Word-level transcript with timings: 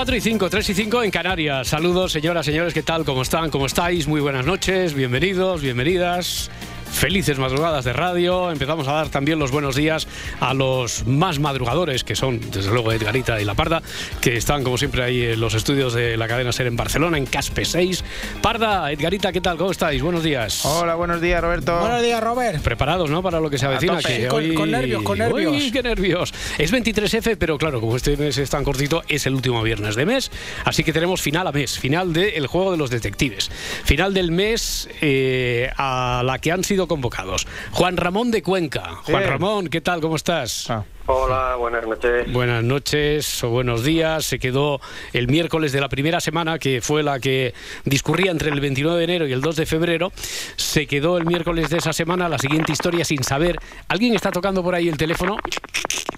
4 0.00 0.16
y 0.16 0.20
5, 0.22 0.48
3 0.48 0.70
y 0.70 0.74
5 0.74 1.02
en 1.02 1.10
Canarias. 1.10 1.68
Saludos, 1.68 2.10
señoras, 2.12 2.46
señores, 2.46 2.72
¿qué 2.72 2.82
tal? 2.82 3.04
¿Cómo 3.04 3.20
están? 3.20 3.50
¿Cómo 3.50 3.66
estáis? 3.66 4.08
Muy 4.08 4.22
buenas 4.22 4.46
noches, 4.46 4.94
bienvenidos, 4.94 5.60
bienvenidas. 5.60 6.50
Felices 7.00 7.38
madrugadas 7.38 7.86
de 7.86 7.94
radio. 7.94 8.50
Empezamos 8.50 8.86
a 8.86 8.92
dar 8.92 9.08
también 9.08 9.38
los 9.38 9.50
buenos 9.50 9.74
días 9.74 10.06
a 10.38 10.52
los 10.52 11.06
más 11.06 11.38
madrugadores, 11.38 12.04
que 12.04 12.14
son, 12.14 12.38
desde 12.50 12.70
luego, 12.70 12.92
Edgarita 12.92 13.40
y 13.40 13.46
La 13.46 13.54
Parda, 13.54 13.80
que 14.20 14.36
están, 14.36 14.62
como 14.62 14.76
siempre, 14.76 15.02
ahí 15.02 15.22
en 15.22 15.40
los 15.40 15.54
estudios 15.54 15.94
de 15.94 16.18
la 16.18 16.28
cadena 16.28 16.52
Ser 16.52 16.66
en 16.66 16.76
Barcelona, 16.76 17.16
en 17.16 17.24
Caspe 17.24 17.64
6. 17.64 18.04
Parda, 18.42 18.92
Edgarita, 18.92 19.32
¿qué 19.32 19.40
tal? 19.40 19.56
¿Cómo 19.56 19.70
estáis? 19.70 20.02
Buenos 20.02 20.22
días. 20.22 20.62
Hola, 20.66 20.94
buenos 20.94 21.22
días, 21.22 21.40
Roberto. 21.40 21.80
Buenos 21.80 22.02
días, 22.02 22.22
Robert. 22.22 22.62
Preparados, 22.62 23.08
¿no? 23.08 23.22
Para 23.22 23.40
lo 23.40 23.48
que 23.48 23.56
se 23.56 23.64
avecina. 23.64 23.96
Que 24.02 24.28
Con- 24.28 24.44
hoy... 24.44 24.54
con 24.54 24.70
nervios, 24.70 25.02
con 25.02 25.16
nervios. 25.16 25.54
Uy, 25.54 25.72
qué 25.72 25.82
nervios. 25.82 26.34
Es 26.58 26.70
23F, 26.70 27.38
pero 27.38 27.56
claro, 27.56 27.80
como 27.80 27.96
este 27.96 28.14
mes 28.18 28.36
es 28.36 28.50
tan 28.50 28.62
cortito, 28.62 29.02
es 29.08 29.24
el 29.24 29.34
último 29.36 29.62
viernes 29.62 29.96
de 29.96 30.04
mes. 30.04 30.30
Así 30.66 30.84
que 30.84 30.92
tenemos 30.92 31.22
final 31.22 31.46
a 31.46 31.52
mes, 31.52 31.78
final 31.78 32.12
del 32.12 32.46
juego 32.46 32.72
de 32.72 32.76
los 32.76 32.90
detectives. 32.90 33.50
Final 33.84 34.12
del 34.12 34.32
mes 34.32 34.86
eh, 35.00 35.70
a 35.78 36.20
la 36.26 36.38
que 36.38 36.52
han 36.52 36.62
sido 36.62 36.89
convocados. 36.90 37.46
Juan 37.70 37.96
Ramón 37.96 38.32
de 38.32 38.42
Cuenca. 38.42 38.96
Juan. 39.04 39.24
Ramón, 39.24 39.68
¿qué 39.68 39.80
tal? 39.80 40.00
¿Cómo 40.00 40.16
estás? 40.16 40.68
Ah. 40.68 40.84
Hola, 41.14 41.56
buenas 41.56 41.84
noches. 41.88 42.32
Buenas 42.32 42.62
noches 42.62 43.42
o 43.42 43.48
buenos 43.50 43.82
días. 43.82 44.24
Se 44.24 44.38
quedó 44.38 44.80
el 45.12 45.26
miércoles 45.26 45.72
de 45.72 45.80
la 45.80 45.88
primera 45.88 46.20
semana, 46.20 46.60
que 46.60 46.80
fue 46.80 47.02
la 47.02 47.18
que 47.18 47.52
discurría 47.84 48.30
entre 48.30 48.50
el 48.50 48.60
29 48.60 48.96
de 48.96 49.04
enero 49.04 49.26
y 49.26 49.32
el 49.32 49.40
2 49.40 49.56
de 49.56 49.66
febrero. 49.66 50.12
Se 50.54 50.86
quedó 50.86 51.18
el 51.18 51.26
miércoles 51.26 51.68
de 51.68 51.78
esa 51.78 51.92
semana 51.92 52.28
la 52.28 52.38
siguiente 52.38 52.70
historia 52.70 53.04
sin 53.04 53.24
saber. 53.24 53.58
Alguien 53.88 54.14
está 54.14 54.30
tocando 54.30 54.62
por 54.62 54.76
ahí 54.76 54.88
el 54.88 54.96
teléfono 54.96 55.36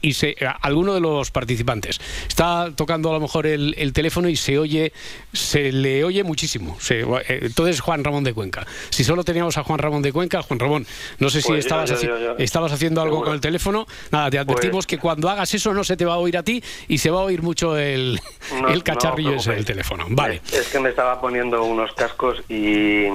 y 0.03 0.13
se, 0.13 0.37
alguno 0.61 0.93
de 0.93 1.01
los 1.01 1.31
participantes 1.31 1.99
está 2.29 2.71
tocando 2.77 3.09
a 3.09 3.13
lo 3.15 3.21
mejor 3.21 3.47
el, 3.47 3.75
el 3.79 3.93
teléfono 3.95 4.29
y 4.29 4.37
se 4.37 4.59
oye, 4.59 4.93
se 5.33 5.73
le 5.73 6.05
oye 6.05 6.23
muchísimo. 6.23 6.77
Se- 6.81 7.01
eh, 7.01 7.39
entonces 7.43 7.81
Juan 7.81 8.05
Ramón 8.05 8.25
de 8.25 8.35
Cuenca. 8.35 8.67
Si 8.91 9.05
solo 9.05 9.25
teníamos 9.25 9.57
a 9.57 9.65
Juan 9.65 9.79
Ramón 9.79 10.03
de 10.03 10.13
Cuenca, 10.13 10.43
Juan 10.43 10.59
Ramón, 10.61 10.87
no 11.19 11.31
sé 11.31 11.41
si 11.41 11.49
Pues 11.49 11.61
estabas, 11.65 11.89
yo, 11.89 11.97
haci- 11.97 12.07
yo, 12.09 12.19
yo. 12.19 12.35
estabas 12.39 12.73
haciendo 12.73 13.01
algo 13.01 13.15
Seguro. 13.15 13.27
con 13.29 13.35
el 13.37 13.41
teléfono. 13.41 13.87
Nada, 14.11 14.29
te 14.31 14.39
advertimos 14.39 14.73
Pues- 14.73 14.82
que 14.87 14.99
cuando 14.99 15.29
hagas 15.29 15.53
eso 15.55 15.73
no 15.75 15.85
se 15.85 15.97
te 15.97 16.05
va 16.05 16.15
a 16.15 16.19
oír 16.19 16.37
a 16.37 16.43
ti 16.43 16.63
y 16.89 16.99
se 16.99 17.11
va 17.11 17.21
a 17.21 17.25
oír 17.25 17.43
mucho 17.43 17.77
el, 17.77 18.21
No- 18.61 18.69
el 18.69 18.83
cacharrillo 18.83 19.35
ese 19.35 19.53
del 19.53 19.65
teléfono. 19.65 20.07
Vale. 20.09 20.41
Es 20.53 20.69
que 20.69 20.79
me 20.81 20.91
estaba 20.91 21.21
poniendo 21.21 21.63
unos 21.65 21.93
cascos 21.95 22.43
y, 22.49 23.07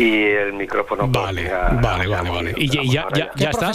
y 0.00 0.24
el 0.24 0.52
micrófono. 0.54 1.10
pues, 1.10 1.24
Vale, 1.24 1.44
ya- 1.44 1.68
vale, 1.82 2.08
ya 2.08 2.16
vale, 2.16 2.30
vale. 2.30 2.54
Y 2.56 2.68
ya, 2.68 2.82
ya, 3.14 3.30
ya, 3.36 3.50
está. 3.50 3.70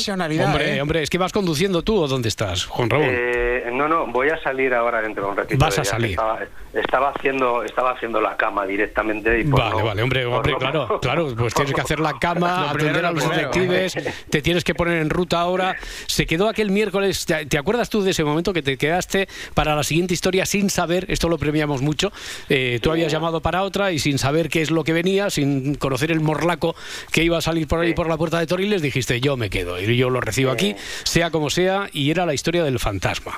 Hombre, 0.45 0.76
¿eh? 0.76 0.81
hombre, 0.81 1.04
es 1.04 1.09
que 1.09 1.18
vas 1.18 1.31
conduciendo 1.31 1.84
tú 1.84 1.98
o 2.02 2.08
dónde 2.08 2.30
estás, 2.30 2.66
Juan 2.66 2.90
Ramón. 2.90 3.08
Eh, 3.12 3.69
no, 3.72 3.88
no, 3.88 4.08
voy 4.08 4.30
a 4.30 4.41
salir 4.41 4.74
ahora 4.74 5.02
dentro 5.02 5.25
de 5.25 5.30
un 5.31 5.38
ratito. 5.38 5.64
Vas 5.64 5.78
a 5.80 5.84
salir. 5.84 6.12
Estaba, 6.12 6.40
estaba 6.74 7.09
haciendo, 7.16 7.64
estaba 7.64 7.91
haciendo 7.91 8.19
la 8.22 8.35
cama 8.38 8.66
directamente. 8.66 9.40
Y 9.40 9.44
por 9.46 9.59
Vale, 9.59 9.75
no- 9.80 9.85
vale, 9.85 10.02
hombre, 10.02 10.25
hombre, 10.25 10.52
no- 10.53 10.58
claro, 10.58 11.00
claro, 11.02 11.35
pues 11.38 11.53
tienes 11.53 11.74
que 11.74 11.81
hacer 11.81 12.00
la 12.00 12.14
cama, 12.19 12.66
Lo 12.66 12.69
atender 12.72 13.06
a 13.06 13.12
los 13.12 13.30
detectives, 13.30 13.96
te 14.30 14.41
tienes 14.41 14.64
que 14.64 14.74
poner 14.74 14.97
en 15.02 15.09
ruta 15.09 15.40
ahora. 15.40 15.75
Se 16.08 16.25
quedó 16.25 16.47
aquel 16.50 16.72
miércoles, 16.72 17.25
¿te, 17.25 17.46
te 17.46 17.58
acuerdas 17.58 17.90
tú 17.90 18.02
de 18.02 18.12
ese 18.12 18.24
momento 18.24 18.52
que 18.53 18.62
te 18.62 18.78
quedaste 18.78 19.28
para 19.53 19.75
la 19.75 19.84
siguiente 19.84 20.14
historia 20.14 20.46
sin 20.46 20.69
saber, 20.69 21.06
esto 21.09 21.30
lo 21.30 21.38
premiamos 21.38 21.81
mucho, 21.81 22.12
eh, 22.50 22.80
tú 22.81 22.91
habías 22.91 23.12
llamado 23.12 23.41
para 23.41 23.62
otra 23.64 23.91
y 23.91 24.00
sin 24.00 24.18
saber 24.18 24.50
qué 24.50 24.62
es 24.62 24.72
lo 24.72 24.84
que 24.84 24.94
venía, 24.94 25.30
sin 25.30 25.75
conocer 25.75 26.15
el 26.16 26.22
morlaco 26.22 26.76
que 27.12 27.24
iba 27.24 27.38
a 27.38 27.42
salir 27.42 27.68
por 27.68 27.80
ahí 27.80 27.94
por 27.94 28.08
la 28.08 28.18
puerta 28.18 28.40
de 28.40 28.48
Toriles, 28.48 28.81
dijiste 28.81 29.22
yo 29.22 29.38
me 29.38 29.50
quedo 29.50 29.80
y 29.80 29.96
yo 29.98 30.09
lo 30.09 30.22
recibo 30.22 30.52
aquí, 30.52 30.76
sea 31.03 31.30
como 31.30 31.50
sea, 31.50 31.88
y 31.92 32.09
era 32.09 32.26
la 32.26 32.34
historia 32.34 32.64
del 32.64 32.80
fantasma. 32.80 33.38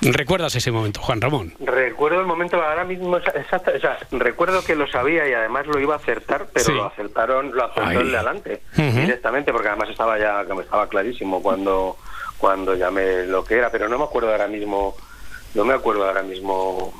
¿Recuerdas 0.00 0.54
ese 0.56 0.70
momento, 0.70 1.00
Juan 1.00 1.20
Ramón? 1.20 1.54
Recuerdo 1.60 2.20
el 2.20 2.26
momento 2.26 2.56
ahora 2.62 2.84
mismo, 2.84 3.10
o 3.12 3.20
sea, 3.80 3.98
recuerdo 4.10 4.62
que 4.64 4.74
lo 4.74 4.86
sabía 4.86 5.26
y 5.28 5.32
además 5.32 5.66
lo 5.66 5.80
iba 5.80 5.94
a 5.94 5.98
acertar, 5.98 6.46
pero 6.52 6.66
Sí. 6.66 6.72
lo 6.72 6.84
acertaron, 6.86 7.54
lo 7.54 7.64
acertó 7.64 8.00
el 8.00 8.10
de 8.10 8.16
adelante 8.16 8.62
directamente, 8.76 9.52
porque 9.52 9.68
además 9.68 9.88
estaba 9.90 10.18
ya, 10.18 10.44
que 10.46 10.54
me 10.54 10.62
estaba 10.62 10.88
clarísimo 10.88 11.42
cuando 11.42 11.96
cuando 12.36 12.74
llamé 12.74 13.24
lo 13.24 13.44
que 13.44 13.54
era, 13.54 13.70
pero 13.70 13.88
no 13.88 13.96
me 13.96 14.04
acuerdo 14.04 14.30
ahora 14.30 14.48
mismo, 14.48 14.94
no 15.54 15.64
me 15.64 15.72
acuerdo 15.72 16.06
ahora 16.06 16.22
mismo. 16.22 16.92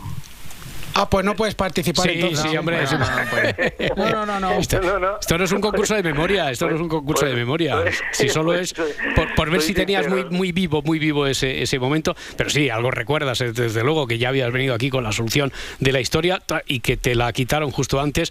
Ah, 0.95 1.09
pues 1.11 1.25
no 1.25 1.35
puedes 1.35 1.55
participar 1.55 2.07
Sí, 2.09 2.13
entonces. 2.15 2.51
sí, 2.51 2.57
hombre, 2.57 2.81
No, 2.83 2.87
sí. 2.87 2.95
no, 2.97 3.01
no, 3.01 3.31
pues- 3.31 3.55
no, 3.97 4.11
no, 4.11 4.27
no, 4.27 4.41
no. 4.41 4.53
Esto, 4.53 4.81
No, 4.81 4.99
no. 4.99 5.19
esto 5.19 5.39
no 5.39 5.45
es 5.45 5.53
un 5.53 5.61
concurso 5.61 5.95
de 5.95 6.03
memoria, 6.03 6.51
esto 6.51 6.69
no 6.69 6.77
es 6.77 6.81
un 6.81 6.89
concurso 6.89 7.25
de 7.25 7.33
Pues- 7.33 7.39
memoria. 7.41 7.77
pues- 7.83 8.01
Si 8.13 8.29
solo 8.29 8.53
pues- 8.53 8.73
es 8.73 8.75
por, 9.15 9.35
por 9.35 9.51
ver 9.51 9.61
si 9.61 9.75
tenías 9.75 10.07
muy, 10.31 10.53
vivo, 10.53 10.83
muy 10.83 10.99
vivo 10.99 11.27
ese, 11.27 11.63
ese 11.63 11.79
momento. 11.79 12.15
Pero 12.37 12.51
sí, 12.51 12.71
algo 12.71 12.91
recuerdas, 12.91 13.41
eh, 13.41 13.53
desde 13.53 13.83
luego, 13.83 14.07
que 14.07 14.19
ya 14.19 14.29
habías 14.29 14.53
venido 14.53 14.75
aquí 14.75 14.91
con 14.91 15.03
la 15.05 15.13
solución 15.13 15.53
de 15.81 15.93
la 15.93 16.01
historia 16.01 16.43
y 16.67 16.81
que 16.81 16.97
te 16.97 17.15
la 17.15 17.33
quitaron 17.33 17.71
justo 17.71 18.01
antes. 18.01 18.31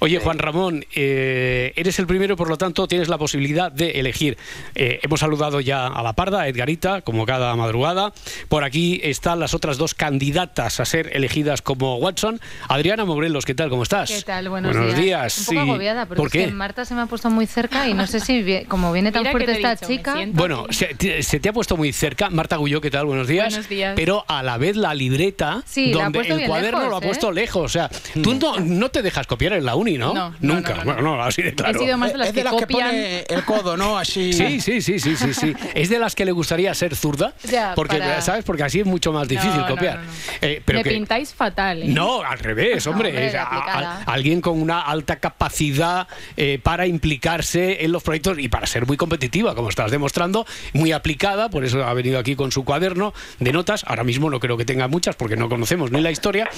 Oye, 0.00 0.18
Juan 0.18 0.38
Ramón, 0.38 0.84
eh, 0.94 1.72
eres 1.76 1.98
el 1.98 2.06
primero, 2.06 2.36
por 2.36 2.48
lo 2.48 2.58
tanto, 2.58 2.86
tienes 2.86 3.08
la 3.08 3.18
posibilidad 3.18 3.72
de 3.72 3.92
elegir. 4.00 4.36
Eh, 4.74 5.00
hemos 5.02 5.20
saludado 5.20 5.60
ya 5.60 5.86
a 5.86 6.02
la 6.02 6.12
parda, 6.12 6.42
a 6.42 6.48
Edgarita, 6.48 7.00
como 7.02 7.24
cada 7.26 7.54
madrugada. 7.56 8.12
Por 8.48 8.64
aquí 8.64 9.00
están 9.02 9.40
las 9.40 9.54
otras 9.54 9.78
dos 9.78 9.94
candidatas 9.94 10.80
a 10.80 10.84
ser 10.84 11.10
elegidas 11.16 11.62
como 11.62 12.01
Watson. 12.02 12.40
Adriana 12.68 13.04
Morelos, 13.04 13.44
¿qué 13.44 13.54
tal? 13.54 13.70
¿Cómo 13.70 13.84
estás? 13.84 14.10
¿Qué 14.10 14.22
tal? 14.22 14.48
Buenos, 14.48 14.96
días. 14.96 15.38
Un 15.38 15.44
poco 15.44 15.52
Sí. 15.64 15.70
agobiada, 15.70 16.06
porque 16.06 16.16
¿Por 16.20 16.26
es 16.26 16.32
que 16.32 16.52
Marta 16.52 16.84
se 16.84 16.94
me 16.94 17.00
ha 17.02 17.06
puesto 17.06 17.30
muy 17.30 17.46
cerca 17.46 17.88
y 17.88 17.94
no 17.94 18.06
sé 18.08 18.18
si, 18.20 18.64
como 18.68 18.92
viene 18.92 19.12
tan 19.12 19.22
Mira 19.22 19.30
fuerte 19.30 19.52
que 19.52 19.58
esta 19.58 19.74
dicho, 19.76 19.86
chica... 19.86 20.16
Bueno, 20.32 20.66
se 20.70 20.86
te, 20.94 21.22
se 21.22 21.38
te 21.38 21.48
ha 21.48 21.52
puesto 21.52 21.76
muy 21.76 21.92
cerca. 21.92 22.28
Marta 22.28 22.56
Gulló, 22.56 22.80
¿qué 22.80 22.90
tal? 22.90 23.06
Buenos 23.06 23.28
días. 23.28 23.50
Buenos 23.50 23.68
días. 23.68 23.92
Pero 23.94 24.24
a 24.26 24.42
la 24.42 24.58
vez 24.58 24.76
la 24.76 24.94
libreta, 24.94 25.62
Sí, 25.64 25.92
donde 25.92 26.20
el 26.20 26.46
cuaderno 26.46 26.78
lejos, 26.80 26.90
lo 26.90 26.96
ha 26.96 26.98
¿eh? 26.98 27.02
Mm. 27.02 27.06
puesto 27.06 27.30
lejos. 27.32 27.62
O 27.64 27.68
sea, 27.68 27.88
tú 28.20 28.34
no, 28.34 28.58
no 28.58 28.88
te 28.88 29.02
dejas 29.02 29.26
copiar 29.28 29.52
en 29.52 29.64
la 29.64 29.76
uni, 29.76 29.96
¿no? 29.96 30.34
Nunca. 30.40 30.74
no, 30.74 30.84
no, 30.84 30.84
Bueno, 30.94 31.02
no, 31.16 31.22
así 31.22 31.42
de 31.42 31.54
claro. 31.54 31.78
He 31.78 31.84
sido 31.84 31.96
más 31.98 32.12
de 32.12 32.18
las 32.18 32.28
Es 32.28 32.34
de 32.34 32.40
que 32.40 32.44
las 32.44 32.54
que 32.54 32.60
copian. 32.62 32.88
pone 32.88 33.20
el 33.28 33.44
codo, 33.44 33.76
¿no? 33.76 33.96
Así. 34.02 34.32
Sí, 34.32 34.60
sí, 34.60 34.80
sí, 34.82 34.98
sí, 34.98 35.14
sí, 35.16 35.32
sí. 35.34 35.54
Es 35.74 35.88
de 35.88 35.98
las 36.00 36.14
que 36.16 36.24
le 36.24 36.32
gustaría 36.32 36.74
ser 36.74 36.96
zurda. 36.96 37.32
Ya, 37.48 37.74
porque, 37.76 37.98
para- 37.98 38.20
¿sabes? 38.20 38.44
Porque 38.44 38.64
así 38.64 38.80
es 38.80 38.86
mucho 38.86 39.12
más 39.12 39.28
difícil 39.28 39.52
No, 39.60 39.68
no, 39.68 39.68
copiar. 39.68 39.98
no, 39.98 40.04
no. 40.06 40.10
Eh, 40.40 40.62
pero 40.64 40.78
Me 40.80 40.82
que- 40.84 40.90
pintáis 40.90 41.32
fatal, 41.32 41.82
¿eh? 41.84 41.91
No, 41.94 42.22
al 42.22 42.38
revés, 42.38 42.86
hombre. 42.88 43.08
hombre, 43.10 43.26
Es 43.26 43.32
de 43.32 43.38
a- 43.38 43.42
aplicada. 43.44 44.02
a- 44.06 44.12
alguien 44.12 44.40
con 44.40 44.60
una 44.60 44.80
alta 44.82 45.16
capacidad 45.16 46.06
eh, 46.36 46.58
para 46.62 46.86
implicarse 46.86 47.84
en 47.84 47.92
los 47.92 48.02
proyectos 48.02 48.38
y 48.38 48.48
para 48.48 48.66
ser 48.66 48.86
muy 48.86 48.96
competitiva, 48.96 49.54
como 49.54 49.68
estás 49.68 49.90
demostrando, 49.90 50.46
muy 50.72 50.92
aplicada, 50.92 51.48
por 51.48 51.64
eso 51.64 51.84
ha 51.84 51.92
venido 51.94 52.18
aquí 52.18 52.36
con 52.36 52.52
su 52.52 52.64
cuaderno 52.64 53.12
de 53.38 53.52
notas. 53.52 53.84
Ahora 53.86 54.04
mismo 54.04 54.30
no 54.30 54.40
creo 54.40 54.56
que 54.56 54.64
tenga 54.64 54.88
muchas 54.88 55.16
porque 55.16 55.36
no 55.36 55.48
conocemos 55.48 55.90
ni 55.90 56.00
la 56.00 56.10
historia. 56.10 56.48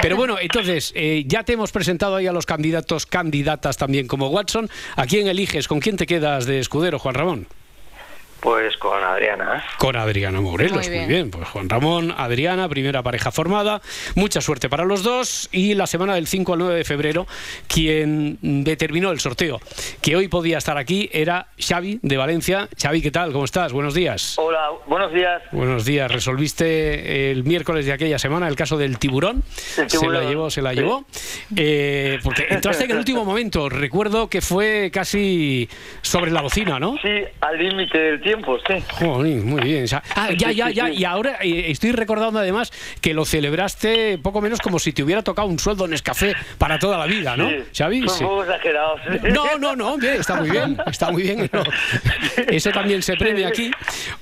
Pero 0.00 0.16
bueno, 0.16 0.36
entonces, 0.40 0.92
eh, 0.94 1.24
ya 1.26 1.42
te 1.44 1.52
hemos 1.54 1.72
presentado 1.72 2.16
ahí 2.16 2.26
a 2.26 2.32
los 2.32 2.46
candidatos, 2.46 3.06
candidatas 3.06 3.76
también 3.76 4.06
como 4.06 4.28
Watson. 4.28 4.68
¿A 4.96 5.06
quién 5.06 5.26
eliges? 5.28 5.68
¿Con 5.68 5.80
quién 5.80 5.96
te 5.96 6.06
quedas 6.06 6.46
de 6.46 6.58
escudero, 6.58 6.98
Juan 6.98 7.14
Ramón? 7.14 7.46
Pues 8.42 8.76
con 8.76 9.04
Adriana. 9.04 9.64
Con 9.78 9.94
Adriana 9.94 10.40
Morelos, 10.40 10.88
muy 10.88 10.98
Muy 10.98 11.06
bien. 11.06 11.30
Pues 11.30 11.48
Juan 11.50 11.68
Ramón, 11.68 12.12
Adriana, 12.16 12.68
primera 12.68 13.00
pareja 13.00 13.30
formada. 13.30 13.80
Mucha 14.16 14.40
suerte 14.40 14.68
para 14.68 14.84
los 14.84 15.04
dos. 15.04 15.48
Y 15.52 15.74
la 15.74 15.86
semana 15.86 16.16
del 16.16 16.26
5 16.26 16.54
al 16.54 16.58
9 16.58 16.74
de 16.74 16.84
febrero, 16.84 17.28
quien 17.68 18.38
determinó 18.40 19.12
el 19.12 19.20
sorteo 19.20 19.60
que 20.00 20.16
hoy 20.16 20.26
podía 20.26 20.58
estar 20.58 20.76
aquí 20.76 21.08
era 21.12 21.46
Xavi 21.56 22.00
de 22.02 22.16
Valencia. 22.16 22.68
Xavi, 22.76 23.00
¿qué 23.00 23.12
tal? 23.12 23.30
¿Cómo 23.30 23.44
estás? 23.44 23.72
Buenos 23.72 23.94
días. 23.94 24.34
Hola, 24.38 24.70
buenos 24.88 25.12
días. 25.12 25.40
Buenos 25.52 25.84
días. 25.84 26.10
Resolviste 26.10 27.30
el 27.30 27.44
miércoles 27.44 27.86
de 27.86 27.92
aquella 27.92 28.18
semana 28.18 28.48
el 28.48 28.56
caso 28.56 28.76
del 28.76 28.98
tiburón. 28.98 29.44
El 29.78 29.88
Se 29.88 30.08
la 30.08 30.22
llevó, 30.24 30.50
se 30.50 30.62
la 30.62 30.70
sí. 30.70 30.80
llevó. 30.80 31.04
Eh, 31.56 32.18
porque 32.24 32.48
entraste 32.50 32.86
en 32.86 32.90
el 32.90 32.96
último 32.96 33.24
momento. 33.24 33.68
Recuerdo 33.68 34.28
que 34.28 34.40
fue 34.40 34.90
casi 34.92 35.68
sobre 36.00 36.32
la 36.32 36.40
bocina, 36.40 36.80
¿no? 36.80 36.96
Sí, 37.00 37.22
al 37.40 37.56
límite 37.56 37.98
del 37.98 38.20
tiempo. 38.20 38.31
Tiempos, 38.32 38.62
sí. 38.66 39.04
Muy 39.04 39.60
bien. 39.62 39.84
O 39.84 39.86
sea, 39.86 40.02
ah, 40.16 40.30
ya, 40.36 40.50
ya, 40.52 40.70
ya. 40.70 40.88
Y 40.90 41.04
ahora 41.04 41.38
eh, 41.42 41.66
estoy 41.68 41.92
recordando 41.92 42.38
además 42.38 42.72
que 43.00 43.12
lo 43.14 43.24
celebraste 43.24 44.18
poco 44.18 44.40
menos 44.40 44.60
como 44.60 44.78
si 44.78 44.92
te 44.92 45.02
hubiera 45.02 45.22
tocado 45.22 45.48
un 45.48 45.58
sueldo 45.58 45.84
en 45.84 45.92
Escafé 45.92 46.34
para 46.58 46.78
toda 46.78 46.96
la 46.98 47.06
vida, 47.06 47.36
¿no? 47.36 47.48
Sí. 47.50 47.56
Xavi? 47.76 48.08
Sí. 48.08 48.18
sí. 48.18 48.24
No, 49.32 49.58
no, 49.58 49.76
no, 49.76 49.98
bien, 49.98 50.14
está 50.20 50.36
muy 50.36 50.50
bien, 50.50 50.76
está 50.86 51.10
muy 51.10 51.22
bien. 51.22 51.50
no. 51.52 51.62
Eso 52.48 52.70
también 52.70 53.02
se 53.02 53.16
premia 53.16 53.48
aquí. 53.48 53.70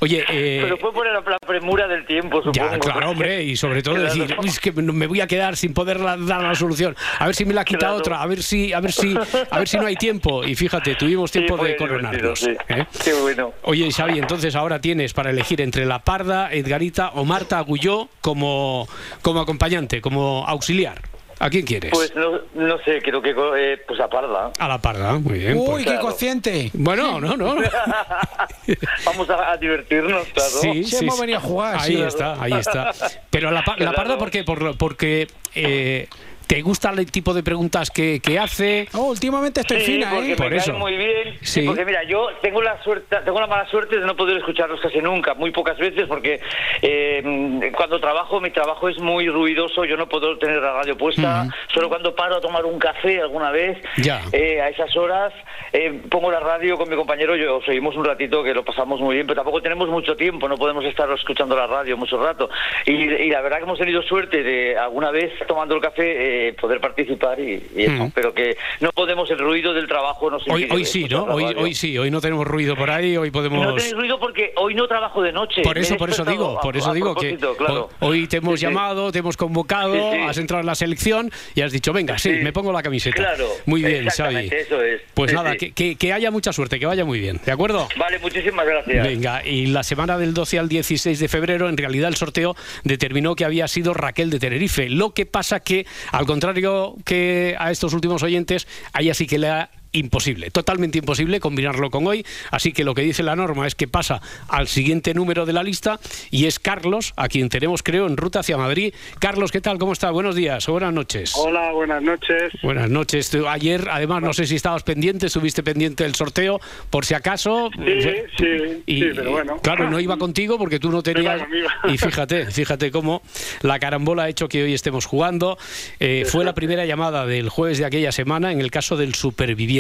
Oye, 0.01 0.25
eh, 0.29 0.61
Pero 0.63 0.77
fue 0.79 0.93
por 0.93 1.07
la, 1.07 1.21
la 1.21 1.39
premura 1.47 1.87
del 1.87 2.05
tiempo, 2.07 2.39
supongo. 2.43 2.53
ya, 2.73 2.79
claro, 2.79 3.11
hombre, 3.11 3.43
y 3.45 3.57
sobre 3.57 3.83
todo 3.83 3.95
Claro. 3.97 4.15
decir, 4.15 4.37
"Uy, 4.41 4.49
es 4.49 4.59
que 4.61 4.73
me 4.73 5.07
voy 5.07 5.21
a 5.21 5.27
quedar 5.27 5.57
sin 5.57 5.75
poder 5.75 6.01
la- 6.01 6.17
dar 6.17 6.43
la 6.43 6.55
solución. 6.55 6.97
A 7.19 7.27
ver 7.27 7.35
si 7.35 7.45
me 7.45 7.55
la 7.55 7.65
quita 7.65 7.79
Claro. 7.81 7.97
otra, 7.97 8.23
a 8.23 8.27
ver 8.27 8.43
si, 8.43 8.73
a 8.73 8.81
ver 8.81 8.93
si, 8.93 9.15
a 9.51 9.59
ver 9.59 9.69
si 9.69 9.77
no 9.79 9.87
hay 9.87 9.97
tiempo. 9.97 10.45
Y 10.45 10.55
fíjate, 10.55 10.95
tuvimos 10.95 11.31
Sí, 11.31 11.41
tiempo 11.41 11.57
fue 11.59 11.69
de 11.71 11.77
coronarnos. 11.77 12.39
sí. 12.41 12.51
¿eh? 12.69 12.87
Qué 13.05 13.13
bueno. 13.15 13.53
Oye, 13.63 13.91
Xavi, 14.01 14.19
entonces 14.19 14.55
ahora 14.57 14.81
tienes 14.81 15.13
para 15.13 15.29
elegir 15.31 15.61
entre 15.61 15.85
La 15.85 15.99
Parda, 15.99 16.51
Edgarita 16.53 17.11
o 17.15 17.25
Marta 17.27 17.59
Agulló 17.59 18.09
como, 18.23 18.89
como 19.21 19.41
acompañante, 19.41 20.01
como 20.01 20.45
auxiliar. 20.47 21.03
¿A 21.39 21.49
quién 21.49 21.65
quieres? 21.65 21.91
Pues 21.93 22.15
no, 22.15 22.33
no 22.55 22.77
sé, 22.85 23.01
creo 23.03 23.23
que 23.23 23.31
eh, 23.57 23.79
pues 23.89 23.99
a 24.01 24.09
Parda. 24.09 24.53
a 24.59 24.69
La 24.69 24.79
Parda, 24.79 25.15
muy 25.19 25.39
bien. 25.39 25.57
Uy, 25.57 25.65
pues- 25.67 25.79
qué 25.79 25.91
claro. 25.93 26.01
consciente. 26.03 26.71
Bueno, 26.75 27.19
no, 27.21 27.35
no. 27.37 27.57
Vamos 29.07 29.29
a, 29.31 29.53
a 29.53 29.57
divertirnos, 29.57 30.27
claro. 30.29 30.51
Sí, 30.51 30.85
Sí, 30.85 30.97
sí, 30.99 31.05
hemos 31.05 31.19
venido 31.21 31.39
a 31.39 31.41
jugar, 31.43 31.77
Ahí 31.81 31.97
sí. 31.97 32.03
está, 32.03 32.43
ahí 32.43 32.53
está. 32.53 32.93
Pero 33.31 33.51
la, 33.51 33.65
pa- 33.65 33.73
la 33.73 33.77
Claro. 33.79 33.97
parda, 33.97 34.19
¿por 34.19 34.31
qué? 34.31 34.45
Por, 34.45 34.77
porque 34.77 35.29
eh, 35.55 36.09
te 36.51 36.63
gusta 36.63 36.91
el 36.91 37.09
tipo 37.13 37.33
de 37.33 37.45
preguntas 37.45 37.91
que, 37.93 38.19
que 38.21 38.37
hace. 38.37 38.89
Oh, 38.95 39.11
últimamente 39.11 39.61
estoy 39.61 39.81
Sí, 39.83 39.93
fina, 39.93 40.11
porque 40.13 40.33
¿eh? 40.33 40.37
Por 40.37 40.51
me 40.51 40.57
eso. 40.57 40.73
cae 40.73 40.81
muy 40.81 40.97
bien. 40.97 41.39
Sí. 41.43 41.63
Porque 41.65 41.85
mira, 41.85 42.03
yo 42.03 42.27
tengo 42.43 42.61
la 42.61 42.83
suerte, 42.83 43.17
tengo 43.25 43.39
la 43.41 43.47
mala 43.47 43.67
suerte 43.69 44.01
de 44.01 44.05
no 44.05 44.17
poder 44.17 44.37
escucharlos 44.39 44.81
casi 44.81 44.99
nunca, 44.99 45.35
muy 45.35 45.53
pocas 45.53 45.79
veces, 45.79 46.09
porque 46.09 46.41
eh, 46.83 47.71
cuando 47.77 48.01
trabajo, 48.01 48.41
mi 48.41 48.51
trabajo 48.51 48.89
es 48.89 48.99
muy 48.99 49.29
ruidoso, 49.29 49.85
yo 49.85 49.97
no 49.97 50.09
puedo 50.09 50.37
tener 50.39 50.61
la 50.61 50.73
radio 50.73 50.99
puesta, 50.99 51.47
solo 51.73 51.89
cuando 51.89 52.17
paro 52.17 52.37
a 52.39 52.41
tomar 52.41 52.65
un 52.65 52.81
café 52.81 53.21
alguna 53.21 53.53
vez, 53.53 53.79
Ya. 53.99 54.21
eh, 54.33 54.61
a 54.61 54.71
esas 54.71 54.97
horas, 54.97 55.33
eh, 55.73 56.01
pongo 56.11 56.33
la 56.33 56.41
radio 56.41 56.77
con 56.77 56.89
mi 56.89 56.97
compañero, 56.97 57.37
yo 57.37 57.61
seguimos 57.65 57.95
un 57.95 58.05
ratito 58.05 58.43
que 58.43 58.55
lo 58.55 58.65
pasamos 58.65 59.01
muy 59.01 59.15
bien, 59.15 59.27
pero 59.27 59.37
tampoco 59.37 59.63
tenemos 59.63 59.89
mucho 59.89 60.17
tiempo, 60.17 60.49
no 60.49 60.57
podemos 60.57 60.85
estar 60.85 61.09
escuchando 61.13 61.55
la 61.57 61.69
radio 61.69 61.97
mucho 61.97 62.21
rato. 62.21 62.51
Y, 62.87 62.93
y 62.93 63.31
la 63.31 63.41
verdad 63.41 63.59
que 63.59 63.65
hemos 63.65 63.79
tenido 63.79 64.03
suerte 64.03 64.43
de 64.43 64.77
alguna 64.77 65.13
vez 65.13 65.33
tomando 65.47 65.77
el 65.77 65.81
café 65.81 66.40
eh, 66.49 66.53
poder 66.55 66.81
participar 66.81 67.39
y, 67.41 67.63
y 67.77 67.83
eso, 67.85 68.05
Mm. 68.05 68.11
pero 68.15 68.33
que 68.33 68.57
no 68.81 68.91
podemos, 68.93 69.31
el 69.31 69.39
ruido 69.39 69.75
del 69.75 69.87
trabajo 69.87 70.31
nos 70.31 70.43
Hoy, 70.49 70.63
impide 70.63 70.75
hoy 70.77 70.85
sí, 70.85 71.05
¿no? 71.09 71.25
Hoy, 71.25 71.45
hoy 71.57 71.75
sí, 71.75 71.97
hoy 71.99 72.11
no 72.11 72.21
tenemos 72.21 72.47
ruido 72.47 72.77
por 72.77 72.91
ahí, 72.91 73.17
hoy 73.17 73.31
podemos. 73.31 73.65
No 73.67 73.75
tenéis 73.75 73.95
ruido 73.95 74.19
porque 74.19 74.53
hoy 74.57 74.75
no 74.75 74.87
trabajo 74.89 75.23
de 75.23 75.33
noche. 75.33 75.63
Por 75.63 75.77
eso, 75.79 75.97
por 75.97 76.11
eso 76.11 76.25
digo, 76.25 76.59
a- 76.59 76.63
por 76.63 76.77
eso 76.77 76.91
a 76.91 76.95
digo 76.95 77.15
que 77.15 77.37
claro. 77.59 77.91
hoy 78.01 78.27
te 78.27 78.39
hemos 78.39 78.59
Sí, 78.59 78.67
sí. 78.67 78.73
llamado, 78.73 79.13
te 79.13 79.19
hemos 79.19 79.37
convocado, 79.37 79.95
Sí, 80.13 80.19
has 80.27 80.39
entrado 80.39 80.61
en 80.61 80.67
la 80.67 80.75
selección 80.75 81.31
y 81.55 81.61
has 81.63 81.73
dicho, 81.73 81.93
venga, 81.93 82.19
sí, 82.19 82.31
me 82.31 82.53
pongo 82.53 82.73
la 82.73 82.83
camiseta. 82.83 83.17
Claro, 83.17 83.47
Muy 83.67 83.83
bien, 83.83 84.09
Xavi. 84.09 84.49
eso 84.53 84.83
es. 84.83 85.03
Pues 85.15 85.33
nada. 85.33 85.57
Que, 85.57 85.73
que- 85.73 85.97
que 85.97 86.13
haya 86.13 86.31
mucha 86.31 86.53
suerte, 86.53 86.79
que 86.79 86.87
vaya 86.87 87.05
muy 87.05 87.21
bien, 87.21 87.41
¿de 87.45 87.53
acuerdo? 87.53 87.89
Vale, 87.97 88.19
muchísimas 88.19 88.67
gracias. 88.67 89.07
Venga, 89.07 89.45
y 89.45 89.67
la 89.67 89.83
semana 89.83 90.17
del 90.19 90.33
12 90.35 90.59
al 90.59 90.69
16 90.69 91.19
de 91.19 91.29
febrero, 91.29 91.69
en 91.69 91.77
realidad 91.77 92.09
el 92.09 92.17
sorteo 92.17 92.55
determinó 92.85 93.35
que 93.37 93.45
había 93.45 93.69
sido 93.69 93.93
Raquel 93.95 94.31
de 94.31 94.39
Tenerife. 94.39 94.89
Lo 94.89 95.11
que 95.11 95.27
pasa 95.27 95.61
que, 95.61 95.87
al 96.13 96.25
contrario 96.31 96.95
que 97.05 97.57
a 97.59 97.73
estos 97.73 97.93
últimos 97.93 98.23
oyentes, 98.23 98.69
a 98.93 99.01
ella 99.01 99.15
sí 99.15 99.27
que 99.27 99.37
le 99.37 99.49
ha 99.49 99.69
imposible, 99.93 100.51
totalmente 100.51 100.99
imposible 100.99 101.41
combinarlo 101.41 101.91
con 101.91 102.07
hoy, 102.07 102.25
así 102.51 102.73
que 102.73 102.85
lo 102.85 102.95
que 102.95 103.03
dice 103.03 103.23
la 103.23 103.37
norma 103.37 103.67
es 103.67 103.75
que 103.75 103.89
pasa 103.89 104.21
al 104.49 104.69
siguiente 104.69 105.15
número 105.15 105.47
de 105.47 105.53
la 105.53 105.63
lista 105.63 105.99
y 106.31 106.47
es 106.47 106.59
Carlos, 106.59 107.13
a 107.17 107.29
quien 107.29 107.49
tenemos 107.49 107.83
creo 107.83 108.07
en 108.07 108.17
ruta 108.17 108.41
hacia 108.41 108.57
Madrid. 108.57 108.95
Carlos, 109.19 109.51
¿qué 109.51 109.61
tal? 109.61 109.79
¿Cómo 109.79 109.93
está? 109.93 110.11
Buenos 110.11 110.35
días 110.35 110.69
o 110.69 110.73
buenas 110.73 110.93
noches. 110.93 111.33
Hola, 111.37 111.73
buenas 111.73 112.03
noches. 112.03 112.53
Buenas 112.63 112.89
noches. 112.91 113.35
Ayer, 113.49 113.89
además, 113.91 114.23
no 114.23 114.33
sé 114.33 114.47
si 114.47 114.57
estabas 114.57 114.83
pendiente, 114.83 115.27
estuviste 115.27 115.63
pendiente 115.63 116.05
del 116.05 116.15
sorteo, 116.15 116.61
por 116.91 117.05
si 117.05 117.15
acaso. 117.15 117.71
Sí, 117.75 118.01
sí, 118.39 118.83
Y, 118.87 119.01
sí, 119.01 119.09
pero 119.15 119.33
bueno. 119.33 119.59
Claro, 119.63 119.91
no 119.91 119.99
iba 119.99 120.17
contigo 120.17 120.59
porque 120.59 120.79
tú 120.79 120.91
no 120.91 121.03
tenías. 121.03 121.43
Y 121.89 121.99
fíjate, 121.99 122.47
fíjate 122.47 122.91
cómo 122.91 123.23
la 123.63 123.79
carambola 123.79 124.25
ha 124.25 124.29
hecho 124.29 124.49
que 124.49 124.63
hoy 124.63 124.75
estemos 124.75 125.07
jugando. 125.07 125.59
Eh, 125.99 126.25
fue 126.27 126.45
la 126.45 126.55
primera 126.55 126.85
llamada 126.87 127.27
del 127.27 127.49
jueves 127.49 127.79
de 127.79 127.85
aquella 127.85 128.13
semana 128.13 128.53
en 128.53 128.61
el 128.61 128.71
caso 128.71 128.97
del 128.97 129.15
superviviente. 129.15 129.80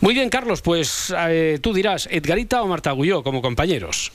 Muy 0.00 0.14
bien, 0.14 0.30
Carlos, 0.30 0.62
pues 0.62 1.14
eh, 1.16 1.58
tú 1.62 1.72
dirás, 1.72 2.08
¿Edgarita 2.10 2.62
o 2.62 2.66
Marta 2.66 2.90
Agulló 2.90 3.22
como 3.22 3.40
compañeros? 3.40 4.12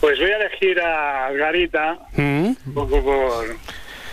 Pues 0.00 0.18
voy 0.18 0.30
a 0.30 0.36
elegir 0.36 0.80
a 0.80 1.30
Garita 1.32 1.98
¿Mm? 2.16 2.46
un 2.66 2.74
poco 2.74 3.02
por, 3.02 3.56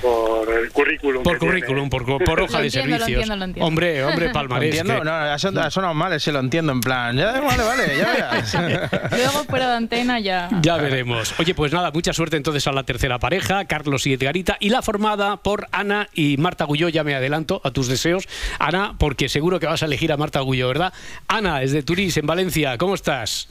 por 0.01 0.51
el 0.53 0.69
currículum. 0.71 1.23
Por 1.23 1.37
currículum, 1.39 1.89
por, 1.89 2.05
por 2.05 2.41
hoja 2.41 2.53
Lo 2.53 2.59
de 2.59 2.65
entiendo, 2.65 2.89
lo 2.89 2.97
servicios. 2.97 3.07
entiendo, 3.07 3.35
lo 3.35 3.43
entiendo. 3.45 3.67
Hombre, 3.67 4.03
hombre, 4.03 4.27
Lo 4.27 4.33
palmarés. 4.33 4.67
entiendo, 4.75 4.99
que- 4.99 5.05
no, 5.05 5.11
ha 5.13 5.37
son- 5.39 5.57
ha 5.57 5.69
sonado 5.69 5.93
mal 5.93 6.13
ese 6.13 6.31
lo 6.31 6.39
entiendo, 6.39 6.71
en 6.71 6.81
plan, 6.81 7.15
ya, 7.17 7.39
vale, 7.41 7.63
vale, 7.63 7.97
ya 7.97 8.07
verás. 8.13 8.53
Luego 9.11 9.43
fuera 9.45 9.69
de 9.69 9.75
antena 9.77 10.19
ya. 10.19 10.49
Ya 10.61 10.77
veremos. 10.77 11.33
Oye, 11.39 11.53
pues 11.55 11.71
nada, 11.73 11.91
mucha 11.91 12.13
suerte 12.13 12.37
entonces 12.37 12.65
a 12.67 12.71
la 12.71 12.83
tercera 12.83 13.19
pareja, 13.19 13.65
Carlos 13.65 14.05
y 14.07 14.13
Edgarita, 14.13 14.57
y 14.59 14.69
la 14.69 14.81
formada 14.81 15.37
por 15.37 15.67
Ana 15.71 16.07
y 16.13 16.37
Marta 16.37 16.65
Gulló. 16.65 16.89
Ya 16.89 17.03
me 17.03 17.15
adelanto 17.15 17.61
a 17.63 17.71
tus 17.71 17.87
deseos, 17.87 18.27
Ana, 18.59 18.95
porque 18.97 19.29
seguro 19.29 19.59
que 19.59 19.65
vas 19.67 19.83
a 19.83 19.85
elegir 19.85 20.11
a 20.11 20.17
Marta 20.17 20.39
Gulló, 20.39 20.67
¿verdad? 20.67 20.93
Ana, 21.27 21.61
es 21.61 21.71
de 21.71 21.83
Turís, 21.83 22.15
en 22.17 22.25
Valencia. 22.25 22.77
¿Cómo 22.77 22.95
estás? 22.95 23.47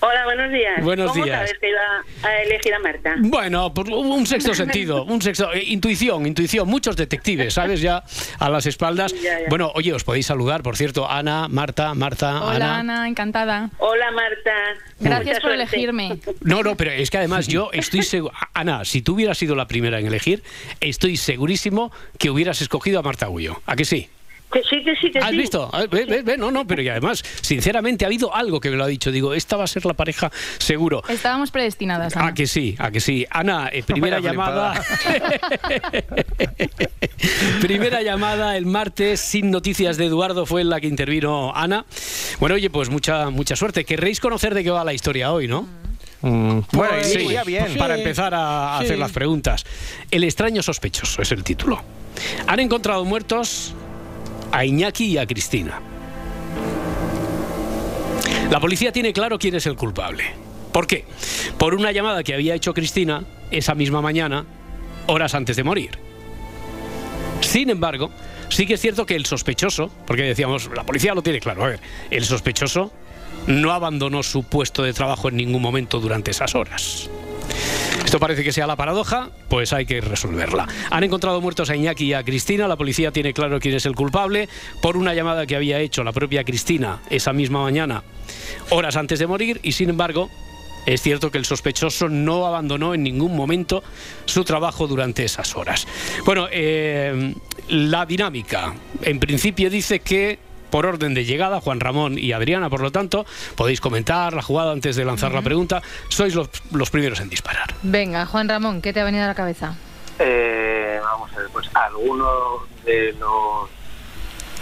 Hola, 0.00 0.24
buenos 0.24 0.52
días. 0.52 0.82
Buenos 0.84 1.10
¿Cómo 1.12 1.24
días. 1.24 1.36
sabes 1.38 1.58
que 1.58 1.68
iba 1.70 2.28
a 2.30 2.42
elegir 2.42 2.74
a 2.74 2.78
Marta? 2.78 3.14
Bueno, 3.18 3.72
por 3.72 3.88
un 3.88 4.26
sexto 4.26 4.54
sentido, 4.54 5.04
un 5.04 5.22
sexto, 5.22 5.52
eh, 5.52 5.62
intuición, 5.64 6.26
intuición, 6.26 6.68
muchos 6.68 6.96
detectives, 6.96 7.54
¿sabes? 7.54 7.80
Ya 7.80 8.02
a 8.38 8.50
las 8.50 8.66
espaldas. 8.66 9.12
Ya, 9.14 9.40
ya. 9.40 9.46
Bueno, 9.48 9.72
oye, 9.74 9.92
os 9.94 10.04
podéis 10.04 10.26
saludar, 10.26 10.62
por 10.62 10.76
cierto, 10.76 11.10
Ana, 11.10 11.48
Marta, 11.48 11.94
Marta, 11.94 12.42
Hola, 12.44 12.54
Ana. 12.54 12.78
Ana, 12.80 13.08
encantada. 13.08 13.70
Hola, 13.78 14.10
Marta. 14.10 14.52
Gracias 15.00 15.26
Mucha 15.26 15.40
por 15.40 15.40
suerte. 15.56 15.62
elegirme. 15.76 16.18
No, 16.42 16.62
no, 16.62 16.76
pero 16.76 16.90
es 16.92 17.10
que 17.10 17.18
además 17.18 17.48
yo 17.48 17.70
estoy 17.72 18.02
seguro. 18.02 18.32
Ana, 18.54 18.84
si 18.84 19.02
tú 19.02 19.14
hubieras 19.14 19.36
sido 19.38 19.54
la 19.56 19.66
primera 19.66 19.98
en 19.98 20.06
elegir, 20.06 20.42
estoy 20.80 21.16
segurísimo 21.16 21.90
que 22.18 22.30
hubieras 22.30 22.60
escogido 22.60 23.00
a 23.00 23.02
Marta 23.02 23.26
Gullo. 23.26 23.60
¿A 23.66 23.74
que 23.76 23.84
sí? 23.84 24.08
Que 24.56 24.62
sí, 24.62 24.82
que 24.82 24.96
sí, 24.96 25.10
que 25.10 25.18
¿Has 25.18 25.30
sí. 25.30 25.36
visto? 25.36 25.68
Ah, 25.70 25.84
Ve, 25.90 26.06
ve, 26.06 26.22
ve, 26.22 26.38
no, 26.38 26.50
no, 26.50 26.66
pero 26.66 26.80
y 26.80 26.88
además, 26.88 27.22
sinceramente, 27.42 28.06
ha 28.06 28.08
habido 28.08 28.34
algo 28.34 28.58
que 28.58 28.70
me 28.70 28.76
lo 28.76 28.84
ha 28.84 28.86
dicho. 28.86 29.10
Digo, 29.10 29.34
esta 29.34 29.56
va 29.58 29.64
a 29.64 29.66
ser 29.66 29.84
la 29.84 29.92
pareja 29.92 30.32
seguro. 30.58 31.02
Estábamos 31.08 31.50
predestinadas, 31.50 32.16
Ana. 32.16 32.28
A 32.28 32.34
que 32.34 32.46
sí, 32.46 32.74
a 32.78 32.90
que 32.90 33.00
sí. 33.00 33.26
Ana, 33.30 33.68
eh, 33.70 33.82
primera 33.82 34.16
Vaya 34.16 34.30
llamada. 34.30 34.80
primera 37.60 38.02
llamada 38.02 38.56
el 38.56 38.66
martes 38.66 39.20
sin 39.20 39.50
noticias 39.50 39.96
de 39.96 40.06
Eduardo 40.06 40.46
fue 40.46 40.60
en 40.62 40.70
la 40.70 40.80
que 40.80 40.86
intervino 40.86 41.54
Ana. 41.54 41.84
Bueno, 42.40 42.54
oye, 42.54 42.70
pues 42.70 42.88
mucha 42.88 43.30
mucha 43.30 43.56
suerte. 43.56 43.84
Querréis 43.84 44.20
conocer 44.20 44.54
de 44.54 44.64
qué 44.64 44.70
va 44.70 44.84
la 44.84 44.94
historia 44.94 45.32
hoy, 45.32 45.48
¿no? 45.48 45.62
Mm, 46.22 46.60
bueno, 46.72 46.94
Pues, 46.94 47.12
sí, 47.12 47.28
ya 47.28 47.44
bien. 47.44 47.66
sí. 47.72 47.78
Para 47.78 47.96
empezar 47.96 48.32
a 48.34 48.76
Sí. 48.78 48.84
hacer 48.86 48.98
las 48.98 49.12
preguntas. 49.12 49.64
El 50.10 50.24
extraño 50.24 50.62
sospechoso 50.62 51.22
es 51.22 51.30
el 51.32 51.44
título. 51.44 51.82
Han 52.46 52.60
encontrado 52.60 53.04
muertos 53.04 53.74
a 54.52 54.64
Iñaki 54.64 55.06
y 55.06 55.18
a 55.18 55.26
Cristina. 55.26 55.80
La 58.50 58.60
policía 58.60 58.92
tiene 58.92 59.12
claro 59.12 59.38
quién 59.38 59.54
es 59.54 59.66
el 59.66 59.76
culpable. 59.76 60.24
¿Por 60.72 60.86
qué? 60.86 61.04
Por 61.58 61.74
una 61.74 61.90
llamada 61.92 62.22
que 62.22 62.34
había 62.34 62.54
hecho 62.54 62.74
Cristina 62.74 63.24
esa 63.50 63.74
misma 63.74 64.00
mañana, 64.02 64.44
horas 65.06 65.34
antes 65.34 65.56
de 65.56 65.64
morir. 65.64 65.98
Sin 67.40 67.70
embargo, 67.70 68.10
sí 68.48 68.66
que 68.66 68.74
es 68.74 68.80
cierto 68.80 69.06
que 69.06 69.16
el 69.16 69.26
sospechoso, 69.26 69.90
porque 70.06 70.22
decíamos, 70.22 70.70
la 70.74 70.84
policía 70.84 71.14
lo 71.14 71.22
tiene 71.22 71.40
claro, 71.40 71.64
a 71.64 71.68
ver, 71.68 71.80
el 72.10 72.24
sospechoso 72.24 72.92
no 73.46 73.72
abandonó 73.72 74.22
su 74.22 74.44
puesto 74.44 74.82
de 74.82 74.92
trabajo 74.92 75.28
en 75.28 75.36
ningún 75.36 75.62
momento 75.62 76.00
durante 76.00 76.30
esas 76.32 76.54
horas. 76.54 77.08
Esto 78.04 78.20
parece 78.20 78.44
que 78.44 78.52
sea 78.52 78.66
la 78.66 78.76
paradoja, 78.76 79.30
pues 79.48 79.72
hay 79.72 79.86
que 79.86 80.00
resolverla. 80.00 80.66
Han 80.90 81.04
encontrado 81.04 81.40
muertos 81.40 81.70
a 81.70 81.76
Iñaki 81.76 82.06
y 82.06 82.12
a 82.14 82.22
Cristina, 82.22 82.68
la 82.68 82.76
policía 82.76 83.10
tiene 83.10 83.32
claro 83.32 83.58
quién 83.60 83.74
es 83.74 83.86
el 83.86 83.94
culpable, 83.94 84.48
por 84.80 84.96
una 84.96 85.14
llamada 85.14 85.46
que 85.46 85.56
había 85.56 85.80
hecho 85.80 86.04
la 86.04 86.12
propia 86.12 86.44
Cristina 86.44 87.00
esa 87.10 87.32
misma 87.32 87.62
mañana, 87.62 88.02
horas 88.70 88.96
antes 88.96 89.18
de 89.18 89.26
morir, 89.26 89.60
y 89.62 89.72
sin 89.72 89.90
embargo, 89.90 90.30
es 90.86 91.02
cierto 91.02 91.30
que 91.30 91.38
el 91.38 91.44
sospechoso 91.44 92.08
no 92.08 92.46
abandonó 92.46 92.94
en 92.94 93.02
ningún 93.02 93.36
momento 93.36 93.82
su 94.24 94.44
trabajo 94.44 94.86
durante 94.86 95.24
esas 95.24 95.56
horas. 95.56 95.86
Bueno, 96.24 96.46
eh, 96.50 97.34
la 97.68 98.06
dinámica, 98.06 98.72
en 99.02 99.18
principio 99.18 99.68
dice 99.68 99.98
que 99.98 100.38
por 100.70 100.86
orden 100.86 101.14
de 101.14 101.24
llegada, 101.24 101.60
Juan 101.60 101.80
Ramón 101.80 102.18
y 102.18 102.32
Adriana, 102.32 102.68
por 102.70 102.80
lo 102.80 102.90
tanto, 102.92 103.24
podéis 103.56 103.80
comentar 103.80 104.32
la 104.32 104.42
jugada 104.42 104.72
antes 104.72 104.96
de 104.96 105.04
lanzar 105.04 105.32
la 105.32 105.42
pregunta. 105.42 105.82
Sois 106.08 106.34
los, 106.34 106.48
los 106.72 106.90
primeros 106.90 107.20
en 107.20 107.28
disparar. 107.28 107.74
Venga, 107.82 108.26
Juan 108.26 108.48
Ramón, 108.48 108.82
¿qué 108.82 108.92
te 108.92 109.00
ha 109.00 109.04
venido 109.04 109.24
a 109.24 109.28
la 109.28 109.34
cabeza? 109.34 109.76
Eh, 110.18 110.98
vamos 111.02 111.32
a 111.32 111.38
ver, 111.38 111.48
pues 111.52 111.68
alguno 111.74 112.28
de 112.84 113.12
los 113.14 113.68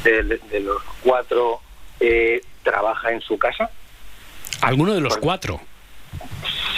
de, 0.02 0.38
de 0.50 0.60
los 0.60 0.82
cuatro 1.02 1.60
eh, 2.00 2.40
trabaja 2.62 3.12
en 3.12 3.20
su 3.20 3.38
casa. 3.38 3.70
Alguno 4.60 4.94
de 4.94 5.00
los 5.00 5.16
cuatro. 5.18 5.60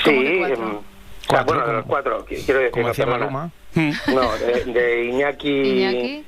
Sí, 0.04 0.10
de 0.12 0.38
cuatro? 0.38 0.56
em, 0.64 0.74
o 0.76 0.82
sea, 1.28 1.42
bueno, 1.42 1.66
de 1.66 1.72
los 1.72 1.86
cuatro, 1.86 2.26
qui- 2.26 2.44
quiero 2.44 2.60
decir, 2.60 2.84
decía 2.86 3.04
perdona. 3.04 3.26
Maluma. 3.30 3.50
Mm. 3.74 3.92
No, 4.14 4.32
de, 4.38 4.64
de 4.64 5.04
Iñaki, 5.06 5.48
Iñaki. 5.50 6.24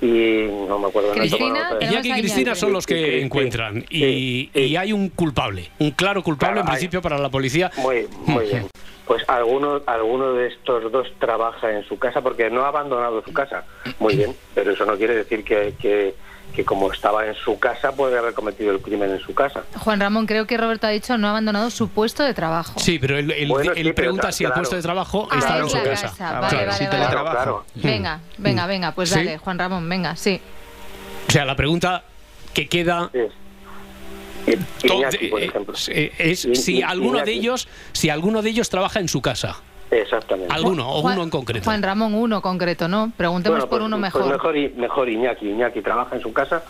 Y 0.00 0.46
no 0.68 0.78
me 0.78 0.88
acuerdo. 0.88 1.08
no 1.08 1.14
Cristina, 1.20 1.70
Iñaki 1.80 2.10
y 2.12 2.20
Cristina 2.20 2.54
son 2.54 2.72
los 2.72 2.86
que 2.86 2.94
Sí, 2.94 3.10
sí, 3.10 3.20
encuentran 3.24 3.78
y, 3.90 3.98
sí, 3.98 4.50
sí. 4.54 4.60
y 4.60 4.76
hay 4.76 4.92
un 4.92 5.08
culpable, 5.10 5.70
un 5.78 5.90
claro 5.92 6.22
culpable 6.22 6.54
Claro, 6.54 6.66
en 6.66 6.70
hay- 6.70 6.72
principio 6.76 7.02
para 7.02 7.18
la 7.18 7.28
policía. 7.30 7.70
Muy, 7.78 8.06
muy 8.26 8.44
bien. 8.46 8.66
Pues 9.06 9.24
alguno, 9.26 9.80
alguno 9.86 10.34
de 10.34 10.48
estos 10.48 10.92
dos 10.92 11.08
trabaja 11.18 11.72
en 11.72 11.82
su 11.84 11.98
casa 11.98 12.20
porque 12.20 12.50
no 12.50 12.64
ha 12.64 12.68
abandonado 12.68 13.22
su 13.24 13.32
casa. 13.32 13.64
Muy 13.98 14.14
bien, 14.16 14.34
pero 14.54 14.72
eso 14.72 14.84
no 14.84 14.96
quiere 14.98 15.14
decir 15.14 15.42
que, 15.44 15.72
que, 15.80 16.14
que 16.54 16.64
como 16.64 16.92
estaba 16.92 17.24
en 17.26 17.34
su 17.36 17.58
casa 17.58 17.92
puede 17.92 18.18
haber 18.18 18.34
cometido 18.34 18.72
el 18.72 18.80
crimen 18.80 19.10
en 19.12 19.20
su 19.20 19.32
casa. 19.34 19.62
Juan 19.78 20.00
Ramón, 20.00 20.26
creo 20.26 20.46
que 20.46 20.56
Roberto 20.56 20.86
ha 20.88 20.90
dicho 20.90 21.16
no 21.16 21.28
ha 21.28 21.30
abandonado 21.30 21.70
su 21.70 21.88
puesto 21.88 22.24
de 22.24 22.34
trabajo. 22.34 22.80
Sí, 22.80 22.98
pero 22.98 23.16
él, 23.16 23.30
él- 23.30 23.48
Bueno, 23.48 23.70
él 23.72 23.76
sí, 23.76 23.82
pero 23.84 23.94
pregunta 23.94 24.32
si 24.32 24.44
el 24.44 24.52
puesto 24.52 24.74
de 24.74 24.82
trabajo 24.82 25.28
Ah, 25.30 25.38
está 25.38 25.56
es 25.58 25.62
en 25.64 25.68
su 25.70 25.76
casa. 25.84 26.08
casa. 26.08 26.28
Ah, 26.36 26.40
Vale, 26.40 26.56
vale, 26.56 26.66
vale, 26.66 26.78
sí, 26.78 26.84
vale. 26.84 26.96
teletrabajo. 26.96 27.36
Claro, 27.36 27.64
Venga, 27.76 28.20
venga, 28.38 28.66
venga, 28.66 28.92
pues 28.92 29.10
¿Sí? 29.10 29.14
dale, 29.16 29.38
Juan 29.38 29.58
Ramón, 29.58 29.88
venga, 29.88 30.16
sí. 30.16 30.40
O 31.28 31.30
sea, 31.30 31.44
la 31.44 31.54
pregunta 31.54 32.02
que 32.54 32.66
queda 32.68 33.10
Es- 33.12 33.32
Iñaki, 34.82 35.26
por 35.28 35.40
eh, 35.42 35.44
ejemplo. 35.44 35.74
eh, 35.88 36.12
es 36.18 36.44
I- 36.46 36.56
si 36.56 36.82
alguno 36.82 37.22
de 37.22 37.32
ellos, 37.32 37.68
si 37.92 38.08
alguno 38.10 38.40
de 38.42 38.50
ellos 38.50 38.68
trabaja 38.70 38.98
en 38.98 39.08
su 39.08 39.20
casa. 39.20 39.56
Exactamente. 39.90 40.52
Alguno 40.54 40.88
o 40.90 41.00
Juan- 41.02 41.14
uno 41.14 41.24
en 41.24 41.30
concreto. 41.30 41.64
Juan 41.64 41.82
Ramón, 41.82 42.14
uno 42.14 42.42
concreto, 42.42 42.88
¿no? 42.88 43.10
Preguntemos 43.16 43.58
Bueno, 43.58 43.70
por 43.70 43.78
pues- 43.78 43.86
uno 43.86 43.96
pues 43.98 44.12
mejor. 44.14 44.32
mejor, 44.32 44.76
mejor 44.78 45.08
Iñaki. 45.08 45.48
Iñaki 45.48 45.80
trabaja 45.80 46.14
en 46.16 46.22
su 46.22 46.32
casa. 46.32 46.62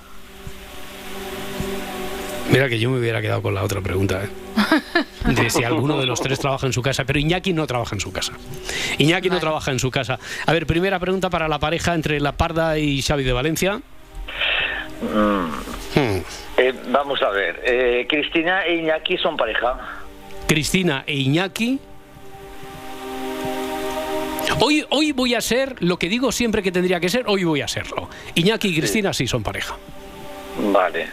Mira 2.50 2.68
que 2.68 2.78
yo 2.78 2.88
me 2.90 2.98
hubiera 2.98 3.20
quedado 3.20 3.42
con 3.42 3.54
la 3.54 3.62
otra 3.62 3.80
pregunta, 3.82 4.22
¿eh? 4.24 4.28
De 5.32 5.50
si 5.50 5.64
alguno 5.64 5.98
de 6.00 6.06
los 6.06 6.20
tres 6.20 6.38
trabaja 6.38 6.66
en 6.66 6.72
su 6.72 6.80
casa. 6.80 7.04
Pero 7.04 7.18
Iñaki 7.18 7.52
no 7.52 7.66
trabaja 7.66 7.94
en 7.94 8.00
su 8.00 8.10
casa. 8.10 8.32
Iñaki 8.96 9.28
no 9.28 9.38
trabaja 9.38 9.70
en 9.70 9.78
su 9.78 9.90
casa. 9.90 10.18
A 10.46 10.52
ver, 10.52 10.66
primera 10.66 10.98
pregunta 10.98 11.28
para 11.28 11.46
la 11.46 11.58
pareja 11.58 11.94
entre 11.94 12.20
La 12.20 12.32
Parda 12.32 12.78
y 12.78 13.02
Xavi 13.02 13.22
de 13.24 13.32
Valencia. 13.32 13.80
Hmm. 15.02 15.48
Eh, 16.56 16.74
vamos 16.90 17.20
a 17.22 17.28
ver. 17.30 17.60
eh, 17.64 18.06
Cristina 18.08 18.62
e 18.64 18.76
Iñaki 18.76 19.18
son 19.18 19.36
pareja. 19.36 19.78
Cristina 20.46 21.04
e 21.06 21.14
Iñaki. 21.16 21.78
Hoy, 24.60 24.84
hoy 24.90 25.12
voy 25.12 25.34
a 25.34 25.40
ser 25.40 25.76
lo 25.80 25.98
que 25.98 26.08
digo 26.08 26.32
siempre 26.32 26.62
que 26.62 26.72
tendría 26.72 26.98
que 26.98 27.08
ser, 27.08 27.24
hoy 27.28 27.44
voy 27.44 27.60
a 27.60 27.68
serlo. 27.68 28.08
Iñaki 28.34 28.68
y 28.68 28.76
Cristina 28.76 29.12
sí 29.12 29.26
son 29.28 29.42
pareja. 29.42 29.76
Vale. 30.72 31.06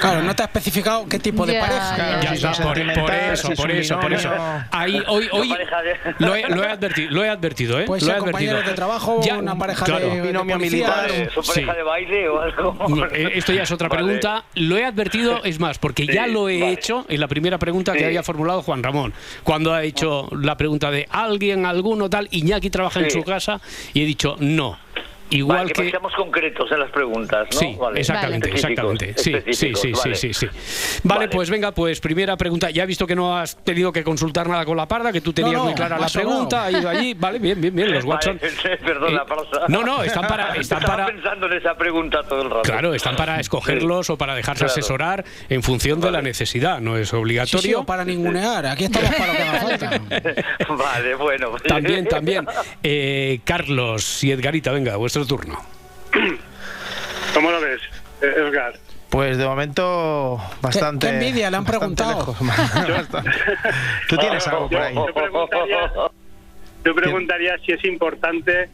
Claro, 0.00 0.22
no 0.22 0.34
te 0.34 0.42
ha 0.42 0.46
especificado 0.46 1.06
qué 1.08 1.18
tipo 1.18 1.44
de 1.46 1.58
pareja. 1.58 2.20
ya, 2.22 2.32
está, 2.32 2.52
por, 2.62 2.74
por 2.94 3.10
eso, 3.14 3.46
si 3.48 3.52
es 3.52 3.58
por 3.60 3.70
eso, 3.70 4.00
por 4.00 4.12
eso. 4.12 4.30
Ahí, 4.70 5.02
hoy, 5.08 5.28
hoy 5.32 5.48
de- 5.48 6.14
lo, 6.18 6.34
he, 6.34 6.48
lo 6.48 6.62
he 6.64 6.68
advertido, 6.68 7.10
lo 7.10 7.24
he 7.24 7.28
advertido, 7.28 7.80
¿eh? 7.80 7.84
Puede 7.84 8.00
lo 8.02 8.06
he 8.06 8.10
ser 8.10 8.22
advertido. 8.22 8.62
de 8.62 8.72
trabajo, 8.74 9.20
Ya, 9.22 9.38
una 9.38 9.56
pareja 9.56 9.84
claro. 9.84 10.08
de, 10.08 10.16
de 10.16 10.22
Binomio 10.28 10.56
policía. 10.56 10.86
militar. 11.08 11.30
¿Son 11.34 11.44
pareja 11.44 11.72
Sí. 11.72 11.76
de 11.78 11.82
baile 11.82 12.28
o 12.28 12.40
algo? 12.40 12.88
No, 12.88 13.06
eh, 13.06 13.32
esto 13.34 13.52
ya 13.52 13.62
es 13.62 13.70
otra 13.70 13.88
Vale. 13.88 14.02
pregunta. 14.04 14.44
Lo 14.54 14.76
he 14.76 14.84
advertido, 14.84 15.42
es 15.44 15.58
más, 15.60 15.78
porque 15.78 16.06
ya 16.06 16.26
lo 16.26 16.48
he 16.48 16.60
vale. 16.60 16.72
hecho 16.72 17.04
en 17.08 17.20
la 17.20 17.28
primera 17.28 17.58
pregunta 17.58 17.92
que 17.92 18.04
había 18.04 18.22
formulado 18.22 18.62
Juan 18.62 18.82
Ramón. 18.82 19.12
Cuando 19.44 19.72
ha 19.74 19.82
hecho 19.82 20.28
la 20.32 20.56
pregunta 20.56 20.90
de 20.90 21.06
alguien, 21.10 21.66
alguno, 21.66 22.08
tal, 22.10 22.28
Iñaki 22.30 22.70
trabaja 22.70 23.00
en 23.00 23.10
su 23.10 23.22
casa 23.24 23.60
y 23.94 24.02
he 24.02 24.06
dicho 24.06 24.36
no. 24.38 24.78
Igual 25.30 25.58
Vale, 25.58 25.72
que, 25.72 25.82
que. 25.84 25.90
seamos 25.90 26.12
concretos 26.14 26.70
en 26.72 26.80
las 26.80 26.90
preguntas, 26.90 27.48
¿no? 27.52 27.58
Sí, 27.58 27.76
Vale. 27.78 28.00
exactamente, 28.00 28.50
exactamente. 28.50 29.14
Sí, 29.16 29.34
sí, 29.52 29.72
sí, 29.74 29.92
vale. 29.92 30.14
sí, 30.14 30.32
sí, 30.32 30.34
sí. 30.34 31.00
Vale, 31.04 31.18
Vale. 31.26 31.28
pues 31.28 31.50
venga, 31.50 31.72
pues 31.72 32.00
primera 32.00 32.36
pregunta. 32.36 32.70
Ya 32.70 32.84
he 32.84 32.86
visto 32.86 33.06
que 33.06 33.14
no 33.14 33.36
has 33.36 33.56
tenido 33.64 33.92
que 33.92 34.02
consultar 34.04 34.48
nada 34.48 34.64
con 34.64 34.76
la 34.76 34.86
parda, 34.88 35.12
que 35.12 35.20
tú 35.20 35.32
tenías 35.32 35.54
no, 35.54 35.64
muy 35.64 35.74
clara 35.74 35.98
la 35.98 36.06
pregunta, 36.08 36.64
ha 36.64 36.70
ido 36.70 36.88
allí. 36.88 37.14
Vale, 37.18 37.38
bien, 37.38 37.60
bien, 37.60 37.74
bien. 37.74 37.92
Los 37.92 38.04
Vale, 38.04 38.14
Watson. 38.14 38.40
Eh, 38.68 39.18
pausa. 39.26 39.66
no, 39.68 39.82
no, 39.82 40.02
están 40.02 40.26
para, 40.26 40.54
están 40.56 40.80
para, 40.82 41.06
pensando 41.06 41.46
en 41.46 41.52
esa 41.54 41.74
pregunta 41.76 42.22
todo 42.28 42.42
el 42.42 42.50
rato. 42.50 42.62
Claro, 42.62 42.94
están 42.94 43.16
para 43.16 43.40
escogerlos 43.40 44.10
o 44.10 44.16
para 44.18 44.34
dejarse 44.34 44.64
Claro. 44.64 44.72
asesorar 44.72 45.24
en 45.48 45.62
función 45.62 46.00
de 46.00 46.10
la 46.10 46.22
necesidad, 46.22 46.80
no 46.80 46.96
es 46.96 47.08
Sí, 47.08 47.10
sí, 47.10 47.16
obligatorio. 47.16 47.80
o 47.80 47.86
para 47.86 48.04
ningunear. 48.04 48.66
Aquí 48.66 48.84
estamos 48.84 49.10
para 49.14 49.26
lo 49.26 49.32
que 49.36 49.42
haga 49.42 49.60
falta. 49.60 50.00
vale, 50.74 51.14
bueno. 51.14 51.50
También, 51.66 52.06
también. 52.06 52.46
Eh, 52.82 53.40
Carlos 53.44 54.22
y 54.24 54.32
Edgarita, 54.32 54.72
venga, 54.72 54.96
vuestro 54.96 55.17
turno. 55.26 55.58
¿Cómo 57.34 57.50
lo 57.50 57.60
ves, 57.60 57.80
Edgar? 58.20 58.74
Pues 59.10 59.38
de 59.38 59.46
momento 59.46 60.38
bastante. 60.60 61.06
qué 61.06 61.14
envidia, 61.14 61.50
le 61.50 61.56
han 61.56 61.64
preguntado. 61.64 62.36
lejos. 62.86 63.24
Tú 64.08 64.16
tienes 64.18 64.46
algo 64.46 64.68
por 64.68 64.80
ahí. 64.80 64.94
Yo 64.94 65.14
preguntaría, 65.14 65.92
yo 66.84 66.94
preguntaría 66.94 67.58
si 67.64 67.72
es 67.72 67.84
importante 67.84 68.68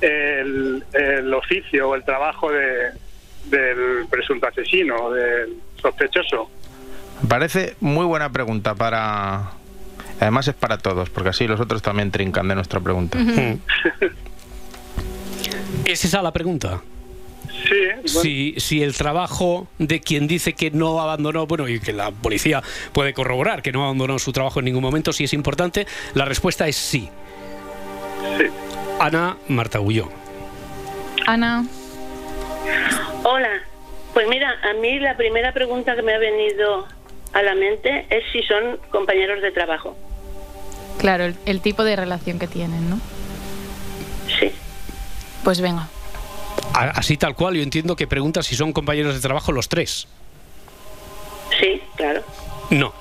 el, 0.00 0.84
el 0.92 1.34
oficio 1.34 1.90
o 1.90 1.94
el 1.94 2.04
trabajo 2.04 2.50
de, 2.50 2.92
del 3.50 4.06
presunto 4.08 4.46
asesino, 4.46 5.10
del 5.10 5.56
sospechoso. 5.80 6.50
Me 7.22 7.28
parece 7.28 7.76
muy 7.80 8.04
buena 8.04 8.30
pregunta 8.30 8.74
para. 8.74 9.52
Además 10.20 10.48
es 10.48 10.54
para 10.54 10.78
todos, 10.78 11.10
porque 11.10 11.30
así 11.30 11.46
los 11.46 11.60
otros 11.60 11.82
también 11.82 12.10
trincan 12.10 12.48
de 12.48 12.54
nuestra 12.54 12.80
pregunta. 12.80 13.18
¿Es 15.86 16.04
esa 16.04 16.20
la 16.20 16.32
pregunta? 16.32 16.82
Sí, 17.68 17.74
bueno, 17.94 18.08
Si, 18.08 18.54
si 18.58 18.82
el 18.82 18.94
trabajo 18.94 19.68
de 19.78 20.00
quien 20.00 20.26
dice 20.26 20.52
que 20.52 20.70
no 20.72 21.00
abandonó, 21.00 21.46
bueno, 21.46 21.68
y 21.68 21.78
que 21.80 21.92
la 21.92 22.10
policía 22.10 22.62
puede 22.92 23.14
corroborar 23.14 23.62
que 23.62 23.72
no 23.72 23.84
abandonó 23.84 24.18
su 24.18 24.32
trabajo 24.32 24.58
en 24.58 24.66
ningún 24.66 24.82
momento, 24.82 25.12
si 25.12 25.24
es 25.24 25.32
importante, 25.32 25.86
la 26.14 26.24
respuesta 26.24 26.66
es 26.66 26.76
sí. 26.76 27.08
sí. 28.38 28.46
Ana 28.98 29.36
Marta 29.48 29.78
Gulló. 29.78 30.10
Ana, 31.26 31.64
Hola. 33.22 33.50
Pues 34.12 34.26
mira, 34.28 34.50
a 34.68 34.72
mí 34.80 34.98
la 34.98 35.16
primera 35.16 35.52
pregunta 35.52 35.94
que 35.94 36.02
me 36.02 36.14
ha 36.14 36.18
venido 36.18 36.86
a 37.32 37.42
la 37.42 37.54
mente 37.54 38.06
es 38.10 38.24
si 38.32 38.42
son 38.42 38.78
compañeros 38.90 39.42
de 39.42 39.52
trabajo. 39.52 39.96
claro, 40.98 41.24
el, 41.24 41.36
el 41.44 41.60
tipo 41.60 41.84
de 41.84 41.94
relación 41.96 42.38
que 42.38 42.46
tienen, 42.46 42.88
¿no? 42.88 42.98
Pues 45.46 45.60
venga. 45.60 45.86
Así 46.74 47.16
tal 47.16 47.36
cual, 47.36 47.54
yo 47.54 47.62
entiendo 47.62 47.94
que 47.94 48.08
pregunta 48.08 48.42
si 48.42 48.56
son 48.56 48.72
compañeros 48.72 49.14
de 49.14 49.20
trabajo 49.20 49.52
los 49.52 49.68
tres. 49.68 50.08
Sí, 51.60 51.80
claro. 51.94 52.24
No. 52.70 52.92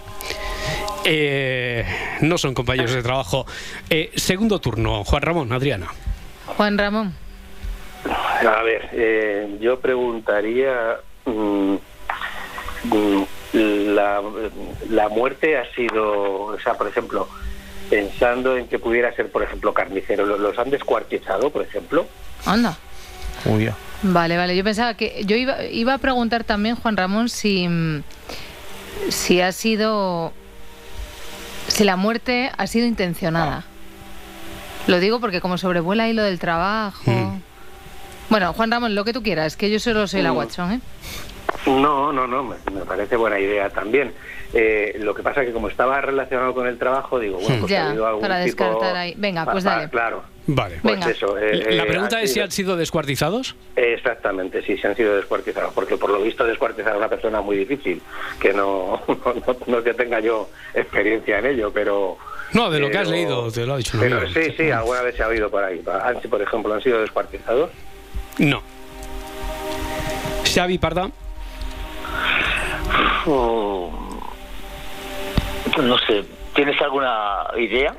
Eh, 1.06 1.84
no 2.22 2.38
son 2.38 2.54
compañeros 2.54 2.94
de 2.94 3.02
trabajo. 3.02 3.48
Eh, 3.90 4.12
segundo 4.16 4.60
turno, 4.62 5.04
Juan 5.04 5.24
Ramón, 5.24 5.52
Adriana. 5.54 5.88
Juan 6.46 6.78
Ramón, 6.78 7.16
A 8.48 8.62
ver, 8.62 8.90
eh, 8.92 9.58
yo 9.60 9.80
preguntaría. 9.80 10.98
mm, 11.26 11.76
mm, 12.84 13.24
la, 13.54 14.22
la 14.92 15.10
muerte 15.10 15.58
ha 15.58 15.66
sido. 15.74 16.44
O 16.44 16.60
sea, 16.60 16.76
por 16.76 16.88
ejemplo, 16.88 17.28
pensando 17.90 18.58
en 18.58 18.68
que 18.68 18.80
pudiera 18.80 19.14
ser, 19.16 19.32
por 19.32 19.44
ejemplo, 19.44 19.74
carnicero, 19.74 20.26
¿lo- 20.26 20.38
¿los 20.38 20.58
han 20.58 20.70
descuartizado, 20.70 21.50
por 21.52 21.62
ejemplo? 21.64 22.06
anda. 22.46 22.78
Uy, 23.46 23.66
ya. 23.66 23.76
Vale, 24.04 24.38
vale. 24.38 24.56
Yo 24.56 24.64
pensaba 24.64 24.94
que 24.96 25.24
yo 25.26 25.36
iba, 25.36 25.64
iba 25.66 25.94
a 25.94 25.98
preguntar 25.98 26.44
también, 26.44 26.76
Juan 26.76 26.98
Ramón, 26.98 27.30
si, 27.30 27.68
mm, 27.68 28.04
si 29.10 29.42
ha 29.42 29.52
sido. 29.52 30.34
Si 31.68 31.84
la 31.84 31.96
muerte 31.96 32.52
ha 32.58 32.68
sido 32.68 32.86
intencionada. 32.86 33.64
Lo 34.88 35.00
digo 35.00 35.20
porque 35.20 35.42
como 35.42 35.58
sobrevuela 35.58 36.04
ahí 36.04 36.14
lo 36.14 36.22
del 36.24 36.38
trabajo. 36.40 37.10
Mm. 37.12 37.42
Bueno, 38.30 38.54
Juan 38.54 38.70
Ramón, 38.72 38.94
lo 38.96 39.04
que 39.06 39.14
tú 39.14 39.24
quieras, 39.24 39.56
que 39.58 39.70
yo 39.72 39.80
solo 39.80 40.08
soy 40.08 40.22
la 40.22 40.32
Mm. 40.32 40.38
Watson, 40.38 40.72
¿eh? 40.74 40.80
No, 41.66 42.14
no, 42.14 42.28
no, 42.28 42.44
me, 42.44 42.56
parece 42.88 43.16
buena 43.16 43.40
idea 43.40 43.70
también. 43.70 44.14
Eh, 44.54 44.98
lo 45.00 45.14
que 45.16 45.24
pasa 45.24 45.42
es 45.42 45.48
que 45.48 45.54
como 45.54 45.68
estaba 45.68 46.00
relacionado 46.00 46.54
con 46.54 46.68
el 46.68 46.78
trabajo, 46.78 47.20
digo, 47.20 47.40
bueno, 47.40 47.62
pues 47.62 47.72
Ya, 47.72 47.86
ha 47.86 47.90
habido 47.90 48.06
algún 48.08 48.22
para 48.22 48.44
tipo- 48.46 48.64
descartar 48.64 48.96
ahí. 48.96 49.14
Venga, 49.18 49.46
pues 49.46 49.66
Ah, 49.66 49.72
ah, 49.72 49.76
dale. 49.78 49.90
Claro, 49.90 50.24
Vale. 50.48 50.78
pues 50.82 50.94
Venga. 51.00 51.10
eso. 51.12 51.38
eh, 51.38 51.76
La 51.76 51.84
eh, 51.84 51.88
pregunta 51.88 52.22
es 52.22 52.32
si 52.34 52.40
han 52.40 52.52
sido 52.52 52.78
descuartizados. 52.78 53.56
Exactamente, 53.76 54.62
sí, 54.62 54.78
se 54.78 54.88
han 54.88 54.96
sido 54.96 55.16
descuartizados, 55.16 55.74
porque 55.74 55.98
por 55.98 56.12
lo 56.12 56.22
visto 56.22 56.46
descuartizar 56.46 56.94
a 56.94 56.98
una 56.98 57.10
persona 57.10 57.40
es 57.40 57.46
muy 57.46 57.58
difícil, 57.58 58.02
que 58.40 58.54
no, 58.54 59.02
no, 59.08 59.56
no 59.66 59.84
que 59.84 59.94
tenga 59.96 60.20
yo 60.20 60.48
experiencia 60.74 61.40
en 61.40 61.48
ello, 61.48 61.72
pero... 61.74 62.18
No, 62.54 62.70
de 62.70 62.80
lo 62.80 62.90
que 62.92 62.98
has 63.00 63.10
leído, 63.10 63.52
te 63.52 63.66
lo 63.66 63.74
ha 63.74 63.78
dicho 63.78 63.98
Pero 64.00 64.26
sí, 64.30 64.54
sí, 64.56 64.70
alguna 64.70 65.02
vez 65.02 65.16
se 65.16 65.24
ha 65.24 65.28
oído 65.28 65.50
por 65.50 65.64
ahí. 65.64 65.82
Han- 66.04 66.20
Por 66.30 66.42
ejemplo, 66.42 66.74
han 66.76 66.82
sido 66.82 67.02
descuartizados. 67.02 67.72
No. 68.38 68.62
Xavi 70.54 70.78
Parda. 70.78 71.10
No 75.78 75.98
sé, 76.00 76.26
¿tienes 76.54 76.82
alguna 76.82 77.44
idea? 77.58 77.94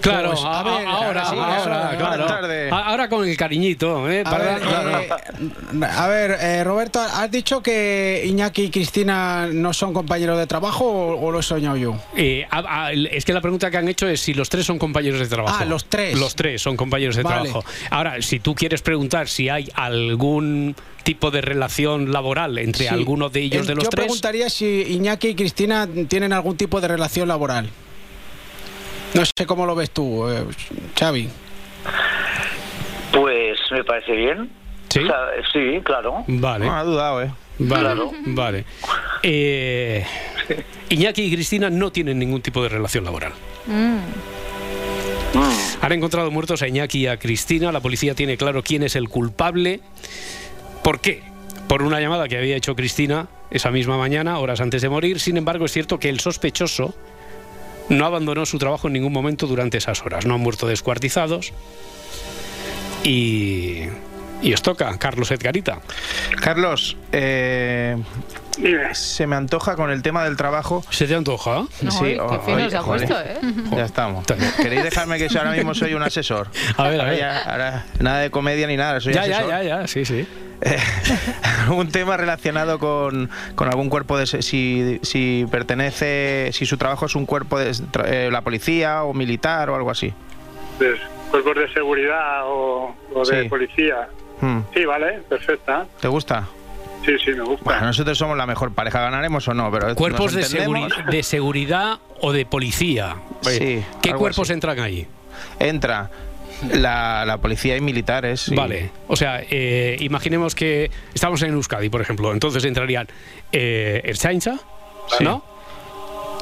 Claro, 0.00 0.30
Pues, 0.30 0.44
a- 0.44 0.60
a 0.60 0.62
ver, 0.62 0.86
ahora, 0.86 1.24
sí, 1.24 1.36
ahora, 1.36 1.56
ahora, 1.90 1.96
claro. 1.98 2.76
Ahora 2.76 3.08
con 3.08 3.26
el 3.28 3.36
cariñito, 3.36 4.08
¿eh? 4.10 4.22
A 4.24 4.30
Para- 4.30 4.44
ver, 4.44 4.60
claro. 4.60 5.00
eh, 5.00 5.84
a 5.90 6.06
ver, 6.08 6.30
eh, 6.40 6.64
Roberto, 6.64 7.00
¿has 7.00 7.30
dicho 7.30 7.60
que 7.62 8.22
Iñaki 8.26 8.64
y 8.64 8.70
Cristina 8.70 9.48
no 9.50 9.72
son 9.72 9.92
compañeros 9.92 10.38
de 10.38 10.46
trabajo 10.46 10.84
o, 10.84 11.20
o 11.26 11.30
lo 11.32 11.40
he 11.40 11.42
soñado 11.42 11.76
yo? 11.76 11.96
Eh, 12.16 12.46
a- 12.50 12.86
a- 12.86 12.92
es 12.92 13.24
que 13.24 13.32
la 13.32 13.40
pregunta 13.40 13.70
que 13.70 13.78
han 13.78 13.88
hecho 13.88 14.06
es 14.06 14.20
si 14.20 14.32
los 14.34 14.48
tres 14.48 14.64
son 14.66 14.78
compañeros 14.78 15.18
de 15.20 15.26
trabajo. 15.26 15.56
Ah, 15.60 15.64
los 15.64 15.86
tres. 15.86 16.18
Los 16.18 16.36
tres 16.36 16.62
son 16.62 16.76
compañeros 16.76 17.16
de 17.16 17.22
Vale. 17.22 17.50
trabajo. 17.50 17.64
Ahora, 17.90 18.20
si 18.22 18.38
tú 18.38 18.54
quieres 18.54 18.82
preguntar 18.82 19.28
si 19.28 19.48
hay 19.48 19.68
algún 19.74 20.76
tipo 21.02 21.30
de 21.30 21.40
relación 21.40 22.12
laboral 22.12 22.58
entre 22.58 22.88
Sí. 22.88 22.94
alguno 22.94 23.28
de 23.28 23.40
ellos 23.40 23.64
Eh, 23.64 23.68
de 23.68 23.74
los 23.76 23.84
yo 23.84 23.90
tres. 23.90 24.04
preguntaría 24.06 24.50
si 24.50 24.82
Iñaki 24.88 25.28
y 25.28 25.34
Cristina 25.34 25.88
tienen 26.08 26.32
algún 26.32 26.56
tipo 26.56 26.80
de 26.80 26.88
relación 26.88 27.28
laboral. 27.28 27.70
No 29.14 29.22
sé 29.24 29.46
cómo 29.46 29.66
lo 29.66 29.74
ves 29.74 29.90
tú, 29.90 30.28
eh, 30.28 30.44
Xavi. 30.98 31.28
Pues 33.12 33.58
me 33.70 33.84
parece 33.84 34.12
bien. 34.12 34.50
¿Sí? 34.88 35.00
O 35.00 35.06
sea, 35.06 35.16
sí, 35.52 35.80
claro. 35.84 36.24
Vale. 36.26 36.66
No 36.66 36.76
ha 36.76 36.84
dudado, 36.84 37.22
¿eh? 37.22 37.30
Vale, 37.58 37.82
Claro. 37.82 38.10
vale. 38.26 38.64
Eh, 39.22 40.04
Iñaki 40.90 41.22
y 41.22 41.32
Cristina 41.34 41.70
no 41.70 41.90
tienen 41.90 42.18
ningún 42.18 42.42
tipo 42.42 42.62
de 42.62 42.68
relación 42.68 43.04
laboral. 43.04 43.32
Mm. 43.66 43.98
Han 45.82 45.92
encontrado 45.92 46.30
muertos 46.30 46.62
a 46.62 46.68
Iñaki 46.68 47.00
y 47.00 47.06
a 47.06 47.18
Cristina. 47.18 47.72
La 47.72 47.80
policía 47.80 48.14
tiene 48.14 48.36
claro 48.36 48.62
quién 48.62 48.82
es 48.82 48.96
el 48.96 49.08
culpable. 49.08 49.80
¿Por 50.82 51.00
qué? 51.00 51.22
Por 51.68 51.82
una 51.82 52.00
llamada 52.00 52.28
que 52.28 52.36
había 52.38 52.56
hecho 52.56 52.76
Cristina 52.76 53.26
esa 53.50 53.70
misma 53.70 53.96
mañana, 53.96 54.38
horas 54.38 54.60
antes 54.60 54.82
de 54.82 54.88
morir. 54.88 55.18
Sin 55.20 55.36
embargo, 55.36 55.64
es 55.64 55.72
cierto 55.72 55.98
que 55.98 56.08
el 56.08 56.20
sospechoso 56.20 56.94
no 57.88 58.06
abandonó 58.06 58.46
su 58.46 58.58
trabajo 58.58 58.86
en 58.88 58.94
ningún 58.94 59.12
momento 59.12 59.46
durante 59.46 59.78
esas 59.78 60.02
horas. 60.02 60.26
No 60.26 60.34
han 60.34 60.40
muerto 60.40 60.66
descuartizados. 60.66 61.52
Y, 63.04 63.82
y 64.42 64.52
os 64.52 64.62
toca, 64.62 64.96
Carlos 64.98 65.30
Edgarita. 65.30 65.80
Carlos, 66.40 66.96
eh, 67.12 67.96
se 68.92 69.26
me 69.26 69.36
antoja 69.36 69.76
con 69.76 69.90
el 69.90 70.02
tema 70.02 70.24
del 70.24 70.36
trabajo. 70.36 70.84
¿Se 70.90 71.06
te 71.06 71.14
antoja? 71.14 71.64
No, 71.82 71.90
Sí, 71.90 71.98
oye, 72.04 72.20
o- 72.20 72.28
qué 72.30 72.38
fino 72.40 72.56
oye, 72.56 72.70
se 72.70 72.76
ha 72.76 72.82
joder. 72.82 73.06
puesto, 73.08 73.24
¿eh? 73.24 73.38
Ya 73.76 73.84
estamos. 73.84 74.24
¿Queréis 74.56 74.82
dejarme 74.82 75.18
que 75.18 75.28
yo 75.28 75.38
ahora 75.38 75.52
mismo 75.52 75.74
soy 75.74 75.94
un 75.94 76.02
asesor? 76.02 76.48
A 76.76 76.88
ver, 76.88 77.00
a 77.00 77.04
ver. 77.04 77.18
Ya, 77.18 77.42
ahora, 77.42 77.86
nada 78.00 78.18
de 78.20 78.30
comedia 78.30 78.66
ni 78.66 78.76
nada, 78.76 79.00
soy 79.00 79.12
Ya, 79.14 79.26
ya, 79.26 79.46
ya, 79.46 79.62
ya, 79.62 79.86
sí, 79.86 80.04
sí. 80.04 80.26
Eh, 80.62 80.78
un 81.70 81.88
tema 81.90 82.16
relacionado 82.16 82.78
con, 82.78 83.28
con 83.54 83.68
algún 83.68 83.88
cuerpo 83.90 84.16
de 84.16 84.26
si, 84.26 84.98
si 85.02 85.46
pertenece 85.50 86.50
si 86.52 86.64
su 86.66 86.76
trabajo 86.78 87.06
es 87.06 87.14
un 87.14 87.26
cuerpo 87.26 87.58
de 87.58 87.72
eh, 88.06 88.28
la 88.32 88.40
policía 88.42 89.02
o 89.04 89.12
militar 89.12 89.68
o 89.70 89.76
algo 89.76 89.90
así 89.90 90.12
de 90.78 90.94
cuerpos 91.30 91.56
de 91.56 91.72
seguridad 91.72 92.42
o, 92.46 92.94
o 93.14 93.24
de 93.26 93.42
Sí. 93.42 93.48
policía. 93.48 94.08
Hmm. 94.40 94.60
Sí, 94.74 94.84
vale, 94.84 95.20
perfecta. 95.28 95.86
¿te 96.00 96.08
gusta? 96.08 96.46
Sí, 97.04 97.12
sí, 97.24 97.30
me 97.32 97.42
gusta. 97.44 97.64
Bueno, 97.64 97.86
nosotros 97.86 98.16
somos 98.18 98.36
la 98.36 98.46
mejor 98.46 98.72
pareja, 98.74 99.00
ganaremos 99.00 99.46
o 99.48 99.54
no, 99.54 99.70
pero 99.70 99.94
Cuerpos 99.94 100.32
de, 100.34 100.42
seguri- 100.42 101.04
de 101.10 101.22
seguridad 101.22 101.98
o 102.20 102.32
de 102.32 102.44
policía. 102.46 103.16
Sí, 103.42 103.82
¿Qué 104.02 104.12
cuerpos 104.12 104.46
así. 104.48 104.52
entran 104.54 104.78
ahí? 104.80 105.06
entra 105.58 106.10
la, 106.72 107.24
la 107.26 107.38
policía 107.38 107.76
y 107.76 107.80
militares. 107.80 108.48
y- 108.48 108.54
Vale, 108.54 108.90
o 109.08 109.16
sea, 109.16 109.42
eh, 109.50 109.96
imaginemos 110.00 110.54
que 110.54 110.90
estamos 111.14 111.42
en 111.42 111.52
Euskadi, 111.54 111.88
por 111.88 112.00
ejemplo, 112.00 112.32
entonces 112.32 112.64
entrarían 112.64 113.06
eh, 113.52 114.00
Ertzaintza, 114.04 114.58
Sí. 115.18 115.24
¿no? 115.24 115.44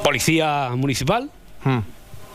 Policía 0.03 0.69
Municipal, 0.75 1.29
Hmm. 1.63 1.79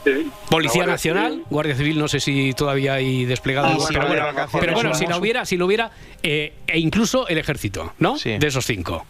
Sí. 0.05 0.31
Policía 0.49 0.77
Guardia 0.85 0.93
Nacional, 0.95 1.31
Civil. 1.33 1.45
Guardia 1.51 1.77
Civil, 1.77 1.99
no 1.99 2.09
sé 2.09 2.21
si 2.21 2.53
todavía 2.55 2.95
hay 2.95 3.27
desplegado, 3.27 3.69
pero, 3.87 4.07
hubiera 4.09 4.33
bueno, 4.33 4.49
pero 4.59 4.73
bueno, 4.73 4.95
si 4.95 5.07
lo 5.07 5.19
hubiera, 5.19 5.45
si 5.45 5.57
lo 5.59 5.67
hubiera, 5.67 5.91
eh, 6.23 6.55
e 6.67 6.79
incluso 6.79 7.29
el 7.29 7.37
ejército, 7.37 7.93
¿no? 7.99 8.17
Sí. 8.17 8.39
De 8.39 8.47
esos 8.47 8.65
cinco. 8.65 9.05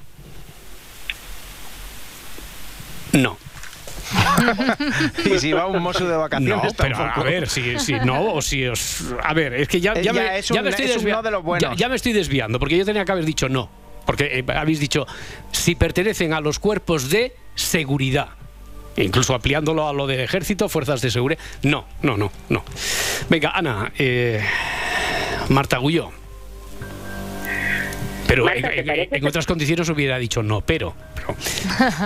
No. 3.12 3.36
y 5.24 5.38
si 5.38 5.52
va 5.52 5.66
un 5.66 5.82
mozo 5.82 6.06
de 6.08 6.16
vacaciones 6.16 6.62
No, 6.64 6.70
pero 6.76 6.96
a 6.98 7.22
ver, 7.22 7.48
si, 7.48 7.78
si 7.78 7.92
no, 7.94 8.34
o 8.34 8.42
si 8.42 8.66
os. 8.66 9.04
A 9.22 9.32
ver, 9.34 9.54
es 9.54 9.68
que 9.68 9.80
ya, 9.80 9.94
ya, 9.94 10.02
ya 10.02 10.12
me, 10.12 10.38
es 10.38 10.48
ya 10.48 10.56
un- 10.60 10.64
me 10.64 10.70
estoy 10.70 10.86
es 10.86 10.96
un 10.96 11.02
desvia- 11.04 11.12
no 11.16 11.22
de 11.22 11.30
los 11.30 11.42
buenos. 11.42 11.70
Ya, 11.70 11.76
ya 11.76 11.88
me 11.88 11.96
estoy 11.96 12.12
desviando, 12.12 12.58
porque 12.58 12.76
yo 12.76 12.84
tenía 12.84 13.04
que 13.04 13.12
haber 13.12 13.24
dicho 13.24 13.48
no. 13.48 13.70
Porque 14.06 14.38
eh, 14.40 14.44
habéis 14.54 14.80
dicho 14.80 15.06
si 15.52 15.74
pertenecen 15.74 16.32
a 16.32 16.40
los 16.40 16.58
cuerpos 16.58 17.10
de 17.10 17.34
seguridad. 17.54 18.28
Incluso 18.96 19.34
ampliándolo 19.34 19.86
a 19.88 19.92
lo 19.92 20.06
de 20.06 20.24
ejército, 20.24 20.68
fuerzas 20.68 21.00
de 21.00 21.10
seguridad. 21.10 21.40
No, 21.62 21.86
no, 22.02 22.16
no, 22.16 22.32
no. 22.48 22.64
Venga, 23.28 23.50
Ana, 23.50 23.92
eh, 23.98 24.42
Marta 25.48 25.78
Gullo. 25.78 26.10
Pero 28.30 28.44
Marta, 28.44 28.58
en, 28.58 28.62
¿te 28.74 28.80
en- 28.80 28.86
parece 28.86 29.14
en 29.16 29.20
que- 29.22 29.28
otras 29.28 29.44
condiciones 29.46 29.88
hubiera 29.88 30.16
dicho 30.18 30.42
no, 30.42 30.60
pero. 30.60 30.94
pero- 31.16 31.34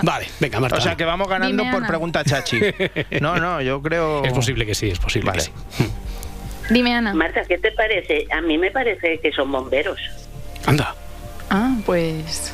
Vale, 0.03 0.27
venga, 0.41 0.59
Marta. 0.59 0.79
O 0.79 0.81
sea 0.81 0.97
que 0.97 1.05
vamos 1.05 1.29
ganando 1.29 1.63
Dime, 1.63 1.71
por 1.71 1.79
Ana. 1.83 1.89
pregunta 1.89 2.25
chachi. 2.25 2.61
No, 3.21 3.37
no, 3.37 3.61
yo 3.61 3.83
creo. 3.83 4.25
Es 4.25 4.33
posible 4.33 4.65
que 4.65 4.75
sí, 4.75 4.89
es 4.89 4.99
posible 4.99 5.31
Vale. 5.31 5.43
que 5.45 5.51
sí. 5.85 5.89
Dime, 6.71 6.95
Ana. 6.95 7.13
Marta, 7.13 7.43
¿qué 7.47 7.59
te 7.59 7.73
parece? 7.73 8.27
A 8.33 8.41
mí 8.41 8.57
me 8.57 8.71
parece 8.71 9.19
que 9.21 9.31
son 9.33 9.53
bomberos. 9.53 10.01
Anda. 10.67 10.95
Ah, 11.51 11.77
pues. 11.85 12.53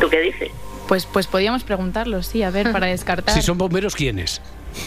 ¿Tú 0.00 0.08
qué 0.08 0.20
dices? 0.20 0.50
Pues, 0.88 1.06
pues 1.06 1.26
podíamos 1.28 1.62
preguntarlo, 1.62 2.22
sí, 2.22 2.42
a 2.42 2.50
ver, 2.50 2.72
para 2.72 2.86
descartar. 2.88 3.34
Si 3.34 3.40
son 3.42 3.56
bomberos, 3.56 3.94
¿quiénes? 3.94 4.40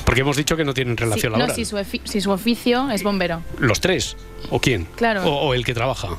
Porque 0.03 0.21
hemos 0.21 0.35
dicho 0.35 0.57
que 0.57 0.65
no 0.65 0.73
tienen 0.73 0.97
Sí, 0.97 1.03
relación 1.03 1.31
no, 1.33 1.37
laboral. 1.39 1.55
si 1.55 1.63
su, 1.65 1.77
si 2.03 2.19
su 2.21 2.31
oficio 2.31 2.89
es 2.91 3.03
bombero. 3.03 3.41
¿Los 3.59 3.79
tres? 3.81 4.17
¿O 4.49 4.59
quién? 4.59 4.85
Claro. 4.95 5.23
O, 5.23 5.47
o 5.47 5.53
el 5.53 5.63
que 5.63 5.73
trabaja. 5.73 6.09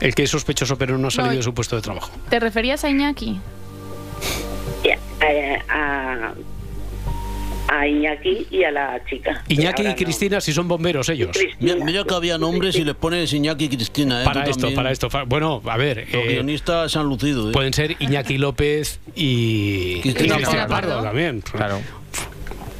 El 0.00 0.14
que 0.14 0.24
es 0.24 0.30
sospechoso 0.30 0.76
pero 0.76 0.98
no 0.98 1.08
ha 1.08 1.10
salido 1.10 1.32
No, 1.32 1.36
de 1.38 1.42
su 1.42 1.54
puesto 1.54 1.76
de 1.76 1.82
trabajo. 1.82 2.10
¿Te 2.28 2.38
referías 2.40 2.84
a 2.84 2.90
Iñaki? 2.90 3.40
A, 5.68 6.32
a 7.68 7.86
Iñaki 7.88 8.46
y 8.50 8.62
a 8.64 8.70
la 8.70 9.00
chica. 9.08 9.42
Iñaki 9.48 9.82
y 9.82 9.86
no. 9.86 9.96
Cristina, 9.96 10.40
si 10.40 10.52
son 10.52 10.68
bomberos 10.68 11.08
ellos. 11.08 11.30
Cristina. 11.36 11.74
Mira, 11.74 11.84
mira 11.84 12.04
que 12.04 12.14
había 12.14 12.38
nombres 12.38 12.76
y 12.76 12.84
les 12.84 12.94
pones 12.94 13.32
Iñaki 13.32 13.64
y 13.64 13.68
Cristina. 13.70 14.22
¿eh? 14.22 14.24
Para 14.24 14.44
Tú 14.44 14.50
esto, 14.50 14.60
también. 14.62 14.76
para 14.76 14.92
esto. 14.92 15.08
Bueno, 15.26 15.62
a 15.64 15.76
ver. 15.76 16.06
Los 16.12 16.24
eh, 16.26 16.28
guionistas 16.34 16.92
se 16.92 16.98
han 16.98 17.06
lucido. 17.06 17.48
¿eh? 17.48 17.52
pueden 17.52 17.72
ser 17.72 17.96
Iñaki 17.98 18.38
López 18.38 19.00
y 19.16 20.00
Cristina 20.02 20.38
y 20.38 20.44
Pardo. 20.44 20.68
Pardo 20.68 21.02
también. 21.02 21.40
Claro. 21.40 21.80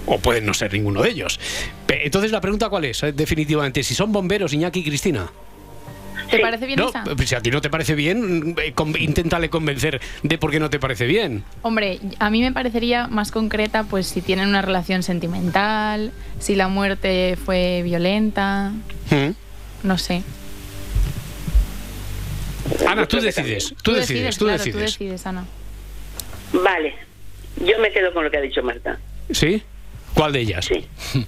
O 0.07 0.19
pueden 0.19 0.47
no 0.47 0.55
ser 0.55 0.73
ninguno 0.73 1.03
de 1.03 1.11
ellos. 1.11 1.41
Entonces 1.89 2.31
la 2.31 2.41
pregunta 2.41 2.69
cuál 2.69 2.85
es, 2.85 3.03
eh, 3.03 3.13
definitivamente, 3.13 3.83
si 3.83 3.95
son 3.95 4.13
bomberos 4.13 4.53
Iñaki 4.53 4.81
y 4.81 4.85
Cristina. 4.85 5.27
¿Te 6.31 6.37
Sí. 6.37 6.43
parece 6.43 6.67
bien 6.67 6.79
No, 6.79 6.89
esa? 6.89 7.05
pues 7.05 7.29
si 7.29 7.35
a 7.35 7.41
ti 7.41 7.51
no 7.51 7.61
te 7.61 7.71
parece 7.71 7.95
bien, 7.95 8.55
eh, 8.63 8.73
con- 8.73 8.95
inténtale 9.01 9.49
convencer 9.51 10.01
de 10.23 10.39
por 10.39 10.51
qué 10.51 10.59
no 10.61 10.71
te 10.71 10.79
parece 10.79 11.07
bien. 11.07 11.45
Hombre, 11.63 12.01
a 12.19 12.31
mí 12.31 12.41
me 12.43 12.53
parecería 12.53 13.07
más 13.07 13.31
concreta 13.31 13.85
pues 13.85 14.07
si 14.07 14.23
tienen 14.23 14.49
una 14.49 14.63
relación 14.63 15.03
sentimental, 15.03 16.13
si 16.41 16.55
la 16.57 16.69
muerte 16.69 17.37
fue 17.45 17.83
violenta, 17.85 18.73
¿Mm? 19.11 19.87
no 19.87 19.99
sé. 19.99 20.23
Ana, 22.87 23.07
tú 23.07 23.21
decides, 23.21 23.75
tú 23.83 23.93
decides, 23.93 24.37
tú 24.37 24.45
claro, 24.47 24.59
decides. 24.59 24.75
tú 24.75 24.81
decides, 25.05 25.27
Ana. 25.27 25.45
Vale, 26.53 26.95
yo 27.65 27.79
me 27.81 27.91
quedo 27.93 28.13
con 28.13 28.25
lo 28.25 28.31
que 28.31 28.37
ha 28.39 28.41
dicho 28.41 28.63
Marta. 28.63 28.99
¿Sí? 29.31 29.63
¿Cuál 30.15 30.33
de 30.33 30.41
ellas? 30.41 30.65
Sí. 30.65 30.85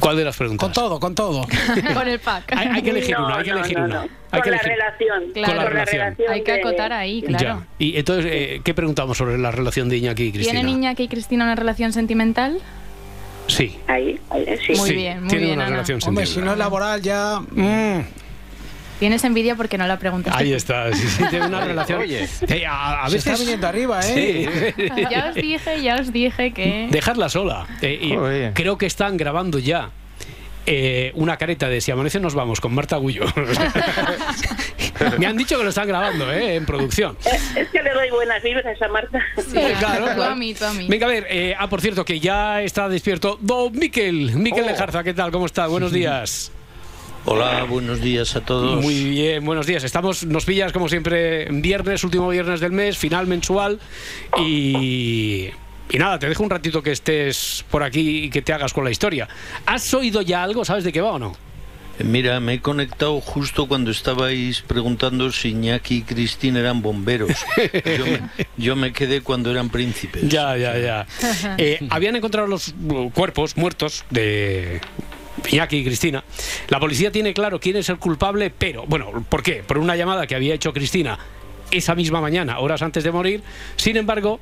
¿Cuál 0.00 0.16
de 0.16 0.24
las 0.24 0.36
preguntas? 0.36 0.64
Con 0.66 0.72
todo, 0.72 0.98
con 0.98 1.14
todo. 1.14 1.46
Con 1.94 2.08
el 2.08 2.18
pack. 2.18 2.52
Hay, 2.56 2.68
hay 2.68 2.82
que 2.82 2.90
elegir 2.90 3.16
No, 3.18 3.26
una, 3.26 3.36
hay 3.38 3.44
que 3.44 3.50
elegir 3.50 3.78
no, 3.78 3.84
una. 3.84 3.94
no. 3.94 4.00
Hay 4.02 4.08
Con 4.30 4.42
que 4.42 4.50
la 4.50 4.56
elegir. 4.56 4.72
relación. 4.72 5.32
Claro. 5.32 5.48
Con 5.48 5.56
la 5.56 5.64
relación. 5.70 6.16
Hay 6.30 6.42
que 6.42 6.52
acotar 6.52 6.92
ahí, 6.92 7.22
claro. 7.22 7.44
Ya. 7.44 7.66
Y 7.78 7.96
entonces, 7.98 8.26
eh, 8.32 8.60
¿qué 8.64 8.74
preguntamos 8.74 9.18
sobre 9.18 9.38
la 9.38 9.50
relación 9.50 9.88
de 9.88 9.98
Iñaki 9.98 10.22
y 10.24 10.32
Cristina? 10.32 10.60
¿Tienen 10.60 10.74
Iñaki 10.76 11.02
y 11.04 11.08
Cristina 11.08 11.44
una 11.44 11.54
relación 11.56 11.92
sentimental? 11.92 12.58
Sí. 13.46 13.78
Ahí, 13.88 14.18
ahí, 14.30 14.46
sí. 14.66 14.72
Muy 14.74 14.88
sí, 14.88 14.94
bien, 14.94 15.20
muy 15.20 15.28
tienen 15.28 15.46
bien, 15.48 15.58
una 15.58 15.66
Ana. 15.66 15.72
relación 15.76 15.98
Hombre, 16.06 16.24
si 16.26 16.34
sentimental. 16.34 16.44
no 16.46 16.52
es 16.52 16.58
laboral 16.58 17.02
ya... 17.02 17.40
Mm, 17.50 18.04
Tienes 19.00 19.24
envidia 19.24 19.56
porque 19.56 19.76
no 19.78 19.86
la 19.88 19.98
preguntas. 19.98 20.32
ahí 20.36 20.52
está, 20.52 20.92
sí, 20.92 21.08
sí, 21.08 21.24
tiene 21.30 21.46
una 21.46 21.60
relación. 21.64 22.00
Oye. 22.02 22.28
Eh, 22.46 22.64
a, 22.66 23.02
a 23.04 23.08
Se 23.08 23.16
veces. 23.16 23.32
está 23.32 23.42
viniendo 23.42 23.66
arriba, 23.66 24.00
¿eh? 24.04 24.72
Sí. 24.76 24.84
Ya 25.10 25.30
os 25.30 25.34
dije, 25.34 25.82
ya 25.82 25.96
os 25.96 26.12
dije 26.12 26.52
que... 26.52 26.86
Dejarla 26.90 27.28
sola. 27.28 27.66
Eh, 27.82 27.98
y 28.00 28.52
creo 28.54 28.78
que 28.78 28.86
están 28.86 29.16
grabando 29.16 29.58
ya 29.58 29.90
eh, 30.66 31.10
una 31.14 31.38
careta 31.38 31.68
de 31.70 31.80
Si 31.80 31.90
amanece 31.90 32.20
nos 32.20 32.34
vamos 32.34 32.60
con 32.60 32.74
Marta 32.74 32.96
Gullo. 32.96 33.24
Me 35.18 35.26
han 35.26 35.36
dicho 35.38 35.56
que 35.56 35.62
lo 35.64 35.70
están 35.70 35.88
grabando, 35.88 36.30
¿eh? 36.30 36.56
En 36.56 36.66
producción. 36.66 37.16
Es 37.56 37.68
que 37.70 37.82
le 37.82 37.94
doy 37.94 38.10
buenas 38.10 38.42
vibras 38.42 38.80
a 38.82 38.88
Marta. 38.88 39.18
Sí, 39.38 39.58
Claro, 39.78 40.08
tú 40.08 40.14
claro. 40.14 40.24
a 40.24 40.34
mí, 40.34 40.52
tú 40.54 40.64
a 40.66 40.72
mí. 40.74 40.86
Venga, 40.88 41.06
a 41.06 41.08
ver, 41.08 41.26
eh, 41.30 41.54
ah, 41.58 41.68
por 41.70 41.80
cierto, 41.80 42.04
que 42.04 42.20
ya 42.20 42.60
está 42.60 42.86
despierto 42.90 43.38
Don 43.40 43.72
Miquel. 43.72 44.36
Miquel 44.36 44.64
Oh. 44.64 44.68
Lejarza, 44.68 45.02
¿qué 45.02 45.14
tal? 45.14 45.30
¿Cómo 45.32 45.46
está? 45.46 45.66
Buenos 45.68 45.90
días. 45.90 46.52
Hola, 47.24 47.64
buenos 47.64 48.00
días 48.00 48.34
a 48.36 48.40
todos. 48.40 48.82
Muy 48.82 49.04
bien, 49.04 49.44
buenos 49.44 49.66
días. 49.66 49.84
Estamos, 49.84 50.24
nos 50.24 50.44
pillas 50.44 50.72
como 50.72 50.88
siempre 50.88 51.46
viernes, 51.50 52.02
último 52.02 52.28
viernes 52.28 52.60
del 52.60 52.72
mes, 52.72 52.96
final 52.96 53.26
mensual 53.26 53.78
y 54.38 55.50
y 55.92 55.98
nada, 55.98 56.18
te 56.18 56.28
dejo 56.28 56.44
un 56.44 56.50
ratito 56.50 56.82
que 56.82 56.92
estés 56.92 57.64
por 57.68 57.82
aquí 57.82 58.24
y 58.24 58.30
que 58.30 58.42
te 58.42 58.52
hagas 58.52 58.72
con 58.72 58.84
la 58.84 58.90
historia. 58.90 59.28
¿Has 59.66 59.92
oído 59.92 60.22
ya 60.22 60.42
algo? 60.42 60.64
¿Sabes 60.64 60.84
de 60.84 60.92
qué 60.92 61.00
va 61.00 61.12
o 61.12 61.18
no? 61.18 61.34
Mira, 61.98 62.40
me 62.40 62.54
he 62.54 62.60
conectado 62.60 63.20
justo 63.20 63.66
cuando 63.66 63.90
estabais 63.90 64.62
preguntando 64.62 65.32
si 65.32 65.50
Iñaki 65.50 65.96
y 65.96 66.02
Cristina 66.02 66.60
eran 66.60 66.80
bomberos. 66.80 67.30
Yo 67.98 68.06
me, 68.06 68.20
yo 68.56 68.76
me 68.76 68.92
quedé 68.92 69.20
cuando 69.20 69.50
eran 69.50 69.68
príncipes. 69.68 70.26
Ya, 70.26 70.56
ya, 70.56 70.78
ya. 70.78 71.06
Eh, 71.58 71.86
habían 71.90 72.16
encontrado 72.16 72.46
los 72.46 72.72
cuerpos 73.12 73.56
muertos 73.56 74.04
de 74.08 74.80
Iñaki 75.48 75.78
y 75.78 75.84
Cristina. 75.84 76.24
La 76.68 76.80
policía 76.80 77.10
tiene 77.10 77.34
claro 77.34 77.60
quién 77.60 77.76
es 77.76 77.88
el 77.88 77.98
culpable, 77.98 78.50
pero, 78.50 78.84
bueno, 78.86 79.24
¿por 79.28 79.42
qué? 79.42 79.62
Por 79.66 79.78
una 79.78 79.96
llamada 79.96 80.26
que 80.26 80.34
había 80.34 80.54
hecho 80.54 80.72
Cristina 80.72 81.18
esa 81.70 81.94
misma 81.94 82.20
mañana, 82.20 82.58
horas 82.58 82.82
antes 82.82 83.04
de 83.04 83.12
morir. 83.12 83.42
Sin 83.76 83.96
embargo, 83.96 84.40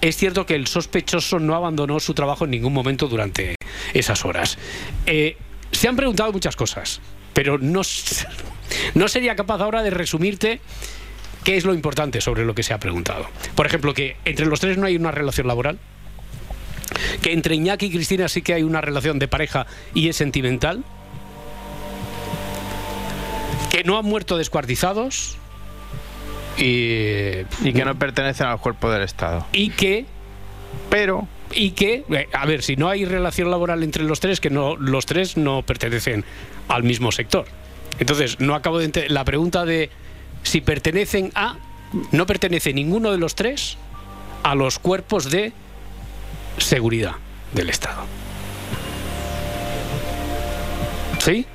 es 0.00 0.16
cierto 0.16 0.46
que 0.46 0.54
el 0.54 0.66
sospechoso 0.66 1.38
no 1.38 1.54
abandonó 1.54 2.00
su 2.00 2.14
trabajo 2.14 2.44
en 2.44 2.50
ningún 2.50 2.72
momento 2.72 3.08
durante 3.08 3.56
esas 3.94 4.24
horas. 4.24 4.58
Eh, 5.06 5.36
se 5.72 5.88
han 5.88 5.96
preguntado 5.96 6.32
muchas 6.32 6.56
cosas, 6.56 7.00
pero 7.32 7.58
no, 7.58 7.82
no 8.94 9.08
sería 9.08 9.36
capaz 9.36 9.60
ahora 9.60 9.82
de 9.82 9.90
resumirte 9.90 10.60
qué 11.44 11.56
es 11.56 11.64
lo 11.64 11.74
importante 11.74 12.20
sobre 12.20 12.44
lo 12.44 12.54
que 12.54 12.62
se 12.62 12.74
ha 12.74 12.78
preguntado. 12.78 13.26
Por 13.54 13.66
ejemplo, 13.66 13.94
que 13.94 14.16
entre 14.24 14.46
los 14.46 14.60
tres 14.60 14.78
no 14.78 14.86
hay 14.86 14.96
una 14.96 15.10
relación 15.10 15.46
laboral, 15.46 15.78
que 17.22 17.32
entre 17.32 17.54
Iñaki 17.54 17.86
y 17.86 17.90
Cristina 17.90 18.28
sí 18.28 18.42
que 18.42 18.54
hay 18.54 18.62
una 18.62 18.80
relación 18.80 19.18
de 19.18 19.28
pareja 19.28 19.66
y 19.94 20.08
es 20.08 20.16
sentimental, 20.16 20.84
que 23.70 23.84
no 23.84 23.98
han 23.98 24.04
muerto 24.04 24.36
descuartizados 24.36 25.36
y, 26.58 27.40
Y 27.62 27.72
que 27.74 27.84
no 27.84 27.94
pertenecen 27.98 28.46
al 28.46 28.58
cuerpo 28.60 28.90
del 28.90 29.02
Estado. 29.02 29.46
y 29.52 29.70
que 29.70 30.06
Pero 30.90 31.28
y 31.52 31.70
que, 31.72 32.04
eh, 32.10 32.26
a 32.32 32.44
ver, 32.44 32.62
si 32.62 32.74
no 32.76 32.88
hay 32.88 33.04
relación 33.04 33.50
laboral 33.52 33.84
entre 33.84 34.02
los 34.02 34.18
tres, 34.18 34.40
que 34.40 34.50
no 34.50 34.74
los 34.76 35.06
tres 35.06 35.36
no 35.36 35.62
pertenecen 35.62 36.24
al 36.68 36.82
mismo 36.82 37.12
sector. 37.12 37.46
Entonces, 38.00 38.40
no 38.40 38.54
acabo 38.56 38.78
de 38.80 38.86
ente- 38.86 39.08
la 39.08 39.24
pregunta 39.24 39.64
de 39.64 39.88
si 40.42 40.60
pertenecen 40.60 41.30
a 41.36 41.56
no 42.10 42.26
pertenece 42.26 42.72
ninguno 42.74 43.12
de 43.12 43.18
los 43.18 43.36
tres 43.36 43.78
a 44.42 44.54
los 44.56 44.78
cuerpos 44.80 45.30
de 45.30 45.52
seguridad 46.58 47.12
del 47.52 47.70
Estado. 47.70 48.04
¿Sí? 51.18 51.46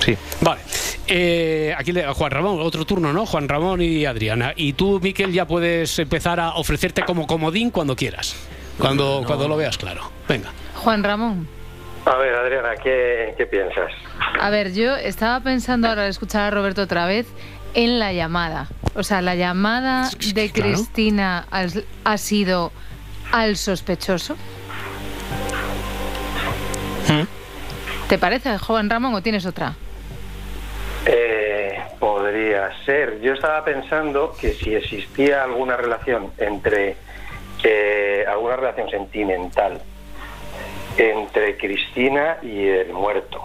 sí. 0.00 0.16
Vale. 0.40 0.60
Eh, 1.06 1.74
aquí 1.76 1.92
le, 1.92 2.06
Juan 2.06 2.30
Ramón, 2.30 2.60
otro 2.60 2.84
turno, 2.84 3.12
¿no? 3.12 3.26
Juan 3.26 3.48
Ramón 3.48 3.82
y 3.82 4.06
Adriana. 4.06 4.52
Y 4.56 4.72
tú, 4.72 5.00
Miquel, 5.02 5.32
ya 5.32 5.46
puedes 5.46 5.98
empezar 5.98 6.40
a 6.40 6.54
ofrecerte 6.54 7.02
como 7.02 7.26
comodín 7.26 7.70
cuando 7.70 7.94
quieras. 7.94 8.34
Cuando, 8.78 9.22
cuando 9.26 9.46
lo 9.46 9.56
veas 9.56 9.76
claro. 9.76 10.10
Venga. 10.28 10.50
Juan 10.76 11.04
Ramón. 11.04 11.46
A 12.06 12.16
ver, 12.16 12.34
Adriana, 12.34 12.70
¿qué, 12.82 13.34
qué 13.36 13.46
piensas? 13.46 13.90
A 14.40 14.50
ver, 14.50 14.72
yo 14.72 14.96
estaba 14.96 15.40
pensando 15.40 15.88
ahora 15.88 16.04
al 16.04 16.10
escuchar 16.10 16.42
a 16.42 16.50
Roberto 16.50 16.82
otra 16.82 17.06
vez 17.06 17.26
en 17.74 17.98
la 17.98 18.12
llamada. 18.12 18.68
O 18.94 19.02
sea, 19.02 19.22
la 19.22 19.34
llamada 19.34 20.10
de 20.34 20.50
claro. 20.50 20.72
Cristina 20.72 21.46
ha 22.04 22.18
sido 22.18 22.72
al 23.34 23.56
sospechoso. 23.56 24.36
¿Te 28.08 28.18
parece, 28.18 28.58
Juan 28.58 28.88
Ramón, 28.88 29.14
o 29.14 29.22
tienes 29.22 29.44
otra? 29.46 29.74
Eh, 31.06 31.82
podría 31.98 32.70
ser. 32.84 33.20
Yo 33.20 33.32
estaba 33.32 33.64
pensando 33.64 34.34
que 34.40 34.52
si 34.52 34.74
existía 34.74 35.42
alguna 35.42 35.76
relación 35.76 36.30
entre 36.38 36.96
eh, 37.64 38.24
alguna 38.28 38.56
relación 38.56 38.88
sentimental 38.90 39.80
entre 40.96 41.56
Cristina 41.56 42.36
y 42.42 42.68
el 42.68 42.92
muerto. 42.92 43.40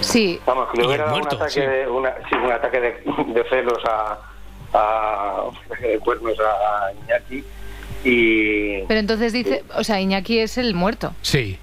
Sí. 0.00 0.40
Vamos, 0.46 0.70
que 0.70 0.80
le 0.80 0.86
hubiera 0.86 1.04
dado 1.06 1.16
un 1.18 1.26
ataque, 1.26 1.50
sí. 1.50 1.60
de, 1.60 1.86
una- 1.88 2.14
sí, 2.30 2.34
un 2.36 2.52
ataque 2.52 2.80
de, 2.80 2.90
de 3.34 3.44
celos 3.50 3.82
a, 3.84 4.18
a 4.72 5.42
un 5.48 5.56
ataque 5.66 5.88
de 5.88 5.98
cuernos 5.98 6.38
a 6.40 6.92
Iñaki 7.04 7.44
y 8.04 8.82
Pero 8.86 9.00
entonces 9.00 9.32
dice, 9.32 9.64
o 9.76 9.84
sea, 9.84 10.00
Iñaki 10.00 10.38
es 10.38 10.58
el 10.58 10.74
muerto. 10.74 11.14
Sí. 11.22 11.58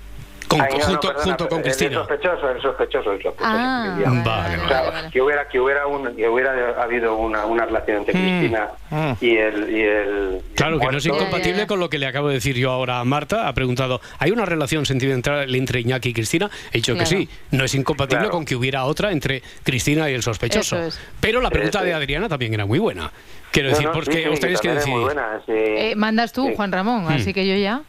Con- 0.52 0.62
Ay, 0.62 0.68
no, 0.74 0.78
no, 0.80 0.86
junto, 0.86 1.08
perdona, 1.08 1.24
junto 1.24 1.48
con 1.50 1.62
Cristina. 1.62 1.90
El 1.92 1.96
sospechoso, 1.98 2.50
el 2.52 2.62
sospechoso, 2.62 3.12
el 3.14 3.22
sospechoso. 3.24 3.46
Ah, 3.48 3.98
Ya. 4.02 4.10
Vale, 4.10 4.22
O 4.22 4.24
vale, 4.24 4.68
sea, 4.68 4.82
vale. 4.92 5.10
que 5.12 5.22
hubiera 5.22 5.48
que 5.48 5.60
hubiera 5.62 5.88
un, 5.88 6.16
que 6.16 6.28
hubiera 6.28 6.82
habido 6.84 7.16
una, 7.16 7.46
una 7.46 7.66
relación 7.66 7.98
entre 8.00 8.14
Cristina 8.14 8.68
mm. 8.90 9.12
y 9.22 9.38
el 9.38 9.70
y 9.76 9.82
el 9.82 10.42
y 10.52 10.56
Claro 10.56 10.76
el 10.76 10.82
que 10.82 10.92
no 10.92 10.98
es 10.98 11.06
incompatible 11.06 11.68
con 11.68 11.80
lo 11.80 11.90
que 11.90 11.98
le 11.98 12.06
acabo 12.08 12.28
de 12.28 12.34
decir 12.36 12.56
yo 12.58 12.70
ahora 12.72 13.00
a 13.00 13.06
Marta. 13.06 13.48
Ha 13.48 13.54
preguntado, 13.54 14.02
¿hay 14.20 14.32
una 14.32 14.46
relación 14.46 14.86
sentimental 14.86 15.54
entre 15.56 15.80
Iñaki 15.80 16.10
y 16.10 16.14
Cristina? 16.14 16.50
He 16.72 16.78
dicho 16.78 16.96
que 16.96 17.06
sí. 17.06 17.30
No 17.52 17.64
es 17.64 17.74
incompatible 17.74 18.20
Claro. 18.24 18.32
con 18.32 18.44
que 18.46 18.56
hubiera 18.56 18.84
otra 18.84 19.12
entre 19.12 19.42
Cristina 19.64 20.10
y 20.10 20.14
el 20.14 20.22
sospechoso. 20.22 20.78
Es. 20.78 21.00
Pero 21.22 21.40
la 21.40 21.50
pregunta 21.50 21.78
Eso 21.80 21.86
de 21.86 21.92
es. 21.92 21.96
Adriana 21.98 22.28
también 22.28 22.54
era 22.54 22.66
muy 22.66 22.80
buena. 22.80 23.10
Quiero 23.52 23.70
decir, 23.70 23.86
no, 23.86 23.92
porque 23.94 24.14
sí, 24.18 24.24
sí, 24.24 24.30
ustedes 24.30 24.62
que 24.62 24.70
buena, 24.90 25.40
sí. 25.46 25.52
Eh, 25.54 25.94
mandas 25.96 26.32
tú, 26.34 26.48
Sí. 26.48 26.54
Juan 26.56 26.72
Ramón, 26.72 27.04
Hmm. 27.06 27.10
así 27.14 27.34
que 27.34 27.48
yo 27.48 27.56
ya. 27.56 27.82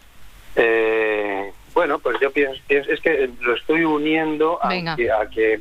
Eh, 0.57 1.53
bueno, 1.75 1.99
pues 1.99 2.17
yo 2.21 2.31
pienso, 2.31 2.61
pienso- 2.67 2.91
es 2.91 3.01
que 3.01 3.31
lo 3.41 3.55
estoy 3.55 3.85
uniendo 3.85 4.59
a 4.65 4.69
que, 4.97 5.11
a 5.11 5.27
que 5.29 5.61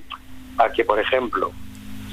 a 0.58 0.70
que 0.72 0.84
por 0.84 1.00
ejemplo 1.00 1.52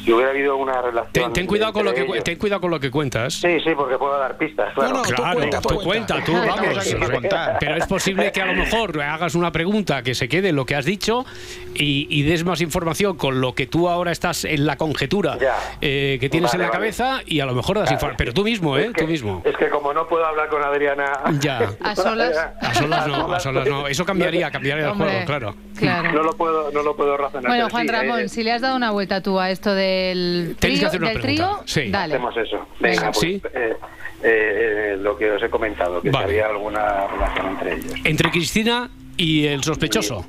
si 0.09 0.13
hubiera 0.15 0.31
habido 0.31 0.57
una 0.57 0.81
relación 0.81 1.13
Ten, 1.13 1.33
ten 1.35 1.47
cuidado 1.47 1.73
con 1.75 1.85
lo 1.85 1.91
que 1.93 1.97
entre 2.01 2.07
cu- 2.07 2.15
ellos- 2.15 2.25
ten 2.25 2.39
cuidado 2.39 2.61
con 2.63 2.71
lo 2.71 2.81
que 2.81 2.91
cuentas. 2.91 3.35
sí 3.35 3.61
sí 3.63 3.71
porque 3.77 3.99
puedo 3.99 4.19
dar 4.19 4.39
pistas 4.39 4.73
claro 4.73 4.89
No, 4.91 4.97
no, 4.97 5.03
tú 5.03 5.15
Claro, 5.15 5.37
cuenta, 5.39 5.61
tú 5.61 5.69
tú 5.69 5.81
cuenta, 5.83 6.25
tú 6.25 6.33
vamos. 6.33 6.79
Aquí 6.79 6.95
para 6.95 7.13
contar. 7.15 7.57
Pero 7.61 7.77
es 7.77 7.87
posible 7.87 8.33
que 8.33 8.41
a 8.41 8.47
lo 8.47 8.55
mejor 8.55 9.01
hagas 9.03 9.35
una 9.35 9.53
pregunta 9.53 10.03
que 10.03 10.15
se 10.15 10.29
quede 10.29 10.49
en 10.49 10.57
lo 10.57 10.65
que 10.65 10.77
has 10.77 10.87
dicho 10.87 11.27
y, 11.75 12.07
y 12.09 12.23
des 12.23 12.43
más 12.45 12.61
información 12.63 13.17
con 13.19 13.41
lo 13.43 13.55
que 13.55 13.67
tú 13.67 13.89
ahora 13.89 14.11
estás 14.13 14.45
en 14.47 14.65
la 14.65 14.77
conjetura 14.77 15.37
eh, 15.83 16.17
que 16.21 16.31
tienes 16.31 16.53
Vale, 16.53 16.65
en 16.65 16.69
la 16.69 16.69
vale. 16.69 16.79
cabeza 16.79 17.21
y 17.27 17.41
a 17.41 17.47
lo 17.47 17.55
mejor 17.55 17.77
das 17.77 17.85
Claro, 17.89 17.95
información. 17.97 18.17
Pero 18.17 18.33
tú 18.33 18.45
mismo, 18.45 18.79
¿eh? 18.79 18.87
es 18.87 18.93
que- 18.95 19.03
Tú 19.03 19.09
mismo. 19.09 19.43
es 19.45 19.57
que 19.59 19.69
como 19.69 19.93
no 19.93 20.07
puedo 20.09 20.25
hablar 20.25 20.49
con 20.49 20.63
Adriana 20.65 21.13
Ya. 21.41 21.71
A 21.85 21.95
solas. 21.95 22.35
A 22.63 22.75
solas 22.75 23.07
no, 23.07 23.33
a 23.33 23.41
solas 23.41 23.69
no. 23.69 23.87
Eso 23.89 24.05
cambiaría, 24.07 24.51
cambiaría 24.51 24.87
el 24.89 24.93
juego, 24.95 25.13
claro. 25.27 25.55
Claro. 25.79 26.13
no 26.13 26.23
lo 26.23 26.33
puedo 26.33 26.71
no 26.73 26.83
lo 26.83 26.97
puedo 26.97 27.17
razonar 27.17 27.47
Bueno, 27.51 27.69
Juan 27.71 27.87
sí, 27.87 27.93
Ramón, 27.93 28.21
eh, 28.21 28.29
si 28.29 28.43
le 28.43 28.53
has 28.53 28.63
dado 28.63 28.75
una 28.77 28.91
vuelta 28.91 29.21
tú 29.23 29.39
a 29.39 29.51
esto 29.51 29.75
del 29.99 30.57
Tenéis 30.59 30.81
que 30.81 30.87
trío, 30.87 30.89
hacer 30.89 31.01
una 31.01 31.09
del 31.11 31.21
pregunta. 31.21 31.51
trío, 31.57 31.63
Sí. 31.67 31.91
dale. 31.91 32.15
hacemos 32.15 32.37
eso 32.37 32.69
venga 32.81 33.03
pues 33.13 33.19
Sí. 33.19 33.43
eh, 33.45 33.51
eh, 33.55 33.75
eh, 34.23 34.97
lo 35.01 35.17
que 35.17 35.31
os 35.31 35.43
he 35.43 35.49
comentado 35.51 36.01
que 36.03 36.11
Vale. 36.11 36.27
si 36.27 36.33
había 36.41 36.47
alguna 36.47 37.07
relación 37.07 37.47
entre 37.49 37.75
ellos 37.75 37.93
Entre 38.05 38.31
Cristina 38.31 38.91
y 39.17 39.47
el 39.47 39.63
sospechoso. 39.63 40.25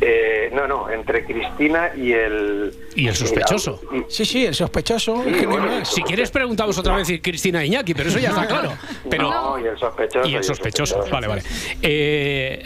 Eh, 0.00 0.50
no 0.52 0.66
no 0.66 0.90
entre 0.90 1.24
Cristina 1.24 1.90
y 1.96 2.12
el 2.12 2.74
Y 2.96 3.06
el 3.06 3.14
sospechoso. 3.14 3.80
y- 3.92 4.02
Sí, 4.08 4.24
sí, 4.24 4.44
el 4.44 4.54
sospechoso. 4.54 5.24
que 5.24 5.46
no. 5.46 5.84
Si 5.84 6.02
quieres 6.02 6.30
preguntamos 6.30 6.76
otra 6.78 6.96
vez 6.96 7.06
si 7.06 7.20
Cristina 7.20 7.62
e 7.62 7.66
Iñaki, 7.66 7.94
pero 7.94 8.08
eso 8.08 8.18
ya 8.18 8.30
está 8.30 8.46
claro. 8.46 8.72
Pero 9.08 9.30
no, 9.30 9.58
y 9.60 9.66
el 9.68 9.78
sospechoso 9.78 10.28
y 10.28 10.34
el 10.34 10.44
sospechoso, 10.44 11.04
vale, 11.10 11.26
vale. 11.28 11.42
Eh, 11.80 12.62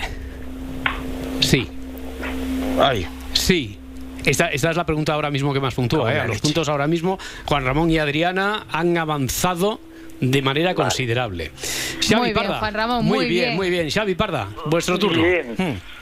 sí, 1.41 1.69
Ay, 2.81 3.07
sí. 3.35 3.79
Esta, 4.25 4.49
esta 4.49 4.71
es 4.71 4.77
la 4.77 4.85
pregunta 4.85 5.15
ahora 5.15 5.31
mismo 5.31 5.53
que 5.53 5.61
más 5.61 5.75
puntúa. 5.75 6.13
¿eh? 6.15 6.21
A 6.21 6.27
los 6.27 6.41
puntos 6.41 6.69
ahora 6.69 6.87
mismo, 6.87 7.19
Juan 7.47 7.65
Ramón 7.65 7.91
y 7.91 7.99
Adriana 7.99 8.67
han 8.71 8.97
avanzado 8.99 9.81
de 10.21 10.43
manera 10.43 10.75
considerable. 10.75 11.53
Xavi 12.01 12.15
Muy 12.17 12.25
bien, 12.25 12.35
Parda. 12.35 12.59
Juan 12.59 12.75
Ramón, 12.75 13.05
muy, 13.05 13.19
muy 13.19 13.29
bien, 13.29 13.45
bien. 13.45 13.57
muy 13.57 13.71
bien. 13.71 13.91
Xavi 13.91 14.15
Parda, 14.15 14.49
vuestro 14.67 14.99
turno. 14.99 15.23
Bien. 15.23 15.55
Hmm. 15.57 15.98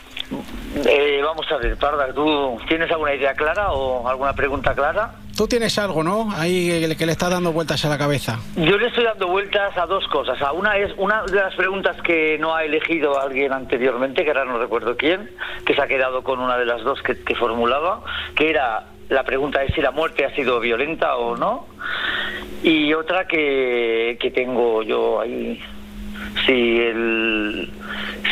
Eh, 0.85 1.21
vamos 1.25 1.47
a 1.51 1.57
ver, 1.57 1.77
Parda, 1.77 2.13
¿tú 2.13 2.59
tienes 2.69 2.91
alguna 2.91 3.15
idea 3.15 3.35
clara 3.35 3.73
o 3.73 4.07
alguna 4.09 4.33
pregunta 4.35 4.75
clara? 4.75 5.13
Tú 5.37 5.47
tienes 5.47 5.79
algo, 5.79 6.03
¿no? 6.03 6.29
Ahí 6.33 6.69
que 6.97 7.07
le- 7.07 7.13
está 7.13 7.29
dando 7.29 7.53
vueltas 7.53 7.85
a 7.85 7.89
la 7.89 7.99
cabeza. 7.99 8.39
Yo 8.57 8.77
le 8.79 8.89
estoy 8.89 9.05
dando 9.05 9.29
vueltas 9.29 9.77
a 9.77 9.87
dos 9.87 10.07
cosas. 10.09 10.41
A 10.43 10.53
una 10.53 10.77
es 10.79 10.93
una 10.97 11.23
de 11.25 11.37
las 11.37 11.55
preguntas 11.55 11.97
que 12.03 12.39
no 12.39 12.55
ha 12.55 12.65
elegido 12.65 13.21
alguien 13.21 13.53
anteriormente, 13.53 14.25
que 14.25 14.31
ahora 14.31 14.45
no 14.47 14.59
recuerdo 14.59 14.97
quién, 14.97 15.31
que 15.65 15.75
se 15.75 15.83
ha 15.83 15.87
quedado 15.87 16.23
con 16.23 16.41
una 16.41 16.57
de 16.59 16.65
las 16.67 16.83
dos 16.83 17.01
que, 17.03 17.23
que 17.23 17.35
formulaba, 17.35 18.01
que 18.35 18.51
era 18.51 18.87
la 19.09 19.23
pregunta 19.25 19.63
es 19.63 19.73
si 19.75 19.81
la 19.81 19.93
muerte 19.93 20.25
ha 20.25 20.35
sido 20.35 20.59
violenta 20.59 21.17
o 21.17 21.37
no. 21.37 21.67
Y 22.63 22.93
otra 22.95 23.27
que, 23.27 24.17
que 24.21 24.31
tengo 24.31 24.83
yo 24.83 25.21
ahí, 25.21 25.63
si 26.45 26.53
el, 26.81 27.71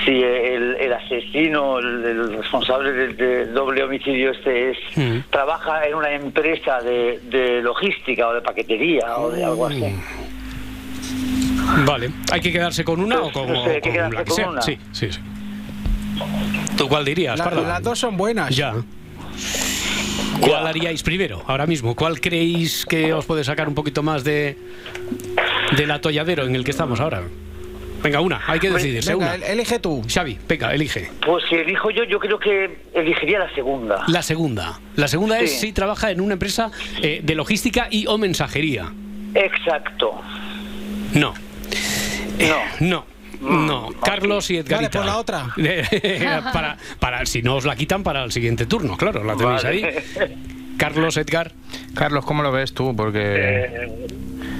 si 0.05 0.11
el, 0.23 0.77
el 0.81 0.93
asesino, 0.93 1.79
el, 1.79 2.05
el 2.05 2.37
responsable 2.38 2.93
del, 2.93 3.55
doble 3.55 3.83
homicidio 3.83 4.33
este 4.33 4.71
es 4.73 4.79
Mm. 4.97 5.19
trabaja 5.31 5.87
en 5.87 5.95
una 5.95 6.12
empresa 6.12 6.81
de, 6.81 7.21
de 7.31 7.62
logística 7.62 8.29
o 8.29 8.35
de 8.35 8.43
paquetería 8.43 9.17
o 9.19 9.31
de 9.31 9.45
algo 9.45 9.67
así. 9.67 9.83
Vale, 11.87 12.11
¿hay 12.33 12.40
que 12.40 12.53
quedarse 12.53 12.85
con 12.85 13.01
una 13.01 13.21
o 13.23 13.33
con, 13.33 13.53
No 13.53 13.64
sé, 13.64 13.79
o 13.79 13.81
con 13.81 13.95
la 14.14 14.25
que 14.25 14.25
con 14.31 14.37
sea? 14.37 14.49
una. 14.51 14.62
Sí, 14.62 14.79
sí, 14.93 15.11
sí. 15.11 15.21
¿Tú 16.77 16.88
cuál 16.88 17.05
dirías, 17.05 17.38
La- 17.38 17.51
las 17.51 17.83
dos 17.83 17.99
son 17.99 18.17
buenas. 18.17 18.55
Ya. 18.55 18.75
¿Cuál 20.40 20.67
haríais 20.67 21.03
primero, 21.03 21.43
ahora 21.47 21.67
mismo? 21.67 21.95
¿Cuál 21.95 22.21
creéis 22.21 22.85
que 22.87 23.12
os 23.12 23.25
puede 23.25 23.45
sacar 23.45 23.69
un 23.69 23.75
poquito 23.75 24.03
más 24.03 24.25
de 24.25 24.57
del 25.77 25.90
atolladero 25.90 26.45
en 26.45 26.55
el 26.55 26.64
que 26.64 26.71
estamos 26.73 27.01
ahora? 27.01 27.23
Venga, 28.05 28.21
una, 28.21 28.40
hay 28.47 28.61
que 28.61 28.71
decidirse. 28.71 29.12
Venga, 29.14 29.25
una. 29.27 29.35
el- 29.35 29.43
elige 29.43 29.79
tú. 29.81 30.03
Xavi, 30.07 30.38
venga, 30.49 30.73
elige. 30.75 31.11
Pues 31.27 31.43
si 31.49 31.57
elijo 31.57 31.90
yo, 31.90 32.05
yo 32.05 32.19
creo 32.21 32.38
que 32.38 32.79
elegiría 32.95 33.38
la 33.40 33.53
segunda. 33.55 34.05
La 34.07 34.23
segunda. 34.23 34.79
La 34.95 35.09
segunda 35.09 35.40
es 35.40 35.59
si 35.59 35.73
trabaja 35.73 36.11
en 36.12 36.21
una 36.21 36.35
empresa 36.35 36.71
eh, 37.03 37.21
de 37.25 37.35
logística 37.35 37.88
y 37.90 38.07
o 38.07 38.17
mensajería. 38.19 38.93
Exacto. 39.35 40.21
No. 41.14 41.35
Eh, 42.38 42.49
No. 42.81 42.87
No. 42.88 43.14
No, 43.40 43.90
Carlos 44.03 44.51
y 44.51 44.57
Edgarita. 44.57 44.77
Vale, 44.77 44.90
pues 44.90 45.05
la 45.07 45.19
otra. 45.19 45.47
para, 46.53 46.79
para, 46.99 47.27
si 47.27 47.43
no 47.43 47.57
os 47.57 47.67
la 47.67 47.77
quitan 47.77 48.03
para 48.03 48.25
el 48.25 48.33
siguiente 48.33 48.64
turno, 48.64 48.97
claro, 48.97 49.23
la 49.23 49.37
tenéis 49.37 49.62
Vale. 49.64 49.87
ahí. 50.19 50.35
Carlos, 50.79 51.17
Edgar. 51.19 51.53
Carlos, 51.95 52.25
¿cómo 52.25 52.43
lo 52.43 52.51
ves 52.53 52.73
tú? 52.73 52.97
Porque 52.97 53.21
Eh, 53.23 54.07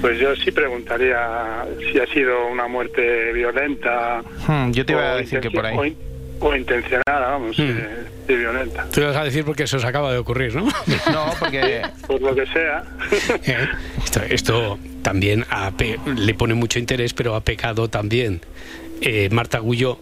pues 0.05 0.19
yo 0.19 0.35
sí 0.35 0.51
preguntaría 0.51 1.65
si 1.91 1.99
ha 1.99 2.05
sido 2.13 2.45
una 2.47 2.67
muerte 2.67 3.33
violenta. 3.33 4.21
hmm, 4.47 4.69
yo 4.71 4.85
te 4.85 4.93
iba 4.93 5.11
a 5.11 5.15
o 5.15 5.17
decir 5.17 5.39
que 5.39 5.49
por 5.49 5.65
ahí. 5.65 5.75
o 5.75 5.83
in- 5.85 5.97
O, 6.39 6.53
intencionada, 6.55 7.29
vamos, 7.31 7.57
Hmm. 7.57 7.63
eh, 8.27 8.35
violenta. 8.35 8.85
Te 8.91 9.01
lo 9.01 9.07
vas 9.07 9.15
a 9.15 9.23
decir 9.23 9.43
porque 9.45 9.65
se 9.65 9.77
os 9.77 9.85
acaba 9.85 10.11
de 10.11 10.19
ocurrir, 10.19 10.53
¿no? 10.55 10.65
No, 11.11 11.31
porque 11.39 11.81
Por 12.05 12.21
lo 12.21 12.35
que 12.35 12.45
sea. 12.47 12.83
Eh, 13.47 13.67
Esto, 14.03 14.21
esto 14.29 14.79
también 15.01 15.43
ha 15.49 15.71
pe- 15.71 15.97
le 16.15 16.33
pone 16.35 16.53
mucho 16.53 16.77
interés, 16.77 17.13
pero 17.13 17.33
ha 17.35 17.41
pecado 17.41 17.87
también 17.87 18.41
eh, 19.01 19.29
Marta 19.31 19.57
Gullo 19.59 19.97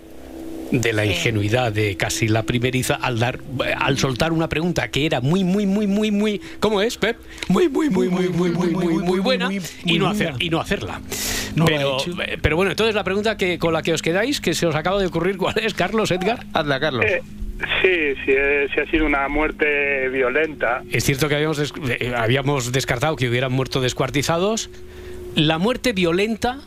de 0.81 0.91
la 0.91 1.05
ingenuidad 1.05 1.71
de 1.71 1.95
casi 1.97 2.27
la 2.27 2.43
primeriza 2.43 2.95
al 2.95 3.19
dar 3.19 3.39
al 3.77 3.97
soltar 3.99 4.33
una 4.33 4.49
pregunta 4.49 4.88
que 4.89 5.05
era 5.05 5.21
muy 5.21 5.43
muy 5.43 5.67
muy 5.67 5.86
muy 5.86 6.09
muy 6.09 6.41
¿cómo 6.59 6.81
es 6.81 6.97
Pep? 6.97 7.17
Muy 7.47 7.69
muy 7.69 7.89
muy 7.91 8.09
muy 8.09 8.27
muy 8.29 8.49
muy 8.49 8.69
muy 8.73 8.93
muy 9.03 9.19
buena 9.19 9.49
y 9.86 9.99
no 9.99 10.07
hacer 10.07 10.33
y 10.39 10.49
no 10.49 10.59
hacerla. 10.59 10.99
Pero 11.65 11.97
eh, 12.25 12.38
pero 12.41 12.55
bueno, 12.55 12.71
entonces 12.71 12.95
la 12.95 13.03
pregunta 13.03 13.38
que 13.38 13.59
con 13.59 13.71
la 13.71 13.83
que 13.83 13.93
os 13.93 14.01
quedáis 14.01 14.41
que 14.41 14.55
se 14.55 14.65
os 14.65 14.75
acaba 14.75 14.99
de 14.99 15.05
ocurrir 15.05 15.38
¿cuál 15.38 15.55
es 15.62 15.75
Carlos 15.75 16.09
Edgar? 16.09 16.43
hazla, 16.53 16.79
Carlos. 16.79 17.05
Eh, 17.05 17.21
sí, 17.81 18.21
sí, 18.25 18.31
eh, 18.36 18.67
sí 18.73 18.79
ha 18.81 18.89
sido 18.89 19.05
una 19.05 19.27
muerte 19.27 20.09
violenta. 20.09 20.81
Es 20.91 21.03
cierto 21.03 21.29
que 21.29 21.36
habíamos, 21.36 21.57
des- 21.57 21.73
eh, 21.99 22.13
habíamos 22.17 22.71
descartado 22.71 23.15
que 23.15 23.29
hubieran 23.29 23.51
muerto 23.51 23.79
descuartizados. 23.79 24.71
La 25.36 25.59
muerte 25.59 25.93
violenta 25.93 26.62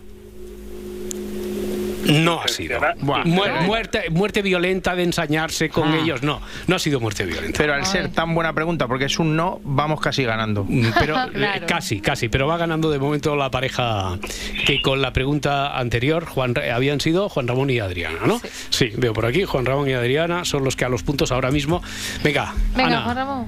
no 2.09 2.43
ha 2.43 2.49
sido. 2.49 2.81
Buah. 3.01 3.25
Muerte, 3.25 4.11
muerte 4.11 4.43
violenta 4.43 4.95
de 4.95 5.03
ensañarse 5.05 5.69
con 5.69 5.93
Ah. 5.93 5.99
ellos, 6.03 6.23
no. 6.23 6.41
No 6.67 6.77
ha 6.77 6.79
sido 6.79 7.01
muerte 7.01 7.25
violenta. 7.25 7.57
Pero 7.59 7.75
al 7.75 7.85
ser 7.87 8.11
tan 8.13 8.35
buena 8.35 8.53
pregunta, 8.53 8.87
porque 8.89 9.07
es 9.07 9.19
un 9.19 9.37
no, 9.37 9.61
vamos 9.65 10.01
casi 10.01 10.25
ganando. 10.25 10.65
Mm, 10.69 10.87
Pero 10.99 11.17
eh, 11.27 11.31
Claro. 11.33 11.67
casi, 11.67 12.01
casi. 12.01 12.29
Pero 12.29 12.47
va 12.47 12.57
ganando 12.57 12.91
de 12.91 12.99
momento 12.99 13.37
la 13.37 13.51
pareja 13.51 14.19
que 14.67 14.81
con 14.83 15.01
la 15.03 15.13
pregunta 15.13 15.77
anterior 15.79 16.25
Juan 16.27 16.55
habían 16.73 17.01
sido 17.01 17.29
Juan 17.29 17.47
Ramón 17.49 17.71
y 17.71 17.79
Adriana, 17.79 18.19
¿no? 18.27 18.41
Sí. 18.71 18.91
veo 18.97 19.13
por 19.13 19.27
aquí. 19.27 19.45
Juan 19.45 19.65
Ramón 19.67 19.89
y 19.89 19.93
Adriana 19.93 20.45
son 20.45 20.65
los 20.65 20.77
que 20.77 20.85
a 20.85 20.89
los 20.89 21.03
puntos 21.03 21.33
ahora 21.33 21.51
mismo. 21.51 21.83
Venga, 22.23 22.53
Venga, 22.77 22.87
Ana. 22.89 23.03
Juan 23.03 23.17
Ramón. 23.17 23.47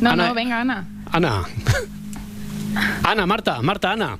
No, 0.00 0.10
Ana- 0.10 0.28
no, 0.28 0.34
venga, 0.34 0.60
Ana. 0.60 0.86
Ana. 1.12 1.42
Ana, 3.04 3.26
Marta, 3.26 3.62
Marta, 3.62 3.92
Ana. 3.92 4.18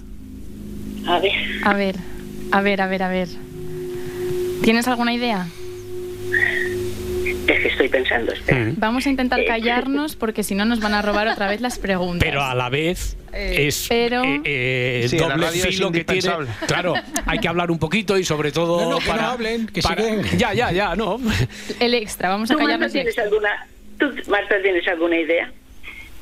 A 1.07 1.19
ver, 1.19 1.33
A 1.65 1.75
ver, 1.75 1.97
a 2.53 2.61
ver, 2.63 2.81
a 2.81 2.87
ver, 2.87 3.03
a 3.03 3.09
ver. 3.09 3.29
¿Tienes 4.63 4.89
alguna 4.89 5.13
idea? 5.13 5.47
es 7.47 7.61
que 7.61 7.69
estoy 7.69 7.89
pensando. 7.89 8.33
espera. 8.33 8.59
Mm. 8.59 8.75
Vamos 8.79 9.07
a 9.07 9.11
intentar 9.11 9.45
callarnos 9.47 10.17
porque 10.17 10.43
si 10.43 10.55
no 10.57 10.65
nos 10.65 10.81
van 10.81 10.95
a 10.95 11.03
robar 11.03 11.29
otra 11.29 11.49
vez 11.49 11.61
las 11.61 11.79
preguntas. 11.79 12.27
pero 12.29 12.43
a 12.43 12.55
la 12.57 12.69
vez 12.69 13.17
Eh, 13.33 13.69
es 13.69 13.87
pero- 13.89 14.25
eh, 14.25 14.41
eh, 14.45 15.07
Sí, 15.09 15.17
doble 15.17 15.47
filo 15.49 15.93
que 15.93 16.05
tiene. 16.05 16.29
Claro, 16.67 16.95
hay 17.27 17.39
que 17.39 17.47
hablar 17.49 17.71
un 17.71 17.79
poquito 17.79 18.19
y 18.19 18.25
sobre 18.25 18.51
todo 18.51 18.81
No, 18.81 18.91
no, 18.91 18.99
que 18.99 19.07
para, 19.07 19.23
no 19.23 19.29
hablen, 19.29 19.67
que 19.67 19.81
para-. 19.83 20.03
Ya, 20.37 20.53
ya, 20.55 20.73
ya, 20.73 20.97
no. 20.97 21.19
El 21.79 21.95
extra, 21.95 22.29
vamos 22.31 22.51
a 22.51 22.55
¿Tú, 22.55 22.59
Marta, 22.61 22.73
callarnos. 22.79 22.95
el 22.95 23.03
tienes 23.03 23.19
alguna, 23.19 23.67
¿Tú, 23.99 24.07
Marta, 24.31 24.55
tienes 24.63 24.89
alguna 24.89 25.17
idea? 25.21 25.53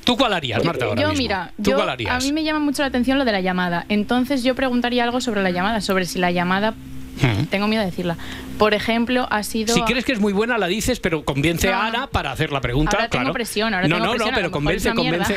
¿Tú 0.05 0.19
cuál 0.19 0.35
harías, 0.35 0.63
Marta, 0.63 0.85
ahora 0.85 1.01
yo, 1.01 1.09
mismo? 1.09 1.23
mira, 1.23 1.53
¿Tú 1.57 1.71
yo, 1.71 1.77
cuál 1.77 1.89
a 1.89 1.93
harías? 1.93 2.23
mí 2.23 2.33
me 2.33 2.45
llama 2.45 2.59
mucho 2.61 2.83
la 2.83 2.89
atención 2.89 3.17
lo 3.17 3.25
de 3.25 3.33
la 3.33 3.41
llamada. 3.41 3.87
Entonces 3.89 4.43
yo 4.45 4.55
preguntaría 4.55 5.03
algo 5.05 5.23
sobre 5.23 5.43
la 5.43 5.51
llamada, 5.51 5.81
sobre 5.81 6.05
si 6.05 6.19
la 6.19 6.31
llamada, 6.31 6.75
Mm. 7.23 7.45
tengo 7.47 7.69
miedo 7.69 7.83
de 7.85 7.91
decirla, 7.91 8.17
por 8.59 8.75
ejemplo, 8.75 9.27
ha 9.31 9.43
sido... 9.43 9.73
Si 9.75 9.83
crees 9.83 10.05
que 10.05 10.13
es 10.13 10.21
muy 10.21 10.33
buena, 10.33 10.59
la 10.59 10.67
dices, 10.67 11.01
pero 11.01 11.25
convence 11.25 11.69
No, 11.69 11.75
a 11.75 11.77
no. 11.77 11.83
Ana 11.99 12.07
para 12.09 12.33
hacer 12.33 12.51
la 12.53 12.61
pregunta. 12.61 12.97
Ahora 12.97 13.09
tengo 13.09 13.23
claro. 13.23 13.35
presión, 13.35 13.73
ahora 13.75 13.87
no, 13.89 13.97
tengo 13.97 14.07
no, 14.07 14.13
presión, 14.13 14.31
no, 14.31 14.35
a 14.35 14.39
pero 14.39 14.51
convence, 14.53 14.93
convence. 14.95 15.37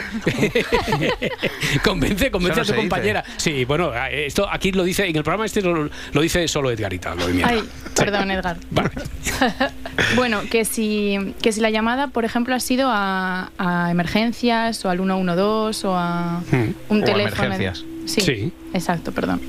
convence, 1.84 2.32
convence 2.32 2.56
no 2.58 2.62
a 2.62 2.66
tu 2.66 2.68
se 2.68 2.74
dice. 2.74 2.76
compañera. 2.76 3.24
Sí, 3.38 3.66
bueno, 3.66 3.92
esto 4.12 4.48
aquí 4.52 4.72
lo 4.72 4.84
dice, 4.84 5.06
en 5.08 5.16
el 5.16 5.24
programa 5.24 5.46
este 5.46 5.62
lo, 5.62 5.90
lo 6.14 6.22
dice 6.22 6.48
solo 6.48 6.72
Edgarita, 6.72 7.16
lo 7.16 7.28
de. 7.28 7.44
Ay, 7.44 7.64
perdón, 7.96 8.32
Edgar. 8.32 8.58
Vale. 8.72 8.90
Bueno, 10.16 10.42
que 10.50 10.64
si, 10.64 11.18
que 11.42 11.52
si 11.52 11.60
la 11.60 11.70
llamada, 11.72 12.08
por 12.08 12.24
ejemplo, 12.24 12.54
ha 12.54 12.60
sido 12.60 12.90
a, 12.92 13.52
a 13.58 13.90
emergencias 13.92 14.84
o 14.86 14.90
al 14.92 14.98
112 15.00 15.88
o 15.88 15.96
a 15.96 16.42
Mm. 16.52 16.74
un 16.90 17.00
O 17.00 17.04
a 17.04 17.06
teléfono. 17.06 17.46
emergencias. 17.46 17.84
Sí, 18.06 18.22
Sí. 18.22 18.52
exacto, 18.74 19.12
perdón. 19.12 19.42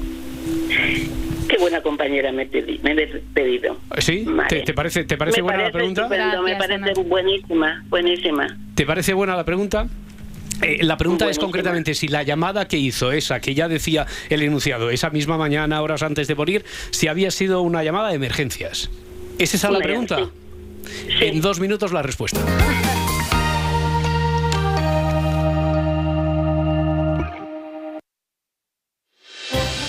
Qué 1.49 1.57
buena 1.59 1.81
compañera 1.81 2.31
me, 2.33 2.43
he 2.43 3.07
pedido. 3.35 3.79
¿Sí? 3.99 4.25
Vale. 4.27 4.49
¿Te, 4.49 4.61
te 4.61 4.75
parece, 4.75 5.05
te 5.05 5.17
parece 5.17 5.39
me 5.39 5.45
buena 5.45 5.59
la 5.65 5.73
parece 5.73 5.79
pregunta? 5.79 6.03
estupendo, 6.03 6.43
me 6.43 6.51
Gracias, 6.55 6.69
parece 6.69 7.01
Ana. 7.01 7.09
buenísima, 7.09 7.85
buenísima. 7.89 8.59
¿Te 8.75 8.85
parece 8.87 9.15
buena 9.15 9.35
la 9.37 9.45
pregunta? 9.45 9.87
Eh, 10.63 10.79
la 10.83 10.97
pregunta 10.97 11.31
es 11.31 11.39
concretamente 11.39 11.95
si 11.95 12.09
la 12.09 12.23
llamada 12.25 12.67
que 12.67 12.77
hizo, 12.79 13.13
esa 13.13 13.41
que 13.41 13.55
ya 13.55 13.69
decía 13.69 14.07
el 14.29 14.43
enunciado, 14.43 14.91
esa 14.91 15.09
misma 15.11 15.39
mañana, 15.39 15.81
horas 15.83 16.03
antes 16.03 16.27
de 16.27 16.35
morir, 16.35 16.65
si 16.91 17.07
había 17.09 17.31
sido 17.31 17.63
una 17.63 17.83
llamada 17.85 18.09
de 18.09 18.17
emergencias. 18.17 18.91
¿Es 19.39 19.55
esa 19.55 19.71
la 19.71 19.79
pregunta? 19.79 20.17
sí. 20.19 20.25
Sí. 21.19 21.25
En 21.25 21.41
dos 21.43 21.61
minutos 21.61 21.93
la 21.93 22.03
respuesta. 22.03 22.41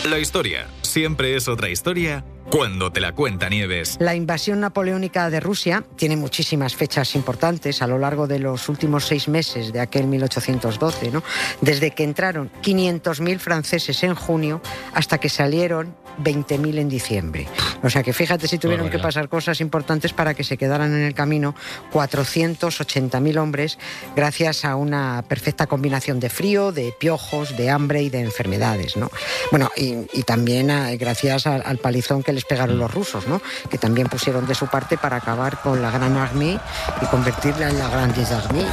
La 0.10 0.18
historia 0.20 0.66
siempre 0.90 1.36
es 1.36 1.48
otra 1.48 1.70
historia 1.70 2.26
cuando 2.50 2.92
te 2.92 3.00
la 3.00 3.12
cuenta 3.14 3.48
Nieves. 3.50 3.98
La 4.00 4.16
invasión 4.16 4.60
napoleónica 4.60 5.30
de 5.30 5.40
Rusia 5.40 5.84
tiene 5.96 6.16
muchísimas 6.16 6.76
fechas 6.76 7.16
importantes 7.16 7.82
a 7.82 7.88
lo 7.88 8.00
largo 8.00 8.26
de 8.28 8.40
los 8.40 8.70
últimos 8.70 9.06
seis 9.06 9.28
meses 9.28 9.72
de 9.72 9.80
aquel 9.80 10.08
1812, 10.08 11.12
¿no? 11.12 11.24
Desde 11.62 11.92
que 11.92 12.04
entraron 12.04 12.50
500.000 12.64 13.38
franceses 13.40 14.02
en 14.04 14.16
junio 14.16 14.62
hasta 14.94 15.20
que 15.20 15.30
salieron 15.30 15.96
20.000 16.24 16.80
en 16.80 16.90
diciembre. 16.90 17.48
O 17.84 17.90
sea 17.90 18.04
que 18.04 18.12
fíjate 18.14 18.48
si 18.48 18.58
tuvieron 18.58 18.90
que 18.90 19.00
pasar 19.00 19.30
cosas 19.30 19.62
importantes 19.62 20.12
para 20.12 20.34
que 20.34 20.44
se 20.44 20.58
quedaran 20.58 20.94
en 20.94 21.04
el 21.04 21.14
camino 21.14 21.56
480.000 21.94 23.38
hombres 23.38 23.78
gracias 24.16 24.66
a 24.66 24.76
una 24.76 25.24
perfecta 25.28 25.68
combinación 25.68 26.20
de 26.20 26.30
frío, 26.30 26.72
de 26.72 26.94
piojos, 27.00 27.56
de 27.56 27.70
hambre 27.70 28.02
y 28.04 28.10
de 28.10 28.20
enfermedades, 28.22 28.98
¿no? 28.98 29.10
Bueno, 29.52 29.70
y, 29.78 30.08
y 30.14 30.24
también 30.24 30.72
a- 30.72 30.92
gracias 30.96 31.48
al, 31.48 31.62
al 31.66 31.78
palizón 31.78 32.22
que 32.24 32.34
les 32.40 32.46
pegaron 32.46 32.80
los 32.80 32.94
rusos, 32.94 33.28
¿no? 33.28 33.42
Que 33.70 33.78
también 33.78 34.08
pusieron 34.08 34.48
de 34.48 34.56
su 34.56 34.68
parte 34.68 34.98
para 34.98 35.18
acabar 35.18 35.60
con 35.62 35.82
la 35.82 35.92
Gran 35.92 36.16
Armée 36.16 36.58
y 37.02 37.06
convertirla 37.08 37.70
en 37.70 37.78
la 37.78 37.90
Grande 37.90 38.24
Armée. 38.26 38.66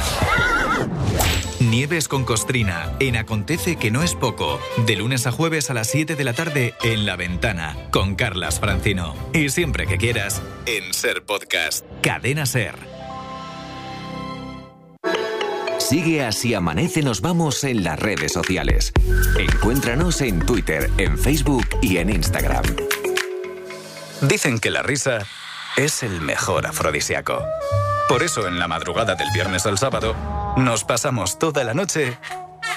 Nieves 1.59 2.07
con 2.07 2.23
Costrina 2.23 2.93
en 2.99 3.17
Acontece 3.17 3.75
que 3.75 3.91
no 3.91 4.03
es 4.03 4.15
poco. 4.15 4.59
De 4.85 4.95
lunes 4.95 5.27
a 5.27 5.33
jueves 5.33 5.69
a 5.69 5.73
las 5.73 5.89
7 5.89 6.15
de 6.15 6.23
la 6.23 6.31
tarde 6.31 6.75
en 6.81 7.05
La 7.05 7.17
Ventana 7.17 7.75
con 7.91 8.15
Carlas 8.15 8.61
Francino. 8.61 9.15
Y 9.33 9.49
siempre 9.49 9.85
que 9.85 9.97
quieras 9.97 10.41
en 10.65 10.93
Ser 10.93 11.25
Podcast. 11.25 11.85
Cadena 12.01 12.45
Ser. 12.45 12.75
Sigue 15.77 16.23
así 16.23 16.53
amanece 16.53 17.01
nos 17.01 17.21
vamos 17.21 17.63
en 17.63 17.83
las 17.83 17.99
redes 17.99 18.31
sociales. 18.31 18.93
Encuéntranos 19.37 20.21
en 20.21 20.39
Twitter, 20.39 20.89
en 20.97 21.17
Facebook 21.17 21.65
y 21.81 21.97
en 21.97 22.09
Instagram. 22.09 22.63
Dicen 24.21 24.59
que 24.59 24.71
la 24.71 24.81
risa 24.81 25.19
es 25.75 26.01
el 26.01 26.21
mejor 26.21 26.65
afrodisíaco. 26.65 27.45
Por 28.09 28.23
eso 28.23 28.47
en 28.47 28.57
la 28.57 28.67
madrugada 28.67 29.13
del 29.13 29.29
viernes 29.31 29.65
al 29.67 29.77
sábado 29.77 30.15
nos 30.57 30.83
pasamos 30.83 31.37
toda 31.37 31.63
la 31.63 31.75
noche 31.75 32.17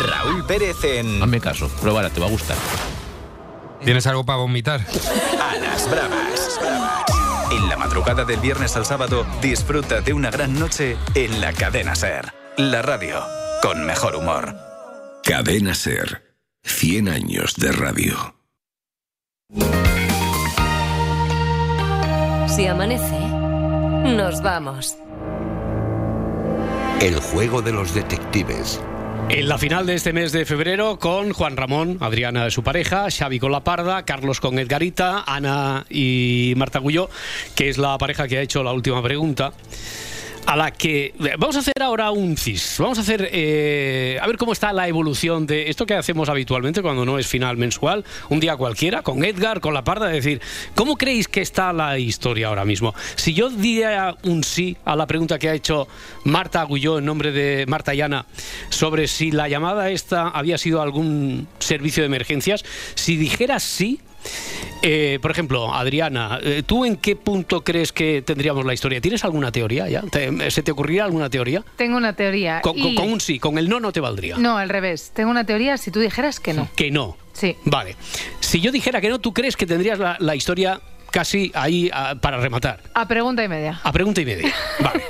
Raúl 0.00 0.44
Pérez 0.44 0.82
en. 0.84 1.22
Hazme 1.22 1.40
caso, 1.40 1.68
pruébala, 1.80 2.10
te 2.10 2.20
va 2.20 2.26
a 2.26 2.30
gustar. 2.30 2.56
¿Tienes 3.84 4.06
algo 4.06 4.24
para 4.24 4.38
vomitar? 4.38 4.80
A 5.40 5.56
las 5.56 5.90
bravas. 5.90 6.60
En 7.50 7.68
la 7.68 7.76
madrugada 7.76 8.24
del 8.24 8.38
viernes 8.40 8.76
al 8.76 8.84
sábado, 8.84 9.26
disfruta 9.40 10.00
de 10.00 10.12
una 10.12 10.30
gran 10.30 10.58
noche 10.58 10.96
en 11.14 11.40
la 11.40 11.52
cadena 11.52 11.94
Ser. 11.94 12.32
La 12.56 12.82
radio 12.82 13.20
con 13.62 13.84
mejor 13.86 14.16
humor. 14.16 14.54
Cadena 15.22 15.74
Ser. 15.74 16.36
100 16.62 17.08
años 17.08 17.54
de 17.56 17.72
radio. 17.72 18.34
Si 22.48 22.66
amanece, 22.66 23.18
nos 24.14 24.42
vamos. 24.42 24.96
El 27.00 27.18
juego 27.18 27.62
de 27.62 27.72
los 27.72 27.94
detectives. 27.94 28.80
En 29.32 29.48
la 29.48 29.58
final 29.58 29.86
de 29.86 29.94
este 29.94 30.12
mes 30.12 30.32
de 30.32 30.44
febrero 30.44 30.98
con 30.98 31.32
Juan 31.32 31.56
Ramón, 31.56 31.98
Adriana 32.00 32.44
de 32.44 32.50
su 32.50 32.64
pareja, 32.64 33.06
Xavi 33.08 33.38
con 33.38 33.52
la 33.52 33.62
Parda, 33.62 34.04
Carlos 34.04 34.40
con 34.40 34.58
Edgarita, 34.58 35.22
Ana 35.24 35.86
y 35.88 36.52
Marta 36.56 36.80
Gulló, 36.80 37.08
que 37.54 37.68
es 37.68 37.78
la 37.78 37.96
pareja 37.96 38.26
que 38.26 38.38
ha 38.38 38.42
hecho 38.42 38.64
la 38.64 38.72
última 38.72 39.00
pregunta 39.00 39.52
a 40.46 40.56
la 40.56 40.70
que 40.72 41.14
vamos 41.38 41.56
a 41.56 41.60
hacer 41.60 41.82
ahora 41.82 42.10
un 42.10 42.36
CIS. 42.36 42.76
Vamos 42.78 42.98
a 42.98 43.02
hacer 43.02 43.28
eh, 43.32 44.18
a 44.20 44.26
ver 44.26 44.36
cómo 44.36 44.52
está 44.52 44.72
la 44.72 44.88
evolución 44.88 45.46
de 45.46 45.70
esto 45.70 45.86
que 45.86 45.94
hacemos 45.94 46.28
habitualmente 46.28 46.82
cuando 46.82 47.04
no 47.04 47.18
es 47.18 47.26
final 47.26 47.56
mensual, 47.56 48.04
un 48.28 48.40
día 48.40 48.56
cualquiera, 48.56 49.02
con 49.02 49.24
Edgar, 49.24 49.60
con 49.60 49.74
la 49.74 49.84
parda, 49.84 50.08
es 50.08 50.24
decir, 50.24 50.40
¿cómo 50.74 50.96
creéis 50.96 51.28
que 51.28 51.40
está 51.40 51.72
la 51.72 51.98
historia 51.98 52.48
ahora 52.48 52.64
mismo? 52.64 52.94
Si 53.16 53.34
yo 53.34 53.50
diera 53.50 54.16
un 54.24 54.44
sí 54.44 54.76
a 54.84 54.96
la 54.96 55.06
pregunta 55.06 55.38
que 55.38 55.48
ha 55.48 55.54
hecho 55.54 55.88
Marta 56.24 56.60
Agulló 56.60 56.98
en 56.98 57.04
nombre 57.04 57.32
de 57.32 57.66
Marta 57.66 57.94
Llana 57.94 58.26
sobre 58.68 59.08
si 59.08 59.30
la 59.30 59.48
llamada 59.48 59.90
esta 59.90 60.28
había 60.28 60.58
sido 60.58 60.82
algún 60.82 61.48
servicio 61.58 62.02
de 62.02 62.06
emergencias, 62.06 62.64
si 62.94 63.16
dijera 63.16 63.60
sí, 63.60 64.00
eh, 64.82 65.18
por 65.20 65.30
ejemplo, 65.30 65.74
Adriana, 65.74 66.38
eh, 66.42 66.62
¿tú 66.66 66.84
en 66.84 66.96
qué 66.96 67.16
punto 67.16 67.62
crees 67.62 67.92
que 67.92 68.22
tendríamos 68.22 68.64
la 68.64 68.72
historia? 68.72 69.00
¿Tienes 69.00 69.24
alguna 69.24 69.52
teoría 69.52 69.88
ya? 69.88 70.02
¿Te- 70.02 70.50
¿Se 70.50 70.62
te 70.62 70.70
ocurriría 70.72 71.04
alguna 71.04 71.28
teoría? 71.28 71.62
Tengo 71.76 71.96
una 71.96 72.14
teoría. 72.14 72.60
Con, 72.62 72.78
con- 72.80 72.92
y- 72.92 72.94
con 72.94 73.12
un 73.12 73.20
sí, 73.20 73.38
con 73.38 73.58
el 73.58 73.68
no 73.68 73.78
no 73.80 73.92
te 73.92 74.00
valdría. 74.00 74.36
No, 74.38 74.56
al 74.56 74.68
revés. 74.68 75.10
Tengo 75.14 75.30
una 75.30 75.44
teoría 75.44 75.76
si 75.76 75.90
tú 75.90 76.00
dijeras 76.00 76.40
que 76.40 76.52
no. 76.54 76.68
Que 76.76 76.90
no. 76.90 77.16
Sí. 77.32 77.56
Vale. 77.64 77.96
Si 78.40 78.60
yo 78.60 78.72
dijera 78.72 79.00
que 79.00 79.08
no, 79.08 79.18
¿tú 79.18 79.32
crees 79.32 79.56
que 79.56 79.66
tendrías 79.66 79.98
la, 79.98 80.16
la 80.18 80.34
historia 80.34 80.80
casi 81.10 81.50
ahí 81.54 81.90
ah, 81.92 82.14
para 82.20 82.38
rematar? 82.38 82.80
A 82.94 83.06
pregunta 83.06 83.42
y 83.44 83.48
media. 83.48 83.80
A 83.82 83.92
pregunta 83.92 84.20
y 84.20 84.24
media. 84.26 84.52
Vale. 84.80 85.04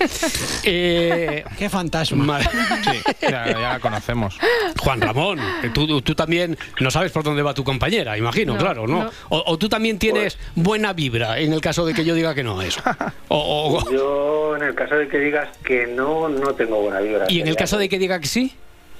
Eh, 0.65 1.45
Qué 1.59 1.69
fantasma. 1.69 2.41
Sí, 2.43 3.01
ya, 3.23 3.47
ya 3.47 3.59
la 3.61 3.81
conocemos. 3.81 4.39
Juan 4.79 5.01
Ramón, 5.01 5.39
que 5.61 5.71
tú, 5.71 6.01
tú 6.03 6.15
también 6.15 6.57
no 6.81 6.91
sabes 6.91 7.13
por 7.13 7.23
dónde 7.23 7.43
va 7.43 7.55
tu 7.55 7.65
compañera, 7.65 8.17
imagino, 8.17 8.55
No, 8.55 8.59
claro, 8.59 8.87
¿no? 8.87 9.05
no. 9.05 9.11
O, 9.29 9.43
o 9.47 9.59
tú 9.59 9.69
también 9.69 9.99
tienes 9.99 10.39
buena 10.55 10.93
vibra 10.93 11.39
en 11.39 11.53
el 11.53 11.61
caso 11.61 11.85
de 11.87 11.95
que 11.95 12.05
yo 12.05 12.15
diga 12.15 12.35
que 12.35 12.43
no 12.43 12.59
a 12.61 12.67
eso. 12.67 12.81
O- 13.29 13.79
o- 13.79 13.91
Yo, 13.91 14.57
en 14.57 14.63
el 14.65 14.75
caso 14.75 14.95
de 14.97 15.09
que 15.09 15.19
digas 15.19 15.49
que 15.65 15.87
no, 15.87 16.29
no 16.29 16.55
tengo 16.55 16.81
buena 16.81 17.01
vibra. 17.01 17.27
y 17.29 17.41
en 17.41 17.49
el 17.49 17.57
caso 17.57 17.79
de 17.79 17.89
que 17.89 17.99
diga 17.99 18.21
que 18.21 18.27
sí, 18.27 18.55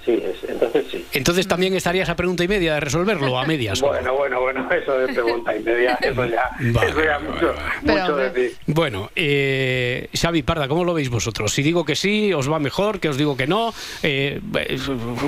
Sí, 0.05 0.13
es- 0.13 0.49
entonces 0.51 0.85
sí. 0.91 1.05
entonces 1.13 1.47
también 1.47 1.75
estarías 1.75 2.09
a 2.09 2.17
pregunta 2.17 2.43
y 2.43 2.49
media 2.49 2.75
de 2.75 2.81
resolverlo, 2.81 3.39
a 3.39 3.45
medias. 3.47 3.81
Bueno, 3.91 4.15
bueno, 4.15 4.41
bueno, 4.41 4.69
eso 4.73 4.99
de 4.99 5.13
pregunta 5.13 5.55
y 5.57 5.61
media, 5.63 5.95
eso 6.01 6.25
ya, 6.27 6.51
Vale, 6.59 6.91
eso 6.91 7.05
ya 7.05 7.19
mucho, 7.19 7.55
mucho 7.83 8.17
decir. 8.17 8.57
Bueno, 8.67 9.11
eh, 9.15 10.09
Xavi 10.19 10.43
Parda, 10.43 10.69
¿cómo 10.69 10.85
lo 10.85 10.95
veis 10.95 11.11
vosotros? 11.11 11.53
Si 11.53 11.63
digo 11.63 11.85
que 11.85 11.97
sí, 11.97 12.33
¿os 12.33 12.51
va 12.51 12.59
mejor? 12.59 12.99
¿Que 13.01 13.09
os 13.09 13.17
digo 13.19 13.37
que 13.37 13.47
no? 13.47 13.75
Eh, 14.03 14.41
eh, 14.57 14.79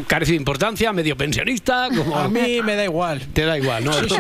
¿Carece 0.07 0.33
de 0.33 0.37
importancia? 0.37 0.93
¿Medio 0.93 1.17
pensionista? 1.17 1.89
Como... 1.95 2.17
A 2.19 2.29
mí 2.29 2.63
me 2.63 2.75
da 2.77 2.85
igual. 2.85 3.21
Te 3.33 3.45
da 3.45 3.59
igual, 3.59 3.85
¿no? 3.85 3.93
Sí, 4.03 4.09
sí. 4.09 4.17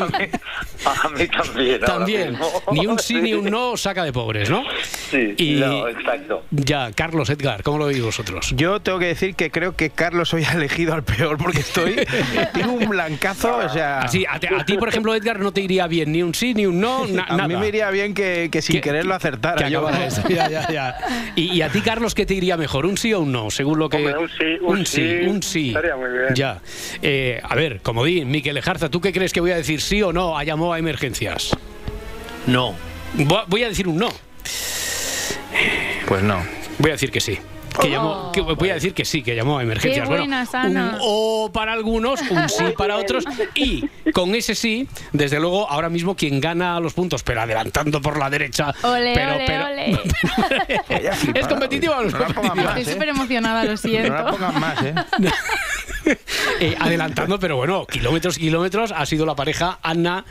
A 0.85 1.09
mí 1.11 1.29
también. 1.29 1.81
También. 1.81 2.38
Ni 2.73 2.87
un 2.87 2.99
sí 2.99 3.15
ni 3.15 3.35
un 3.35 3.45
no 3.45 3.77
saca 3.77 4.03
de 4.05 4.12
pobres, 4.12 4.51
¿no? 4.51 4.65
Sí, 5.11 5.35
Y- 5.38 5.55
no, 5.61 5.87
exacto. 5.88 6.43
Ya, 6.51 6.91
Carlos, 6.93 7.31
Edgar, 7.31 7.62
¿cómo 7.62 7.79
lo 7.79 7.87
veis 7.87 8.03
vosotros? 8.03 8.53
Yo 8.57 8.81
tengo 8.81 8.99
que 8.99 9.07
decir 9.07 9.35
que 9.37 9.51
creo 9.51 9.77
que 9.77 9.91
Carlos 9.91 10.35
hoy 10.35 10.41
ha 10.44 10.52
elegido 10.52 10.94
al 10.94 11.02
peor 11.05 11.38
porque 11.38 11.61
estoy. 11.61 11.96
tengo 12.55 12.72
un 12.72 12.88
blancazo, 12.88 13.57
o 13.57 13.68
sea. 13.68 14.00
Así, 14.00 14.24
a, 14.28 14.38
ti- 14.40 14.46
a 14.46 14.64
ti, 14.64 14.76
por 14.76 14.88
ejemplo, 14.88 15.14
Edgar, 15.14 15.40
no 15.40 15.52
te 15.52 15.61
iría 15.61 15.87
bien 15.87 16.12
ni 16.12 16.22
un 16.22 16.35
sí 16.35 16.55
ni 16.55 16.66
un 16.66 16.81
no, 16.81 17.07
na- 17.09 17.24
a 17.28 17.37
nada. 17.37 17.48
mí 17.48 17.57
me 17.57 17.68
iría 17.68 17.90
bien 17.90 18.14
que, 18.14 18.48
que 18.50 18.62
sin 18.62 18.81
querer 18.81 19.05
lo 19.07 19.14
acertara. 19.14 19.64
que 19.64 19.70
yo. 19.70 19.81
acabara 19.87 20.07
esto. 20.07 20.22
Ya, 20.28 20.48
ya, 20.48 20.68
ya. 20.70 20.96
Y, 21.37 21.52
y 21.52 21.62
a 21.62 21.68
ti, 21.68 21.81
Carlos, 21.81 22.14
qué 22.14 22.24
te 22.26 22.35
iría 22.35 22.57
mejor? 22.57 22.87
¿Un 22.87 22.96
sí 22.96 23.12
o 23.12 23.20
un 23.20 23.33
no? 23.33 23.50
Según 23.50 23.78
lo 23.78 23.88
que. 23.88 23.98
Hombre, 23.98 24.16
un 24.18 24.28
sí, 24.28 24.44
un 24.62 24.87
sí, 24.87 25.02
un 25.26 25.42
sí. 25.42 25.68
estaría 25.68 25.96
muy 25.96 26.11
bien. 26.11 26.35
Ya. 26.35 26.61
Eh, 27.02 27.40
a 27.42 27.55
ver, 27.55 27.81
como 27.83 28.05
di, 28.05 28.24
Miquel 28.24 28.57
Ejarza, 28.57 28.88
¿tú 28.88 29.00
qué 29.00 29.12
crees 29.12 29.33
que 29.33 29.40
voy 29.40 29.50
a 29.52 29.57
decir 29.57 29.81
sí 29.81 30.02
o 30.02 30.12
no 30.12 30.38
a 30.38 30.44
llamó 30.44 30.72
a 30.72 30.78
emergencias? 30.78 31.50
No. 32.46 32.74
Vo- 33.16 33.44
Voy 33.46 33.62
a 33.64 33.68
decir 33.68 33.87
un 33.88 33.98
no. 33.98 34.09
Pues 36.07 36.22
no. 36.22 36.42
Voy 36.78 36.90
a 36.90 36.94
decir 36.94 37.11
que 37.11 37.20
sí. 37.20 37.38
Que 37.81 37.91
llamó, 37.91 38.31
que 38.33 38.41
voy 38.41 38.71
a 38.71 38.75
decir 38.75 38.95
que 38.95 39.05
sí, 39.05 39.23
que 39.23 39.35
llamó 39.35 39.59
a 39.59 39.63
emergencias. 39.63 40.09
Qué 40.09 40.09
Bueno, 40.09 40.25
buenas, 40.25 40.53
un 40.53 40.99
o 41.01 41.51
para 41.53 41.73
algunos, 41.73 42.21
un 42.31 42.49
sí 42.49 42.65
para 42.77 42.97
otros. 42.97 43.25
Y 43.55 43.89
con 44.13 44.35
ese 44.35 44.55
sí, 44.55 44.89
desde 45.13 45.41
luego, 45.41 45.69
ahora 45.71 45.89
mismo 45.89 46.17
quien 46.17 46.41
gana 46.41 46.79
los 46.81 46.95
puntos, 46.95 47.23
pero 47.23 47.43
adelantando 47.43 48.01
por 48.01 48.19
la 48.19 48.31
derecha. 48.31 48.75
Ole, 48.83 49.13
pero, 49.15 49.35
ole, 49.35 49.45
pero, 49.47 49.65
ole. 49.67 50.01
¿Es 51.41 51.49
competitiva 51.49 51.99
o 51.99 52.05
no 52.05 52.19
más, 52.19 52.79
Estoy 52.79 52.83
¿eh? 52.83 52.93
súper 52.93 53.09
emocionada, 53.09 53.65
lo 53.65 53.77
siento. 53.77 54.09
No 54.11 54.25
la 54.25 54.31
pongan 54.31 54.61
más, 54.61 54.83
¿eh? 54.83 54.95
Eh, 56.61 56.77
adelantando, 56.79 57.39
pero 57.39 57.57
bueno, 57.57 57.87
kilómetros 57.87 58.37
y 58.37 58.41
kilómetros 58.41 58.93
ha 58.93 59.07
sido 59.07 59.25
la 59.25 59.37
pareja 59.37 59.79
Ana 59.83 60.25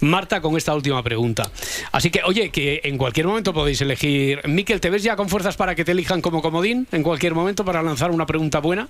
Marta 0.00 0.40
con 0.40 0.56
esta 0.56 0.74
última 0.74 1.02
pregunta. 1.02 1.50
Así 1.92 2.10
que, 2.10 2.22
oye, 2.24 2.50
que 2.50 2.80
en 2.84 2.96
cualquier 2.96 3.26
momento 3.26 3.52
podéis 3.52 3.80
elegir. 3.82 4.40
Miquel, 4.48 4.80
¿te 4.80 4.90
ves 4.90 5.02
ya 5.02 5.16
con 5.16 5.28
fuerzas 5.28 5.56
para 5.56 5.74
que 5.74 5.84
te 5.84 5.92
elijan 5.92 6.22
como 6.22 6.40
comodín? 6.40 6.87
En 6.92 7.02
cualquier 7.02 7.34
momento 7.34 7.64
para 7.64 7.82
lanzar 7.82 8.10
una 8.10 8.26
pregunta 8.26 8.60
buena. 8.60 8.88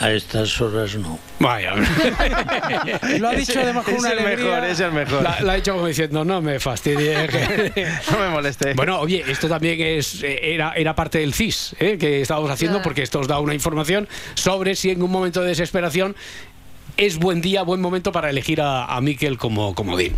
A 0.00 0.10
estas 0.10 0.60
horas 0.60 0.96
no. 0.96 1.20
Vaya. 1.38 1.72
Lo 3.20 3.28
ha 3.28 3.32
dicho 3.34 3.60
además 3.60 3.84
con 3.84 3.94
Es 3.94 4.00
una 4.00 4.10
el 4.10 4.18
alegría. 4.18 4.50
mejor, 4.56 4.64
es 4.64 4.80
el 4.80 4.90
mejor. 4.92 5.22
La, 5.22 5.40
la 5.40 5.52
ha 5.52 5.56
hecho 5.56 5.72
como 5.74 5.86
diciendo, 5.86 6.24
no 6.24 6.40
me 6.42 6.58
fastidie. 6.58 7.28
No 8.10 8.18
me 8.18 8.28
moleste. 8.28 8.74
Bueno, 8.74 8.98
oye, 8.98 9.24
esto 9.28 9.48
también 9.48 9.80
es 9.80 10.20
eh, 10.24 10.52
era, 10.54 10.72
era 10.72 10.96
parte 10.96 11.18
del 11.18 11.32
CIS 11.32 11.76
¿eh? 11.78 11.96
que 11.96 12.22
estábamos 12.22 12.50
haciendo, 12.50 12.82
porque 12.82 13.02
esto 13.02 13.20
os 13.20 13.28
da 13.28 13.38
una 13.38 13.54
información 13.54 14.08
sobre 14.34 14.74
si 14.74 14.90
en 14.90 15.00
un 15.00 15.12
momento 15.12 15.42
de 15.42 15.48
desesperación 15.48 16.16
es 16.96 17.18
buen 17.18 17.40
día, 17.40 17.62
buen 17.62 17.80
momento 17.80 18.12
para 18.12 18.30
elegir 18.30 18.60
a, 18.60 18.84
a 18.86 19.00
Miquel 19.00 19.36
como 19.38 19.74
comodín. 19.74 20.14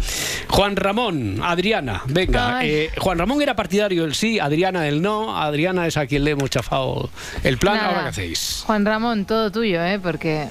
Juan 0.48 0.76
Ramón, 0.76 1.40
Adriana, 1.42 2.02
venga. 2.06 2.60
Eh, 2.64 2.90
Juan 2.98 3.18
Ramón 3.18 3.40
era 3.42 3.56
partidario 3.56 4.02
del 4.02 4.14
sí, 4.14 4.38
Adriana 4.40 4.82
del 4.82 5.00
no. 5.02 5.36
Adriana 5.40 5.86
es 5.86 5.96
a 5.96 6.06
quien 6.06 6.24
le 6.24 6.32
hemos 6.32 6.50
chafado 6.50 7.10
el 7.44 7.58
plan. 7.58 7.76
Nada. 7.76 7.88
¿Ahora 7.88 8.02
qué 8.04 8.08
hacéis? 8.08 8.62
Juan 8.66 8.84
Ramón, 8.84 9.24
todo 9.24 9.50
tuyo, 9.50 9.82
¿eh? 9.84 9.98
Porque 10.02 10.46